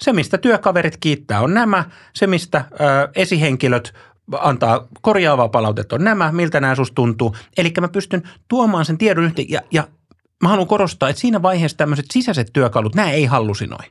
Se, 0.00 0.12
mistä 0.12 0.38
työkaverit 0.38 0.96
kiittää, 0.96 1.40
on 1.40 1.54
nämä. 1.54 1.84
Se, 2.14 2.26
mistä 2.26 2.64
ö, 2.72 2.74
esihenkilöt 3.16 3.94
antaa 4.38 4.88
korjaavaa 5.00 5.48
palautetta, 5.48 5.96
on 5.96 6.04
nämä. 6.04 6.32
Miltä 6.32 6.60
nämä 6.60 6.74
susta 6.74 6.94
tuntuu. 6.94 7.36
Eli 7.56 7.72
mä 7.80 7.88
pystyn 7.88 8.22
tuomaan 8.48 8.84
sen 8.84 8.98
tiedon 8.98 9.24
yhteen 9.24 9.50
ja, 9.50 9.60
ja 9.70 9.88
mä 10.42 10.48
haluan 10.48 10.68
korostaa, 10.68 11.08
että 11.08 11.20
siinä 11.20 11.42
vaiheessa 11.42 11.78
tämmöiset 11.78 12.06
sisäiset 12.12 12.50
työkalut, 12.52 12.94
nämä 12.94 13.10
ei 13.10 13.24
hallusinoi. 13.24 13.86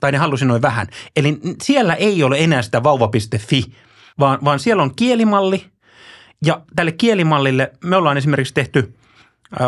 Tai 0.00 0.12
ne 0.12 0.18
hallusinoi 0.18 0.62
vähän. 0.62 0.86
Eli 1.16 1.38
siellä 1.62 1.94
ei 1.94 2.22
ole 2.22 2.38
enää 2.38 2.62
sitä 2.62 2.82
vauva.fi, 2.82 3.64
vaan, 4.18 4.38
vaan 4.44 4.58
siellä 4.58 4.82
on 4.82 4.94
kielimalli. 4.94 5.66
Ja 6.44 6.62
tälle 6.76 6.92
kielimallille 6.92 7.72
me 7.84 7.96
ollaan 7.96 8.16
esimerkiksi 8.16 8.54
tehty 8.54 8.94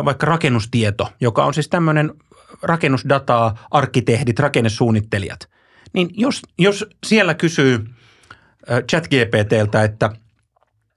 vaikka 0.05 0.27
rakennustieto, 0.27 1.13
joka 1.21 1.45
on 1.45 1.55
siis 1.55 1.69
tämmöinen 1.69 2.13
rakennusdataa, 2.63 3.67
arkkitehdit, 3.71 4.39
rakennesuunnittelijat. 4.39 5.49
Niin 5.93 6.11
jos, 6.13 6.43
jos 6.59 6.87
siellä 7.07 7.35
kysyy 7.35 7.85
ChatGPTltä, 8.91 9.85
että 9.85 10.11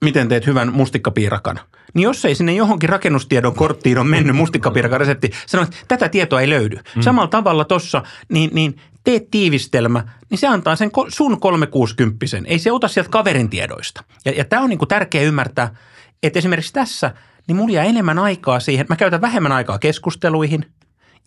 miten 0.04 0.30
teet 0.30 0.48
hyvän 0.48 0.74
mustikkapiirakan, 0.74 1.60
niin 1.94 2.04
jos 2.04 2.26
ei 2.26 2.36
sinne 2.36 2.54
johonkin 2.54 2.90
rakennustiedon 2.90 3.56
korttiin 3.56 3.98
on 3.98 4.08
mennyt 4.08 4.36
mustikkapiirakan 4.36 5.00
resepti, 5.00 5.32
sanoo, 5.46 5.64
että 5.64 5.78
tätä 5.88 6.10
tietoa 6.10 6.42
ei 6.42 6.50
löydy. 6.50 6.76
Mm. 6.76 7.02
Samalla 7.02 7.28
tavalla 7.28 7.66
tuossa, 7.66 8.04
niin, 8.30 8.50
niin 8.54 8.82
teet 9.06 9.32
tiivistelmä, 9.32 10.03
niin 10.30 10.38
se 10.38 10.47
antaa 10.47 10.76
sen 10.76 10.91
sun 11.08 11.39
360 11.39 12.26
Ei 12.45 12.60
se 12.60 12.72
ota 12.72 12.88
sieltä 12.88 13.10
kaverin 13.10 13.49
tiedoista. 13.49 14.03
Ja, 14.26 14.32
ja 14.32 14.45
tämä 14.45 14.62
on 14.62 14.70
niin 14.70 14.80
kuin 14.80 14.89
tärkeä 14.89 15.22
ymmärtää, 15.22 15.76
että 16.24 16.39
esimerkiksi 16.39 16.74
tässä, 16.74 17.12
niin 17.47 17.56
mulla 17.56 17.74
jää 17.74 17.86
enemmän 17.86 18.20
aikaa 18.20 18.60
siihen. 18.60 18.86
Mä 18.89 18.95
käytän 18.95 19.22
vähemmän 19.22 19.51
aikaa 19.51 19.80
keskusteluihin 19.80 20.66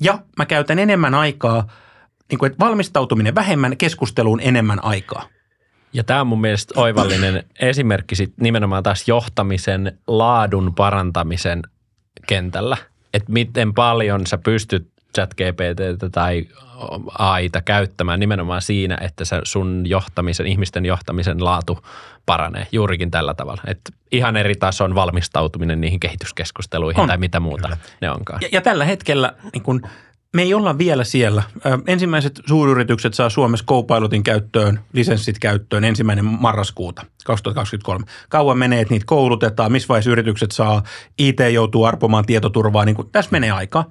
ja 0.01 0.19
mä 0.39 0.47
käytän 0.47 0.79
enemmän 0.79 1.15
aikaa, 1.15 1.67
niin 2.31 2.39
kuin, 2.39 2.53
että 2.53 2.65
valmistautuminen 2.65 3.35
vähemmän, 3.35 3.77
keskusteluun 3.77 4.41
enemmän 4.41 4.85
aikaa. 4.85 5.29
Ja 5.93 6.05
tämä 6.05 6.21
on 6.21 6.27
mun 6.27 6.41
mielestä 6.41 6.81
oivallinen 6.81 7.45
esimerkki 7.61 8.15
sit 8.15 8.33
nimenomaan 8.41 8.83
taas 8.83 9.09
johtamisen 9.09 9.99
laadun 10.07 10.75
parantamisen 10.75 11.63
kentällä. 12.27 12.77
Että 13.15 13.33
miten 13.33 13.75
paljon 13.75 14.27
sä 14.27 14.39
pystyt 14.39 14.89
chat 15.19 15.35
GPT 15.35 16.13
tai 16.13 16.47
AIta 17.19 17.61
käyttämään 17.63 18.21
nimenomaan 18.21 18.63
siinä, 18.63 18.99
että 19.01 19.25
sä 19.25 19.41
sun 19.45 19.83
johtamisen, 19.87 20.47
ihmisten 20.47 20.87
johtamisen 20.87 21.45
laatu 21.45 21.79
paranee 22.27 22.67
juurikin 22.73 23.11
tällä 23.11 23.35
tavalla. 23.35 23.63
Että 23.67 23.93
ihan 24.13 24.37
eri 24.37 24.55
tason 24.55 24.95
valmistautuminen 24.95 25.81
niihin 25.81 26.01
kehityskeskusteluihin 26.01 27.01
on. 27.01 27.09
tai 27.09 27.19
mitä 27.19 27.41
muuta 27.41 27.69
Kyllä. 27.69 27.79
ne 28.01 28.11
onkaan. 28.11 28.41
Ja, 28.43 28.49
ja 28.53 28.61
tällä 28.61 28.85
hetkellä 28.85 29.33
niin 29.53 29.63
kun 29.63 29.83
me 30.37 30.43
ei 30.43 30.55
olla 30.55 30.79
vielä 30.79 31.05
siellä. 31.05 31.43
Ensimmäiset 31.87 32.41
suuryritykset 32.47 33.15
saa 33.15 33.31
Suomessa 33.31 33.67
Copilotin 33.67 34.23
käyttöön, 34.23 34.81
lisenssit 34.93 35.39
käyttöön 35.39 35.85
ensimmäinen 35.85 36.25
marraskuuta 36.25 37.07
2023. 37.25 38.05
Kauan 38.29 38.59
menee, 38.59 38.81
että 38.81 38.95
niitä 38.95 39.07
koulutetaan, 39.07 39.73
missä 39.73 39.89
vaiheessa 39.89 40.11
yritykset 40.11 40.51
saa, 40.51 40.83
IT 41.19 41.39
joutuu 41.53 41.85
arpomaan 41.85 42.27
tietoturvaa, 42.27 42.85
niin 42.85 42.97
kuin, 42.97 43.11
tässä 43.13 43.31
menee 43.33 43.51
aika. 43.51 43.85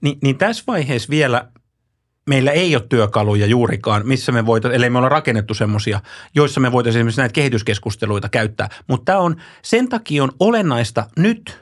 Ni, 0.00 0.18
niin 0.22 0.38
tässä 0.38 0.64
vaiheessa 0.66 1.10
vielä 1.10 1.48
meillä 2.26 2.50
ei 2.50 2.76
ole 2.76 2.84
työkaluja 2.88 3.46
juurikaan, 3.46 4.06
missä 4.06 4.32
me 4.32 4.46
voitaisiin, 4.46 4.76
ellei 4.76 4.90
me 4.90 4.98
olla 4.98 5.08
rakennettu 5.08 5.54
semmoisia, 5.54 6.00
joissa 6.34 6.60
me 6.60 6.72
voitaisiin 6.72 7.00
esimerkiksi 7.00 7.20
näitä 7.20 7.32
kehityskeskusteluita 7.32 8.28
käyttää. 8.28 8.68
Mutta 8.86 9.04
tämä 9.04 9.18
on, 9.18 9.36
sen 9.62 9.88
takia 9.88 10.22
on 10.22 10.32
olennaista 10.40 11.06
nyt 11.16 11.61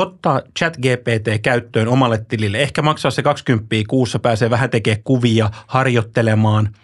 ottaa 0.00 0.42
chat 0.58 0.76
GPT 0.76 1.42
käyttöön 1.42 1.88
omalle 1.88 2.24
tilille. 2.28 2.58
Ehkä 2.58 2.82
maksaa 2.82 3.10
se 3.10 3.22
20 3.22 3.74
kuussa, 3.88 4.18
pääsee 4.18 4.50
vähän 4.50 4.70
tekemään 4.70 5.02
kuvia, 5.02 5.50
harjoittelemaan 5.66 6.74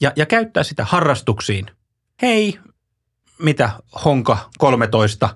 ja, 0.00 0.12
ja 0.16 0.26
käyttää 0.26 0.62
sitä 0.62 0.84
harrastuksiin. 0.84 1.66
Hei, 2.22 2.58
mitä 3.38 3.70
Honka 4.04 4.50
13, 4.58 5.28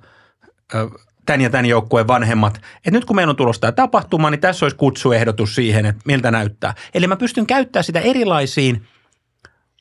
tämän 1.27 1.41
ja 1.41 1.51
tämän 1.51 1.67
joukkueen 1.67 2.07
vanhemmat, 2.07 2.57
että 2.57 2.91
nyt 2.91 3.05
kun 3.05 3.17
meillä 3.17 3.31
on 3.31 3.37
tulossa 3.37 3.61
tämä 3.61 3.73
tapahtuma, 3.73 4.31
niin 4.31 4.41
tässä 4.41 4.65
olisi 4.65 4.77
kutsuehdotus 4.77 5.55
siihen, 5.55 5.87
että 5.87 6.03
miltä 6.05 6.31
näyttää. 6.31 6.75
Eli 6.95 7.07
mä 7.07 7.17
pystyn 7.17 7.47
käyttämään 7.47 7.85
sitä 7.85 8.01
erilaisiin 8.01 8.87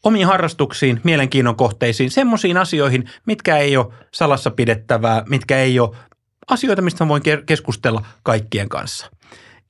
omiin 0.03 0.27
harrastuksiin, 0.27 1.01
mielenkiinnon 1.03 1.55
kohteisiin, 1.55 2.11
semmoisiin 2.11 2.57
asioihin, 2.57 3.09
mitkä 3.25 3.57
ei 3.57 3.77
ole 3.77 3.93
salassa 4.13 4.51
pidettävää, 4.51 5.23
mitkä 5.30 5.57
ei 5.57 5.80
ole 5.80 5.95
asioita, 6.50 6.82
mistä 6.82 7.08
voin 7.08 7.24
keskustella 7.45 8.06
kaikkien 8.24 8.70
kanssa. 8.70 9.12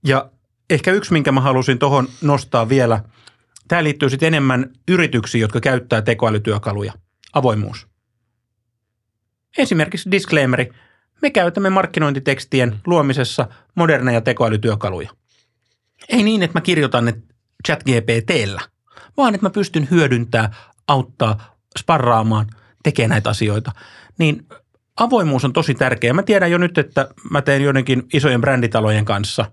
Ja 0.03 0.29
ehkä 0.69 0.91
yksi, 0.91 1.13
minkä 1.13 1.31
mä 1.31 1.41
halusin 1.41 1.79
tuohon 1.79 2.07
nostaa 2.21 2.69
vielä, 2.69 3.03
tämä 3.67 3.83
liittyy 3.83 4.09
sitten 4.09 4.27
enemmän 4.27 4.71
yrityksiin, 4.87 5.41
jotka 5.41 5.59
käyttää 5.59 6.01
tekoälytyökaluja. 6.01 6.93
Avoimuus. 7.33 7.87
Esimerkiksi 9.57 10.11
disclaimeri. 10.11 10.69
Me 11.21 11.29
käytämme 11.29 11.69
markkinointitekstien 11.69 12.79
luomisessa 12.85 13.47
moderneja 13.75 14.21
tekoälytyökaluja. 14.21 15.09
Ei 16.09 16.23
niin, 16.23 16.43
että 16.43 16.57
mä 16.57 16.61
kirjoitan 16.61 17.05
ne 17.05 17.13
chat 17.67 17.83
GPTllä, 17.83 18.61
vaan 19.17 19.35
että 19.35 19.45
mä 19.45 19.49
pystyn 19.49 19.87
hyödyntämään, 19.91 20.55
auttaa, 20.87 21.55
sparraamaan, 21.79 22.47
tekemään 22.83 23.09
näitä 23.09 23.29
asioita. 23.29 23.71
Niin 24.17 24.47
avoimuus 24.99 25.45
on 25.45 25.53
tosi 25.53 25.75
tärkeä. 25.75 26.13
Mä 26.13 26.23
tiedän 26.23 26.51
jo 26.51 26.57
nyt, 26.57 26.77
että 26.77 27.09
mä 27.31 27.41
teen 27.41 27.61
joidenkin 27.61 28.03
isojen 28.13 28.41
bränditalojen 28.41 29.05
kanssa. 29.05 29.45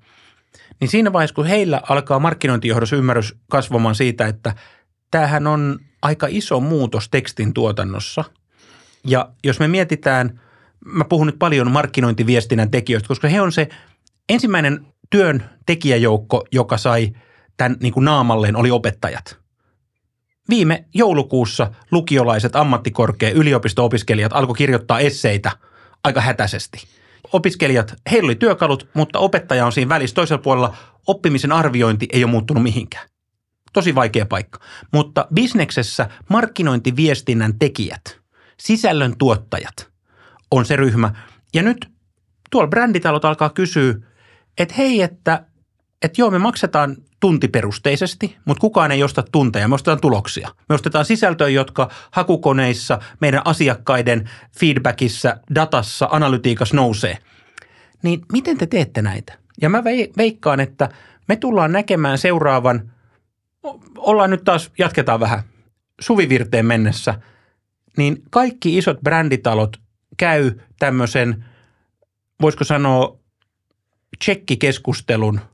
Niin 0.80 0.88
siinä 0.88 1.12
vaiheessa, 1.12 1.34
kun 1.34 1.46
heillä 1.46 1.80
alkaa 1.88 2.18
markkinointijohdossa 2.18 2.96
ymmärrys 2.96 3.36
kasvamaan 3.50 3.94
siitä, 3.94 4.26
että 4.26 4.54
tämähän 5.10 5.46
on 5.46 5.78
aika 6.02 6.26
iso 6.30 6.60
muutos 6.60 7.08
tekstin 7.08 7.54
tuotannossa. 7.54 8.24
Ja 9.06 9.30
jos 9.44 9.60
me 9.60 9.68
mietitään, 9.68 10.40
mä 10.84 11.04
puhun 11.04 11.26
nyt 11.26 11.38
paljon 11.38 11.70
markkinointiviestinnän 11.70 12.70
tekijöistä, 12.70 13.08
koska 13.08 13.28
he 13.28 13.40
on 13.40 13.52
se 13.52 13.68
ensimmäinen 14.28 14.86
työn 15.10 15.44
tekijäjoukko, 15.66 16.44
joka 16.52 16.78
sai 16.78 17.12
tämän 17.56 17.76
niin 17.80 17.92
kuin 17.92 18.04
naamalleen, 18.04 18.56
oli 18.56 18.70
opettajat– 18.70 19.38
Viime 20.48 20.84
joulukuussa 20.94 21.70
lukiolaiset 21.90 22.56
ammattikorkea 22.56 23.30
yliopisto-opiskelijat 23.30 24.32
alkoi 24.32 24.56
kirjoittaa 24.56 25.00
esseitä 25.00 25.50
aika 26.04 26.20
hätäisesti. 26.20 26.86
Opiskelijat, 27.32 27.94
heillä 28.10 28.26
oli 28.26 28.34
työkalut, 28.34 28.88
mutta 28.94 29.18
opettaja 29.18 29.66
on 29.66 29.72
siinä 29.72 29.88
välissä. 29.88 30.14
Toisella 30.14 30.42
puolella 30.42 30.76
oppimisen 31.06 31.52
arviointi 31.52 32.08
ei 32.12 32.24
ole 32.24 32.30
muuttunut 32.30 32.62
mihinkään. 32.62 33.08
Tosi 33.72 33.94
vaikea 33.94 34.26
paikka. 34.26 34.60
Mutta 34.92 35.26
bisneksessä 35.34 36.08
markkinointiviestinnän 36.28 37.58
tekijät, 37.58 38.18
sisällön 38.60 39.16
tuottajat 39.18 39.90
on 40.50 40.64
se 40.64 40.76
ryhmä. 40.76 41.10
Ja 41.54 41.62
nyt 41.62 41.88
tuolla 42.50 42.68
bränditalot 42.68 43.24
alkaa 43.24 43.50
kysyä, 43.50 43.94
että 44.58 44.74
hei, 44.78 45.02
että, 45.02 45.46
että 46.02 46.20
joo, 46.20 46.30
me 46.30 46.38
maksetaan 46.38 46.96
tuntiperusteisesti, 47.20 48.36
mutta 48.44 48.60
kukaan 48.60 48.92
ei 48.92 49.02
osta 49.02 49.24
tunteja, 49.32 49.68
me 49.68 49.74
ostetaan 49.74 50.00
tuloksia. 50.00 50.48
Me 50.68 50.74
ostetaan 50.74 51.04
sisältöjä, 51.04 51.50
jotka 51.50 51.90
hakukoneissa, 52.10 52.98
meidän 53.20 53.42
asiakkaiden 53.44 54.30
feedbackissa, 54.58 55.36
datassa, 55.54 56.08
analytiikassa 56.10 56.76
nousee. 56.76 57.18
Niin 58.02 58.20
miten 58.32 58.58
te 58.58 58.66
teette 58.66 59.02
näitä? 59.02 59.38
Ja 59.60 59.68
mä 59.68 59.84
veikkaan, 60.16 60.60
että 60.60 60.88
me 61.28 61.36
tullaan 61.36 61.72
näkemään 61.72 62.18
seuraavan, 62.18 62.92
ollaan 63.98 64.30
nyt 64.30 64.44
taas, 64.44 64.70
jatketaan 64.78 65.20
vähän, 65.20 65.42
suvivirteen 66.00 66.66
mennessä, 66.66 67.14
niin 67.96 68.22
kaikki 68.30 68.78
isot 68.78 69.00
bränditalot 69.00 69.76
käy 70.16 70.52
tämmöisen, 70.78 71.44
voisiko 72.42 72.64
sanoa, 72.64 73.18
tsekkikeskustelun– 74.18 75.40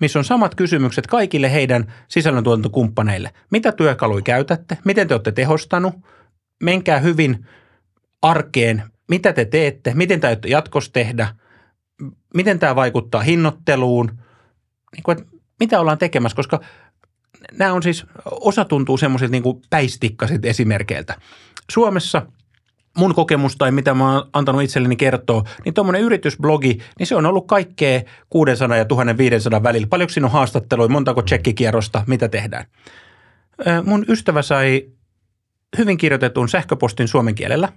missä 0.00 0.18
on 0.18 0.24
samat 0.24 0.54
kysymykset 0.54 1.06
kaikille 1.06 1.52
heidän 1.52 1.92
sisällöntuotantokumppaneille. 2.08 3.30
Mitä 3.50 3.72
työkaluja 3.72 4.22
käytätte? 4.22 4.78
Miten 4.84 5.08
te 5.08 5.14
olette 5.14 5.32
tehostanut? 5.32 5.94
Menkää 6.62 6.98
hyvin 6.98 7.46
arkeen 8.22 8.82
mitä 9.08 9.32
te 9.32 9.44
teette, 9.44 9.92
miten 9.94 10.20
tämä 10.20 10.36
jatkossa 10.46 10.92
tehdä, 10.92 11.34
miten 12.34 12.58
tämä 12.58 12.76
vaikuttaa 12.76 13.20
hinnoitteluun, 13.20 14.06
niin 14.92 15.02
kuin, 15.02 15.18
että 15.18 15.30
mitä 15.60 15.80
ollaan 15.80 15.98
tekemässä, 15.98 16.36
koska 16.36 16.60
nämä 17.52 17.72
on 17.72 17.82
siis, 17.82 18.06
osa 18.24 18.64
tuntuu 18.64 18.96
semmoiset 18.96 19.30
niin 19.30 19.42
päistikkasit 19.70 20.44
esimerkkeiltä. 20.44 21.16
Suomessa 21.70 22.26
mun 22.96 23.14
kokemus 23.14 23.56
tai 23.56 23.70
mitä 23.70 23.94
mä 23.94 24.14
oon 24.14 24.28
antanut 24.32 24.62
itselleni 24.62 24.96
kertoa, 24.96 25.44
niin 25.64 25.74
tuommoinen 25.74 26.02
yritysblogi, 26.02 26.78
niin 26.98 27.06
se 27.06 27.16
on 27.16 27.26
ollut 27.26 27.46
kaikkea 27.46 28.00
600 28.30 28.76
ja 28.76 28.84
1500 28.84 29.62
välillä. 29.62 29.86
Paljonko 29.86 30.12
siinä 30.12 30.26
on 30.26 30.32
haastatteluja, 30.32 30.88
montako 30.88 31.22
tsekkikierrosta, 31.22 32.04
mitä 32.06 32.28
tehdään. 32.28 32.64
Mun 33.84 34.04
ystävä 34.08 34.42
sai 34.42 34.88
hyvin 35.78 35.96
kirjoitetun 35.96 36.48
sähköpostin 36.48 37.08
suomen 37.08 37.34
kielellä. 37.34 37.68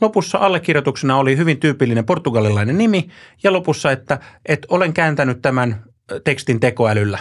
Lopussa 0.00 0.38
allekirjoituksena 0.38 1.16
oli 1.16 1.36
hyvin 1.36 1.60
tyypillinen 1.60 2.06
portugalilainen 2.06 2.78
nimi 2.78 3.08
ja 3.42 3.52
lopussa, 3.52 3.92
että, 3.92 4.20
että 4.46 4.66
olen 4.70 4.92
kääntänyt 4.92 5.42
tämän 5.42 5.84
tekstin 6.24 6.60
tekoälyllä. 6.60 7.18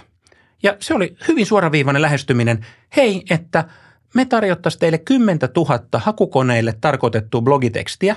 Ja 0.64 0.76
se 0.80 0.94
oli 0.94 1.16
hyvin 1.28 1.46
suoraviivainen 1.46 2.02
lähestyminen. 2.02 2.66
Hei, 2.96 3.24
että 3.30 3.66
me 4.14 4.26
tarjottaisiin 4.26 4.80
teille 4.80 4.98
10 4.98 5.40
000 5.56 5.80
hakukoneille 5.94 6.74
tarkoitettua 6.82 7.42
blogitekstiä 7.42 8.16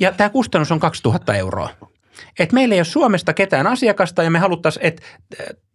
ja 0.00 0.12
tämä 0.12 0.30
kustannus 0.30 0.72
on 0.72 0.80
2000 0.80 1.34
euroa. 1.34 1.68
Et 2.38 2.52
meillä 2.52 2.74
ei 2.74 2.78
ole 2.78 2.84
Suomesta 2.84 3.32
ketään 3.32 3.66
asiakasta 3.66 4.22
ja 4.22 4.30
me 4.30 4.38
haluttaisiin, 4.38 4.86
että 4.86 5.02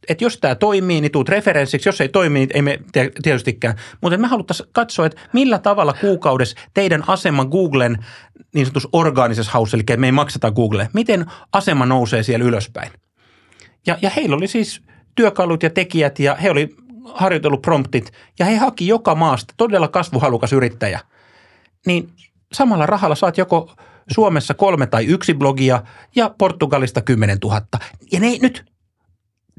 et 0.10 0.22
jos 0.22 0.38
tämä 0.38 0.56
toimii, 0.56 1.02
niin 1.02 1.12
tuut 1.12 1.30
referenssiksi. 1.30 1.90
Jos 1.90 2.02
ei 2.02 2.10
toimi, 2.10 2.40
niin 2.40 2.50
ei 2.54 2.62
me 2.62 2.80
tietystikään. 3.24 3.76
Mutta 4.02 4.18
me 4.18 4.28
haluttaisiin 4.28 4.70
katsoa, 4.72 5.06
että 5.06 5.22
millä 5.34 5.60
tavalla 5.60 5.94
kuukaudessa 6.02 6.58
teidän 6.74 7.04
asema 7.08 7.46
Googlen 7.46 8.06
niin 8.54 8.66
sanotussa 8.66 8.90
orgaanisessa 8.94 9.52
haussa, 9.52 9.78
eli 9.78 9.98
me 9.98 10.08
ei 10.08 10.12
makseta 10.12 10.52
Google, 10.52 10.90
miten 10.94 11.26
asema 11.52 11.86
nousee 11.86 12.24
siellä 12.24 12.46
ylöspäin. 12.46 12.92
Ja, 13.88 13.98
ja 14.02 14.10
heillä 14.10 14.36
oli 14.36 14.48
siis 14.48 14.82
työkalut 15.16 15.64
ja 15.64 15.70
tekijät 15.70 16.20
ja 16.20 16.36
he 16.36 16.52
oli 16.52 16.76
harjoitellut 17.14 17.62
promptit 17.62 18.12
ja 18.40 18.46
he 18.46 18.56
haki 18.56 18.88
joka 18.88 19.16
maasta 19.16 19.54
todella 19.58 19.88
kasvuhalukas 19.88 20.54
yrittäjä. 20.54 21.00
Niin 21.86 22.10
samalla 22.54 22.86
rahalla 22.86 23.16
saat 23.16 23.38
joko 23.38 23.72
Suomessa 24.12 24.54
kolme 24.54 24.88
tai 24.88 25.06
yksi 25.06 25.34
blogia 25.34 25.84
ja 26.16 26.32
Portugalista 26.38 27.02
10 27.02 27.38
000. 27.44 27.62
Ja 28.12 28.20
ne 28.20 28.38
nyt 28.42 28.66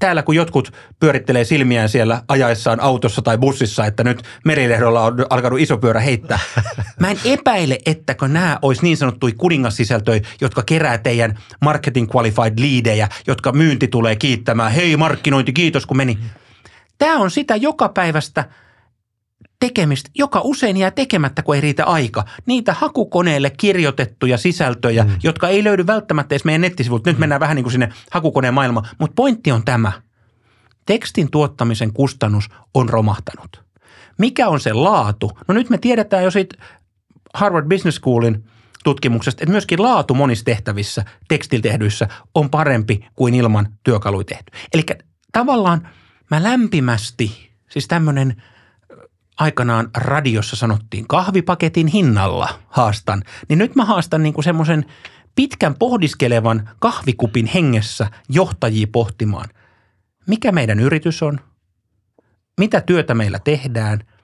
täällä 0.01 0.23
kun 0.23 0.37
jotkut 0.37 0.73
pyörittelee 1.01 1.45
silmiään 1.45 1.89
siellä 1.89 2.23
ajaessaan 2.29 2.81
autossa 2.81 3.23
tai 3.23 3.39
bussissa, 3.39 3.87
että 3.87 4.05
nyt 4.05 4.23
merilehdolla 4.45 5.03
on 5.03 5.27
alkanut 5.31 5.61
iso 5.61 5.79
pyörä 5.79 6.01
heittää. 6.01 6.39
Mä 7.01 7.11
en 7.11 7.19
epäile, 7.25 7.79
ettäkö 7.87 8.29
nämä 8.29 8.59
olisi 8.63 8.83
niin 8.83 8.97
sanottui 8.97 9.33
kuningassisältöjä, 9.33 10.21
jotka 10.41 10.63
kerää 10.63 10.99
teidän 10.99 11.39
marketing 11.61 12.09
qualified 12.17 12.59
leadejä, 12.59 13.09
jotka 13.27 13.53
myynti 13.53 13.89
tulee 13.89 14.17
kiittämään. 14.17 14.73
Hei 14.73 14.97
markkinointi, 14.97 15.53
kiitos 15.53 15.87
kun 15.87 15.97
meni. 15.97 16.19
Tämä 16.99 17.19
on 17.19 17.31
sitä 17.31 17.57
joka 17.57 17.89
päivästä– 17.89 18.45
tekemistä, 19.61 20.11
joka 20.15 20.41
usein 20.45 20.77
jää 20.77 20.91
tekemättä, 20.91 21.43
kun 21.43 21.55
ei 21.55 21.61
riitä 21.61 21.85
aika. 21.85 22.25
Niitä 22.47 22.73
hakukoneelle 22.73 23.51
kirjoitettuja 23.51 24.39
sisältöjä, 24.39 25.05
mm. 25.05 25.11
jotka 25.23 25.49
ei 25.49 25.65
löydy 25.65 25.87
välttämättä 25.87 26.35
edes 26.35 26.45
meidän 26.45 26.61
nettisivuilta. 26.61 27.11
Nyt 27.11 27.17
mm. 27.17 27.21
mennään 27.21 27.41
vähän 27.41 27.57
niin 27.57 27.65
kuin 27.65 27.73
sinne 27.73 27.93
hakukoneen 28.11 28.55
maailmaan. 28.55 28.89
Mutta 28.99 29.15
pointti 29.15 29.53
on 29.53 29.65
tämä. 29.65 29.93
Tekstin 30.87 31.31
tuottamisen 31.31 31.93
kustannus 31.93 32.49
on 32.75 32.89
romahtanut. 32.89 33.63
Mikä 34.19 34.49
on 34.49 34.61
se 34.61 34.73
laatu? 34.73 35.39
No 35.49 35.55
nyt 35.55 35.71
me 35.71 35.79
tiedetään 35.79 36.25
jo 36.25 36.31
siitä 36.31 36.57
Harvard 37.35 37.69
Business 37.69 37.97
Schoolin 37.97 38.45
tutkimuksesta, 38.85 39.43
että 39.43 39.53
myöskin 39.53 39.83
laatu 39.83 40.15
monissa 40.15 40.45
tehtävissä, 40.45 41.05
tekstillä 41.29 41.63
tehdyissä, 41.63 42.09
on 42.35 42.51
parempi 42.51 43.07
kuin 43.15 43.35
ilman 43.35 43.69
työkaluja 43.85 44.25
tehty. 44.25 44.53
Eli 44.75 44.83
tavallaan 45.33 45.89
mä 46.31 46.43
lämpimästi, 46.43 47.51
siis 47.69 47.89
tämmöinen– 47.89 48.35
aikanaan 49.39 49.91
radiossa 49.97 50.57
sanottiin 50.57 51.09
kahvipaketin 51.09 51.87
hinnalla 51.87 52.49
haastan, 52.69 53.23
niin 53.49 53.59
nyt 53.59 53.75
mä 53.75 53.85
haastan 53.85 54.23
niin 54.23 54.35
kuin 54.35 54.45
semmoisen 54.45 54.85
pitkän 55.35 55.75
pohdiskelevan 55.75 56.69
kahvikupin 56.79 57.47
hengessä 57.47 58.11
johtajia 58.29 58.87
pohtimaan, 58.93 59.49
mikä 60.27 60.53
meidän 60.53 60.81
yritys 60.81 61.23
on, 61.23 61.41
mitä 62.59 62.81
työtä 62.81 63.15
meillä 63.15 63.39
tehdään– 63.39 64.01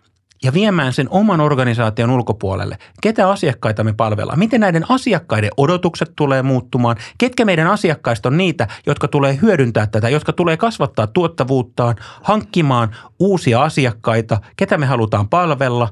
ja 0.45 0.53
viemään 0.53 0.93
sen 0.93 1.09
oman 1.11 1.41
organisaation 1.41 2.11
ulkopuolelle. 2.11 2.79
Ketä 3.03 3.31
asiakkaita 3.31 3.85
me 3.85 3.93
palvellaan? 3.93 4.39
Miten 4.39 4.61
näiden 4.61 4.91
asiakkaiden 4.91 5.51
odotukset 5.57 6.13
tulee 6.17 6.43
muuttumaan? 6.43 6.97
Ketkä 7.19 7.45
meidän 7.45 7.67
asiakkaista 7.67 8.29
on 8.29 8.37
niitä, 8.37 8.69
jotka 8.87 9.09
tulee 9.09 9.39
hyödyntää 9.43 9.87
tätä, 9.87 10.09
jotka 10.09 10.33
tulee 10.33 10.57
kasvattaa 10.57 11.07
tuottavuuttaan, 11.07 11.97
hankkimaan 12.23 12.97
uusia 13.19 13.63
asiakkaita? 13.63 14.41
Ketä 14.57 14.79
me 14.79 14.87
halutaan 14.87 15.29
palvella? 15.29 15.89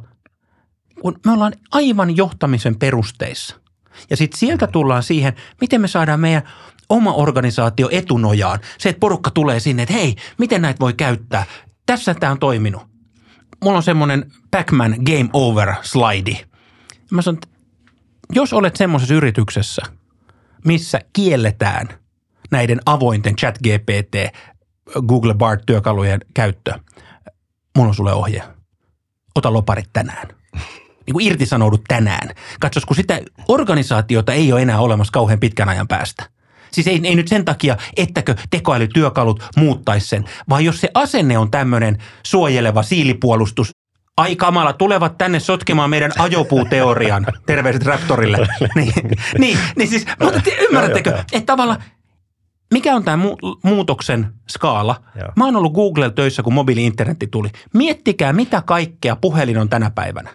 Kun 1.03 1.19
me 1.27 1.33
ollaan 1.33 1.53
aivan 1.73 2.17
johtamisen 2.17 2.79
perusteissa. 2.79 3.57
Ja 4.11 4.17
sitten 4.17 4.39
sieltä 4.39 4.67
tullaan 4.67 5.03
siihen, 5.03 5.33
miten 5.61 5.81
me 5.81 5.89
saadaan 5.89 6.21
meidän 6.21 6.43
oma 6.89 7.13
organisaatio 7.13 7.89
etunojaan. 7.93 8.59
Se, 8.79 8.89
että 8.89 9.01
porukka 9.01 9.31
tulee 9.31 9.61
sinne, 9.61 9.83
että 9.83 9.95
hei, 9.95 10.17
miten 10.39 10.63
näitä 10.63 10.81
voi 10.81 10.93
käyttää? 10.93 11.45
Tässä 11.87 12.15
tämä 12.15 12.33
on 12.33 12.39
toiminut 12.39 12.90
mulla 13.65 13.77
on 13.77 13.83
semmoinen 13.83 14.33
Pac-Man 14.51 14.95
Game 15.05 15.31
Over 15.33 15.75
slide. 15.83 16.47
Mä 17.11 17.23
sanon, 17.23 17.37
että 17.37 17.49
jos 18.33 18.53
olet 18.53 18.77
semmoisessa 18.77 19.15
yrityksessä, 19.15 19.83
missä 20.65 21.01
kielletään 21.13 21.89
näiden 22.51 22.81
avointen 22.87 23.37
chat 23.37 23.59
GPT, 23.59 24.37
Google 25.07 25.35
Bard-työkalujen 25.35 26.21
käyttö, 26.35 26.79
mulla 27.77 27.89
on 27.89 27.95
sulle 27.95 28.13
ohje. 28.13 28.43
Ota 29.35 29.53
loparit 29.53 29.91
tänään. 29.93 30.29
Niin 31.07 31.13
kuin 31.13 31.27
irtisanoudut 31.27 31.85
tänään. 31.89 32.29
Katsos, 32.61 32.85
kun 32.85 32.97
sitä 32.97 33.21
organisaatiota 33.49 34.33
ei 34.33 34.53
ole 34.53 34.63
enää 34.63 34.81
olemassa 34.81 35.13
kauhean 35.13 35.41
pitkän 35.41 35.69
ajan 35.69 35.89
päästä– 35.89 36.25
Siis 36.73 36.87
ei, 36.87 37.01
ei 37.05 37.15
nyt 37.15 37.29
sen 37.29 37.45
takia, 37.45 37.77
ettäkö 37.97 38.35
tekoälytyökalut 38.51 39.45
muuttaisi 39.57 40.09
sen, 40.09 40.25
vaan 40.49 40.65
jos 40.65 40.81
se 40.81 40.89
asenne 40.95 41.39
on 41.39 41.51
tämmöinen 41.51 41.99
suojeleva 42.23 42.83
siilipuolustus, 42.83 43.71
ai 44.17 44.37
kamala, 44.37 44.73
tulevat 44.73 45.19
tänne 45.19 45.41
sotkemaan 45.41 45.91
meidän 45.91 46.13
ajopuuteorian, 46.19 47.27
terveiset 47.47 47.83
Raptorille. 47.83 48.39
niin, 48.75 48.93
niin, 49.39 49.59
niin 49.77 49.89
siis, 49.89 50.07
mutta 50.23 50.41
te, 50.41 50.57
ymmärrättekö, 50.69 51.19
että 51.33 51.47
tavallaan 51.47 51.83
mikä 52.71 52.95
on 52.95 53.05
tämä 53.05 53.25
mu- 53.25 53.59
muutoksen 53.65 54.27
skaala? 54.51 55.03
Joo. 55.15 55.29
Mä 55.37 55.45
oon 55.45 55.57
ollut 55.57 55.73
Google 55.73 56.11
töissä, 56.11 56.43
kun 56.43 56.55
mobiili-internetti 56.55 57.27
tuli. 57.27 57.49
Miettikää, 57.75 58.33
mitä 58.33 58.63
kaikkea 58.67 59.17
puhelin 59.17 59.59
on 59.59 59.69
tänä 59.69 59.91
päivänä. 59.91 60.31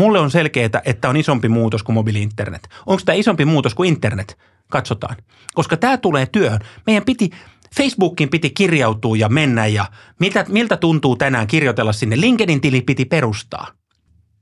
Mulle 0.00 0.18
on 0.18 0.30
selkeää, 0.30 0.82
että 0.84 1.08
on 1.08 1.16
isompi 1.16 1.48
muutos 1.48 1.82
kuin 1.82 1.94
mobiili-internet. 1.94 2.68
Onko 2.86 3.02
tämä 3.04 3.16
isompi 3.16 3.44
muutos 3.44 3.74
kuin 3.74 3.88
internet? 3.88 4.38
Katsotaan. 4.68 5.16
Koska 5.54 5.76
tämä 5.76 5.96
tulee 5.96 6.26
työhön. 6.26 6.60
Meidän 6.86 7.04
piti, 7.04 7.30
Facebookin 7.76 8.28
piti 8.28 8.50
kirjautua 8.50 9.16
ja 9.16 9.28
mennä 9.28 9.66
ja 9.66 9.84
miltä, 10.20 10.44
miltä 10.48 10.76
tuntuu 10.76 11.16
tänään 11.16 11.46
kirjoitella 11.46 11.92
sinne. 11.92 12.20
LinkedIn-tili 12.20 12.80
piti 12.80 13.04
perustaa. 13.04 13.66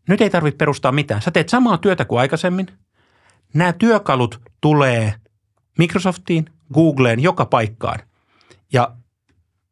Nyt 0.08 0.20
ei 0.20 0.30
tarvitse 0.30 0.56
perustaa 0.56 0.92
mitään. 0.92 1.22
Sä 1.22 1.30
teet 1.30 1.48
samaa 1.48 1.78
työtä 1.78 2.04
kuin 2.04 2.20
aikaisemmin. 2.20 2.66
Nämä 3.54 3.72
työkalut 3.72 4.40
tulee 4.60 5.14
Microsoftiin, 5.78 6.44
Googleen, 6.74 7.20
joka 7.20 7.46
paikkaan. 7.46 7.98
Ja 8.72 8.94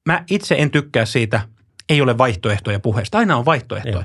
mä 0.06 0.24
itse 0.30 0.54
en 0.58 0.70
tykkää 0.70 1.04
siitä, 1.04 1.40
ei 1.88 2.00
ole 2.00 2.18
vaihtoehtoja 2.18 2.80
puheesta. 2.80 3.18
Aina 3.18 3.36
on 3.36 3.44
vaihtoehtoja. 3.44 4.04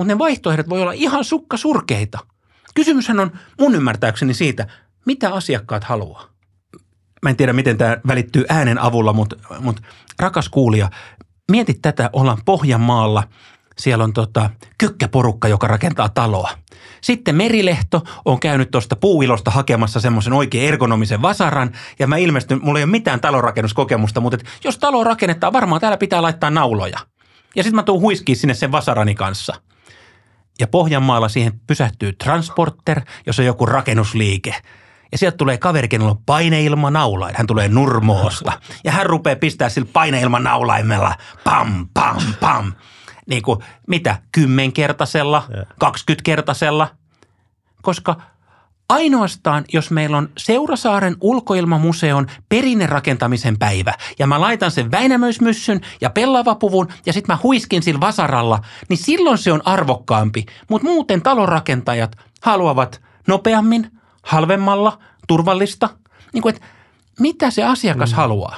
Mutta 0.00 0.14
ne 0.14 0.18
vaihtoehdot 0.18 0.68
voi 0.68 0.82
olla 0.82 0.92
ihan 0.92 1.24
sukka 1.24 1.56
surkeita. 1.56 2.18
Kysymyshän 2.74 3.20
on 3.20 3.32
mun 3.60 3.74
ymmärtääkseni 3.74 4.34
siitä, 4.34 4.66
mitä 5.06 5.34
asiakkaat 5.34 5.84
haluaa. 5.84 6.24
Mä 7.22 7.30
en 7.30 7.36
tiedä, 7.36 7.52
miten 7.52 7.78
tämä 7.78 7.96
välittyy 8.06 8.44
äänen 8.48 8.78
avulla, 8.78 9.12
mutta, 9.12 9.36
mutta 9.58 9.82
rakas 10.18 10.48
kuulija, 10.48 10.90
mieti 11.50 11.74
tätä, 11.74 12.10
ollaan 12.12 12.38
Pohjanmaalla, 12.44 13.22
siellä 13.78 14.04
on 14.04 14.12
tota, 14.12 14.50
kykkäporukka, 14.78 15.48
joka 15.48 15.66
rakentaa 15.66 16.08
taloa. 16.08 16.50
Sitten 17.00 17.36
Merilehto 17.36 18.02
on 18.24 18.40
käynyt 18.40 18.70
tuosta 18.70 18.96
puuilosta 18.96 19.50
hakemassa 19.50 20.00
semmoisen 20.00 20.32
oikein 20.32 20.68
ergonomisen 20.68 21.22
vasaran, 21.22 21.70
ja 21.98 22.06
mä 22.06 22.16
ilmestyn, 22.16 22.60
mulla 22.62 22.78
ei 22.78 22.84
ole 22.84 22.90
mitään 22.90 23.20
talonrakennuskokemusta, 23.20 24.20
mutta 24.20 24.38
jos 24.64 24.78
talo 24.78 25.04
rakennetaan, 25.04 25.52
varmaan 25.52 25.80
täällä 25.80 25.98
pitää 25.98 26.22
laittaa 26.22 26.50
nauloja. 26.50 26.98
Ja 27.56 27.62
sitten 27.62 27.76
mä 27.76 27.82
tuun 27.82 28.00
huiskiin 28.00 28.36
sinne 28.36 28.54
sen 28.54 28.72
vasarani 28.72 29.14
kanssa. 29.14 29.54
Ja 30.60 30.66
Pohjanmaalla 30.66 31.28
siihen 31.28 31.60
pysähtyy 31.66 32.12
transporter, 32.12 33.00
jos 33.26 33.38
on 33.38 33.44
joku 33.44 33.66
rakennusliike– 33.66 34.54
ja 35.12 35.18
sieltä 35.18 35.36
tulee 35.36 35.58
kaveri, 35.58 35.88
kenellä 35.88 36.10
on 36.10 36.24
paineilma 36.26 36.90
naulain. 36.90 37.34
Hän 37.36 37.46
tulee 37.46 37.68
Nurmoosta. 37.68 38.52
Ja 38.84 38.92
hän 38.92 39.06
rupeaa 39.06 39.36
pistää 39.36 39.68
sillä 39.68 39.88
paineilma 39.92 40.38
naulaimella 40.38 41.14
pam, 41.44 41.88
pam, 41.94 42.22
pam. 42.40 42.72
Niin 43.26 43.42
kuin, 43.42 43.58
mitä, 43.86 44.16
kymmenkertaisella, 44.32 45.48
kaksikymmenkertaisella. 45.78 46.88
koska 47.82 48.16
ainoastaan 48.90 49.64
jos 49.72 49.90
meillä 49.90 50.16
on 50.18 50.28
Seurasaaren 50.38 51.16
ulkoilmamuseon 51.20 52.26
perinnerakentamisen 52.48 53.58
päivä 53.58 53.94
ja 54.18 54.26
mä 54.26 54.40
laitan 54.40 54.70
sen 54.70 54.90
Väinämöismyssyn 54.90 55.80
ja 56.00 56.10
pellavapuvun 56.10 56.88
ja 57.06 57.12
sitten 57.12 57.34
mä 57.34 57.38
huiskin 57.42 57.82
sillä 57.82 58.00
vasaralla, 58.00 58.58
niin 58.88 58.98
silloin 58.98 59.38
se 59.38 59.52
on 59.52 59.62
arvokkaampi. 59.64 60.46
Mutta 60.70 60.88
muuten 60.88 61.22
talonrakentajat 61.22 62.16
haluavat 62.42 63.02
nopeammin, 63.28 63.90
halvemmalla, 64.22 64.98
turvallista. 65.28 65.88
Niin 66.32 66.42
kuin, 66.42 66.54
että 66.54 66.66
mitä 67.20 67.50
se 67.50 67.64
asiakas 67.64 68.10
mm. 68.10 68.16
haluaa? 68.16 68.56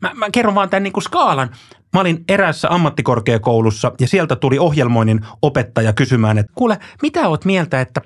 Mä, 0.00 0.10
mä 0.14 0.26
kerron 0.32 0.54
vaan 0.54 0.70
tämän 0.70 0.82
niin 0.82 0.92
kuin 0.92 1.04
skaalan. 1.04 1.50
Mä 1.92 2.00
olin 2.00 2.24
eräässä 2.28 2.68
ammattikorkeakoulussa 2.70 3.92
ja 4.00 4.08
sieltä 4.08 4.36
tuli 4.36 4.58
ohjelmoinnin 4.58 5.20
opettaja 5.42 5.92
kysymään, 5.92 6.38
että 6.38 6.52
kuule, 6.54 6.78
mitä 7.02 7.28
oot 7.28 7.44
mieltä, 7.44 7.80
että 7.80 8.00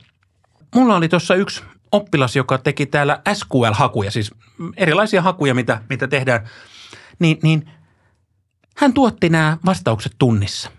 mulla 0.74 0.96
oli 0.96 1.08
tuossa 1.08 1.34
yksi 1.34 1.62
oppilas, 1.92 2.36
joka 2.36 2.58
teki 2.58 2.86
täällä 2.86 3.22
SQL-hakuja, 3.32 4.10
siis 4.10 4.30
erilaisia 4.76 5.22
hakuja, 5.22 5.54
mitä, 5.54 5.82
mitä 5.88 6.08
tehdään, 6.08 6.48
niin, 7.18 7.38
niin 7.42 7.70
hän 8.76 8.92
tuotti 8.92 9.28
nämä 9.28 9.58
vastaukset 9.66 10.12
tunnissa. 10.18 10.70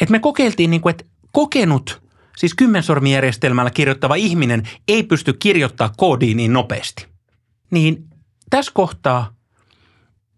Et 0.00 0.10
me 0.10 0.18
kokeiltiin, 0.18 0.70
niin 0.70 0.80
kuin, 0.80 0.90
että 0.90 1.04
kokenut, 1.32 2.02
siis 2.36 2.54
kymmensormijärjestelmällä 2.54 3.70
kirjoittava 3.70 4.14
ihminen 4.14 4.68
ei 4.88 5.02
pysty 5.02 5.32
kirjoittaa 5.32 5.92
koodiin 5.96 6.36
niin 6.36 6.52
nopeasti. 6.52 7.06
Niin 7.70 8.04
tässä 8.50 8.72
kohtaa 8.74 9.34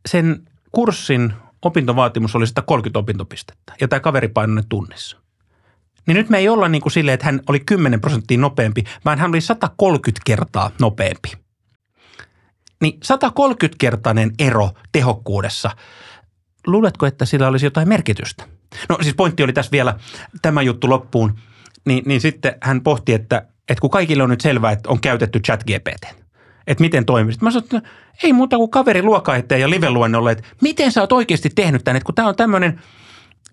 sen 0.09 0.49
kurssin 0.73 1.33
opintovaatimus 1.63 2.37
oli 2.37 2.47
130 2.47 2.99
opintopistettä 2.99 3.73
ja 3.81 3.89
tämä 3.89 4.01
kaveri 4.01 4.29
painoi 4.29 4.63
tunnissa. 4.69 5.26
Niin 6.07 6.17
nyt 6.17 6.29
me 6.29 6.39
ei 6.39 6.49
olla 6.49 6.69
niin 6.69 6.83
kuin 6.83 6.93
silleen, 6.93 7.15
että 7.15 7.27
hän 7.27 7.41
oli 7.49 7.61
10 7.61 8.01
prosenttia 8.01 8.39
nopeampi, 8.39 8.85
vaan 9.05 9.19
hän 9.19 9.31
oli 9.31 9.41
130 9.41 10.23
kertaa 10.25 10.71
nopeampi. 10.81 11.33
Niin 12.83 13.01
130-kertainen 13.05 14.33
ero 14.39 14.71
tehokkuudessa. 14.93 15.71
Luuletko, 16.67 17.07
että 17.07 17.25
sillä 17.25 17.49
olisi 17.49 17.67
jotain 17.67 17.89
merkitystä? 17.89 18.45
No 18.89 18.99
siis 19.03 19.15
pointti 19.15 19.43
oli 19.43 19.53
tässä 19.53 19.73
vielä 19.73 19.99
tämä 20.43 20.63
juttu 20.63 20.91
loppuun. 20.91 21.39
Niin, 21.87 22.03
niin 22.07 22.21
sitten 22.21 22.55
hän 22.63 22.81
pohti, 22.83 23.13
että, 23.13 23.47
että 23.69 23.81
kun 23.81 23.91
kaikille 23.91 24.23
on 24.23 24.31
nyt 24.31 24.41
selvää, 24.41 24.73
että 24.73 24.89
on 24.89 25.01
käytetty 25.01 25.41
chat 25.41 25.65
GPT, 25.65 26.05
että 26.67 26.81
miten 26.81 27.05
toimii. 27.05 27.33
Sitten 27.33 27.47
mä 27.47 27.51
sanoin, 27.51 27.77
että 27.77 27.91
ei 28.23 28.33
muuta 28.33 28.57
kuin 28.57 28.71
kaveri 28.71 29.03
luokaeteen 29.03 29.61
ja 29.61 29.71
live-luennolle, 29.71 30.33
että 30.33 30.45
miten 30.61 30.93
sä 30.93 31.01
oot 31.01 31.13
oikeasti 31.13 31.51
tehnyt 31.55 31.85
tämän, 31.85 31.97
että 31.97 32.07
kun 32.07 32.15
tämä 32.15 32.29
on 32.29 32.37
tämmöinen– 32.37 32.81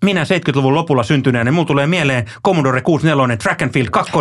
minä 0.04 0.24
70-luvun 0.24 0.74
lopulla 0.74 1.02
syntyneenä, 1.02 1.44
niin 1.44 1.54
mulla 1.54 1.66
tulee 1.66 1.86
mieleen 1.86 2.24
Commodore 2.44 2.80
64, 2.80 3.36
Track 3.36 3.62
and 3.62 3.70
Field 3.70 3.88
2 3.90 4.12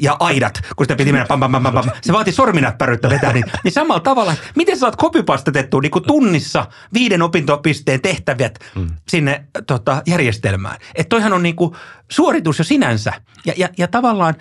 ja 0.00 0.16
aidat, 0.20 0.60
kun 0.76 0.84
sitä 0.84 0.96
piti 0.96 1.12
mennä 1.12 1.26
pam, 1.26 1.40
pam, 1.40 1.52
pam, 1.52 1.62
pam, 1.62 1.74
pam. 1.74 1.84
Se 2.02 2.12
vaati 2.12 2.32
sorminäppäryyttä 2.32 3.10
vetää, 3.10 3.32
niin, 3.32 3.44
niin 3.64 3.72
samalla 3.72 4.00
tavalla, 4.00 4.34
miten 4.54 4.76
sä 4.76 4.80
saat 4.80 4.96
kopipastetettua 4.96 5.80
niin 5.80 5.92
tunnissa 6.06 6.66
viiden 6.94 7.22
opintopisteen 7.22 8.00
tehtävät 8.00 8.58
mm. 8.74 8.86
sinne 9.08 9.44
tota, 9.66 10.02
järjestelmään. 10.06 10.76
Että 10.94 11.08
toihan 11.08 11.32
on 11.32 11.42
niin 11.42 11.56
kuin 11.56 11.74
suoritus 12.10 12.58
jo 12.58 12.64
sinänsä. 12.64 13.12
Ja, 13.46 13.52
ja, 13.56 13.68
ja 13.78 13.88
tavallaan 13.88 14.34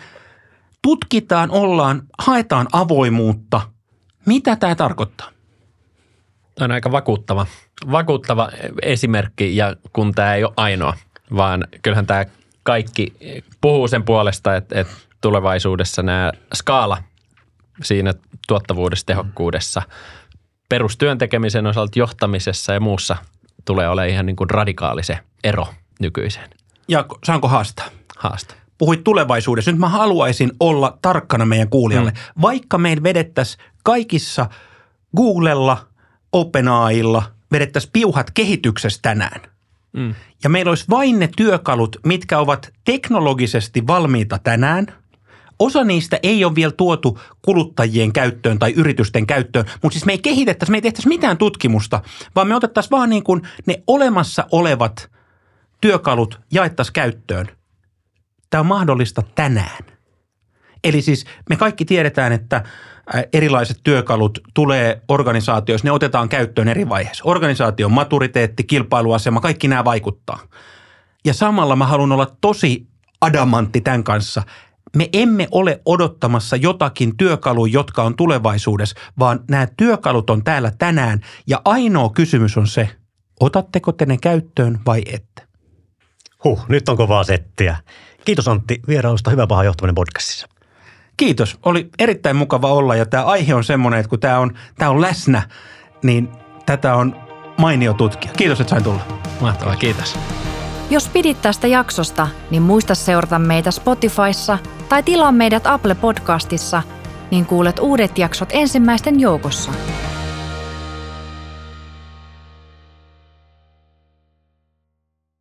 tutkitaan, 0.82 1.52
ollaan, 1.52 2.02
haetaan 2.20 2.68
avoimuutta. 2.72 3.62
Mitä 4.26 4.56
tämä 4.56 4.76
tarkoittaa? 4.76 5.35
Tämä 6.56 6.66
on 6.66 6.72
aika 6.72 6.92
vakuuttava, 6.92 7.46
vakuuttava 7.92 8.50
esimerkki 8.82 9.56
ja 9.56 9.76
kun 9.94 10.14
tämä 10.14 10.36
ei 10.36 10.44
ole 10.44 10.54
ainoa, 10.58 10.94
vaan 11.36 11.68
kyllähän 11.82 12.06
tämä 12.06 12.26
kaikki 12.64 13.14
puhuu 13.62 13.88
sen 13.88 14.04
puolesta, 14.04 14.56
että, 14.56 14.80
että 14.80 14.94
tulevaisuudessa 15.22 16.04
nämä 16.04 16.32
skaala 16.56 16.98
siinä 17.84 18.14
tuottavuudessa, 18.48 19.06
tehokkuudessa, 19.06 19.82
perustyön 20.70 21.18
tekemisen 21.18 21.68
osalta 21.68 22.00
johtamisessa 22.00 22.74
ja 22.74 22.80
muussa 22.80 23.16
tulee 23.66 23.90
olemaan 23.90 24.10
ihan 24.10 24.26
niin 24.26 24.36
kuin 24.36 24.50
radikaali 24.50 25.04
se 25.04 25.20
ero 25.44 25.68
nykyiseen. 26.00 26.50
Ja 26.88 27.06
saanko 27.24 27.48
haastaa? 27.48 27.86
Haasta. 28.18 28.56
Puhuit 28.78 29.04
tulevaisuudessa. 29.04 29.72
Nyt 29.72 29.80
mä 29.80 29.90
haluaisin 29.90 30.52
olla 30.60 30.98
tarkkana 31.02 31.46
meidän 31.46 31.70
kuulijalle. 31.70 32.12
Mm. 32.12 32.42
Vaikka 32.42 32.78
meidän 32.78 33.04
vedettäisiin 33.04 33.64
kaikissa 33.84 34.50
Googlella– 35.18 35.78
OpenAIlla 36.36 37.24
vedettäisiin 37.52 37.92
piuhat 37.94 38.32
kehityksestä 38.32 39.02
tänään. 39.02 39.42
Mm. 39.94 40.16
Ja 40.44 40.50
meillä 40.50 40.70
olisi 40.70 40.86
vain 40.90 41.20
ne 41.20 41.30
työkalut, 41.38 41.96
mitkä 42.06 42.40
ovat 42.40 42.74
teknologisesti 42.84 43.88
valmiita 43.88 44.40
tänään. 44.44 44.88
Osa 45.60 45.84
niistä 45.84 46.20
ei 46.24 46.46
ole 46.46 46.56
vielä 46.56 46.72
tuotu 46.72 47.20
kuluttajien 47.42 48.14
käyttöön 48.14 48.60
tai 48.60 48.72
yritysten 48.72 49.28
käyttöön, 49.28 49.66
mutta 49.84 49.94
siis 49.94 50.06
me 50.06 50.12
ei 50.12 50.20
kehitettäisi, 50.20 50.72
me 50.72 50.78
ei 50.78 50.82
tehtäisi 50.82 51.08
mitään 51.08 51.38
tutkimusta, 51.38 52.02
vaan 52.36 52.48
me 52.48 52.56
otettaisiin 52.56 52.92
vaan 52.92 53.10
niin 53.10 53.24
kuin 53.24 53.42
ne 53.66 53.84
olemassa 53.88 54.46
olevat 54.52 55.10
työkalut 55.82 56.40
jaettaisiin 56.52 56.94
käyttöön. 56.94 57.48
Tämä 58.50 58.60
on 58.60 58.68
mahdollista 58.68 59.24
tänään. 59.36 59.86
Eli 60.84 61.02
siis 61.02 61.26
me 61.50 61.56
kaikki 61.56 61.86
tiedetään, 61.86 62.32
että– 62.32 62.64
erilaiset 63.34 63.80
työkalut 63.84 64.40
tulee 64.54 65.02
organisaatioissa, 65.08 65.88
ne 65.88 65.92
otetaan 65.92 66.30
käyttöön 66.30 66.68
eri 66.68 66.90
vaiheissa. 66.90 67.24
Organisaation 67.28 67.92
maturiteetti, 67.92 68.64
kilpailuasema, 68.64 69.42
kaikki 69.42 69.68
nämä 69.68 69.86
vaikuttaa. 69.86 70.40
Ja 71.26 71.34
samalla 71.34 71.76
mä 71.76 71.88
haluan 71.88 72.12
olla 72.12 72.36
tosi 72.42 72.88
adamantti 73.22 73.82
tämän 73.82 74.04
kanssa. 74.04 74.44
Me 74.96 75.10
emme 75.14 75.48
ole 75.52 75.82
odottamassa 75.86 76.56
jotakin 76.56 77.18
työkaluja, 77.18 77.74
jotka 77.74 78.04
on 78.04 78.16
tulevaisuudessa, 78.16 78.96
vaan 79.20 79.40
nämä 79.50 79.68
työkalut 79.78 80.30
on 80.30 80.44
täällä 80.44 80.72
tänään. 80.78 81.20
Ja 81.48 81.62
ainoa 81.66 82.10
kysymys 82.10 82.58
on 82.58 82.68
se, 82.68 82.90
otatteko 83.40 83.92
te 83.92 84.06
ne 84.06 84.18
käyttöön 84.18 84.80
vai 84.86 85.02
ette? 85.06 85.42
Huh, 86.44 86.66
nyt 86.70 86.90
on 86.90 86.98
kovaa 86.98 87.24
settiä. 87.24 87.78
Kiitos 88.26 88.48
Antti 88.48 88.80
vierailusta 88.88 89.32
Hyvä 89.32 89.48
paha 89.48 89.64
johtaminen 89.64 89.96
podcastissa. 89.96 90.48
Kiitos. 91.18 91.58
Oli 91.66 91.90
erittäin 92.00 92.36
mukava 92.36 92.74
olla 92.74 92.96
ja 92.96 93.06
tämä 93.06 93.24
aihe 93.24 93.56
on 93.56 93.64
semmoinen, 93.64 94.00
että 94.00 94.10
kun 94.10 94.20
tämä 94.20 94.40
on, 94.40 94.54
tämä 94.78 94.92
on 94.92 95.02
läsnä, 95.02 95.42
niin 96.04 96.30
tätä 96.66 96.96
on 96.96 97.16
mainio 97.58 97.94
tutkia. 97.94 98.32
Kiitos, 98.38 98.62
että 98.62 98.70
sain 98.70 98.84
tulla. 98.84 99.02
Mahtavaa, 99.42 99.76
kiitos. 99.76 100.20
Jos 100.90 101.08
pidit 101.08 101.42
tästä 101.42 101.68
jaksosta, 101.68 102.28
niin 102.52 102.62
muista 102.62 102.96
seurata 102.96 103.40
meitä 103.40 103.72
Spotifyssa 103.72 104.58
tai 104.90 105.04
tilaa 105.04 105.32
meidät 105.32 105.68
Apple 105.68 105.96
Podcastissa, 105.96 106.84
niin 107.32 107.46
kuulet 107.46 107.80
uudet 107.80 108.18
jaksot 108.18 108.50
ensimmäisten 108.52 109.20
joukossa. 109.20 109.72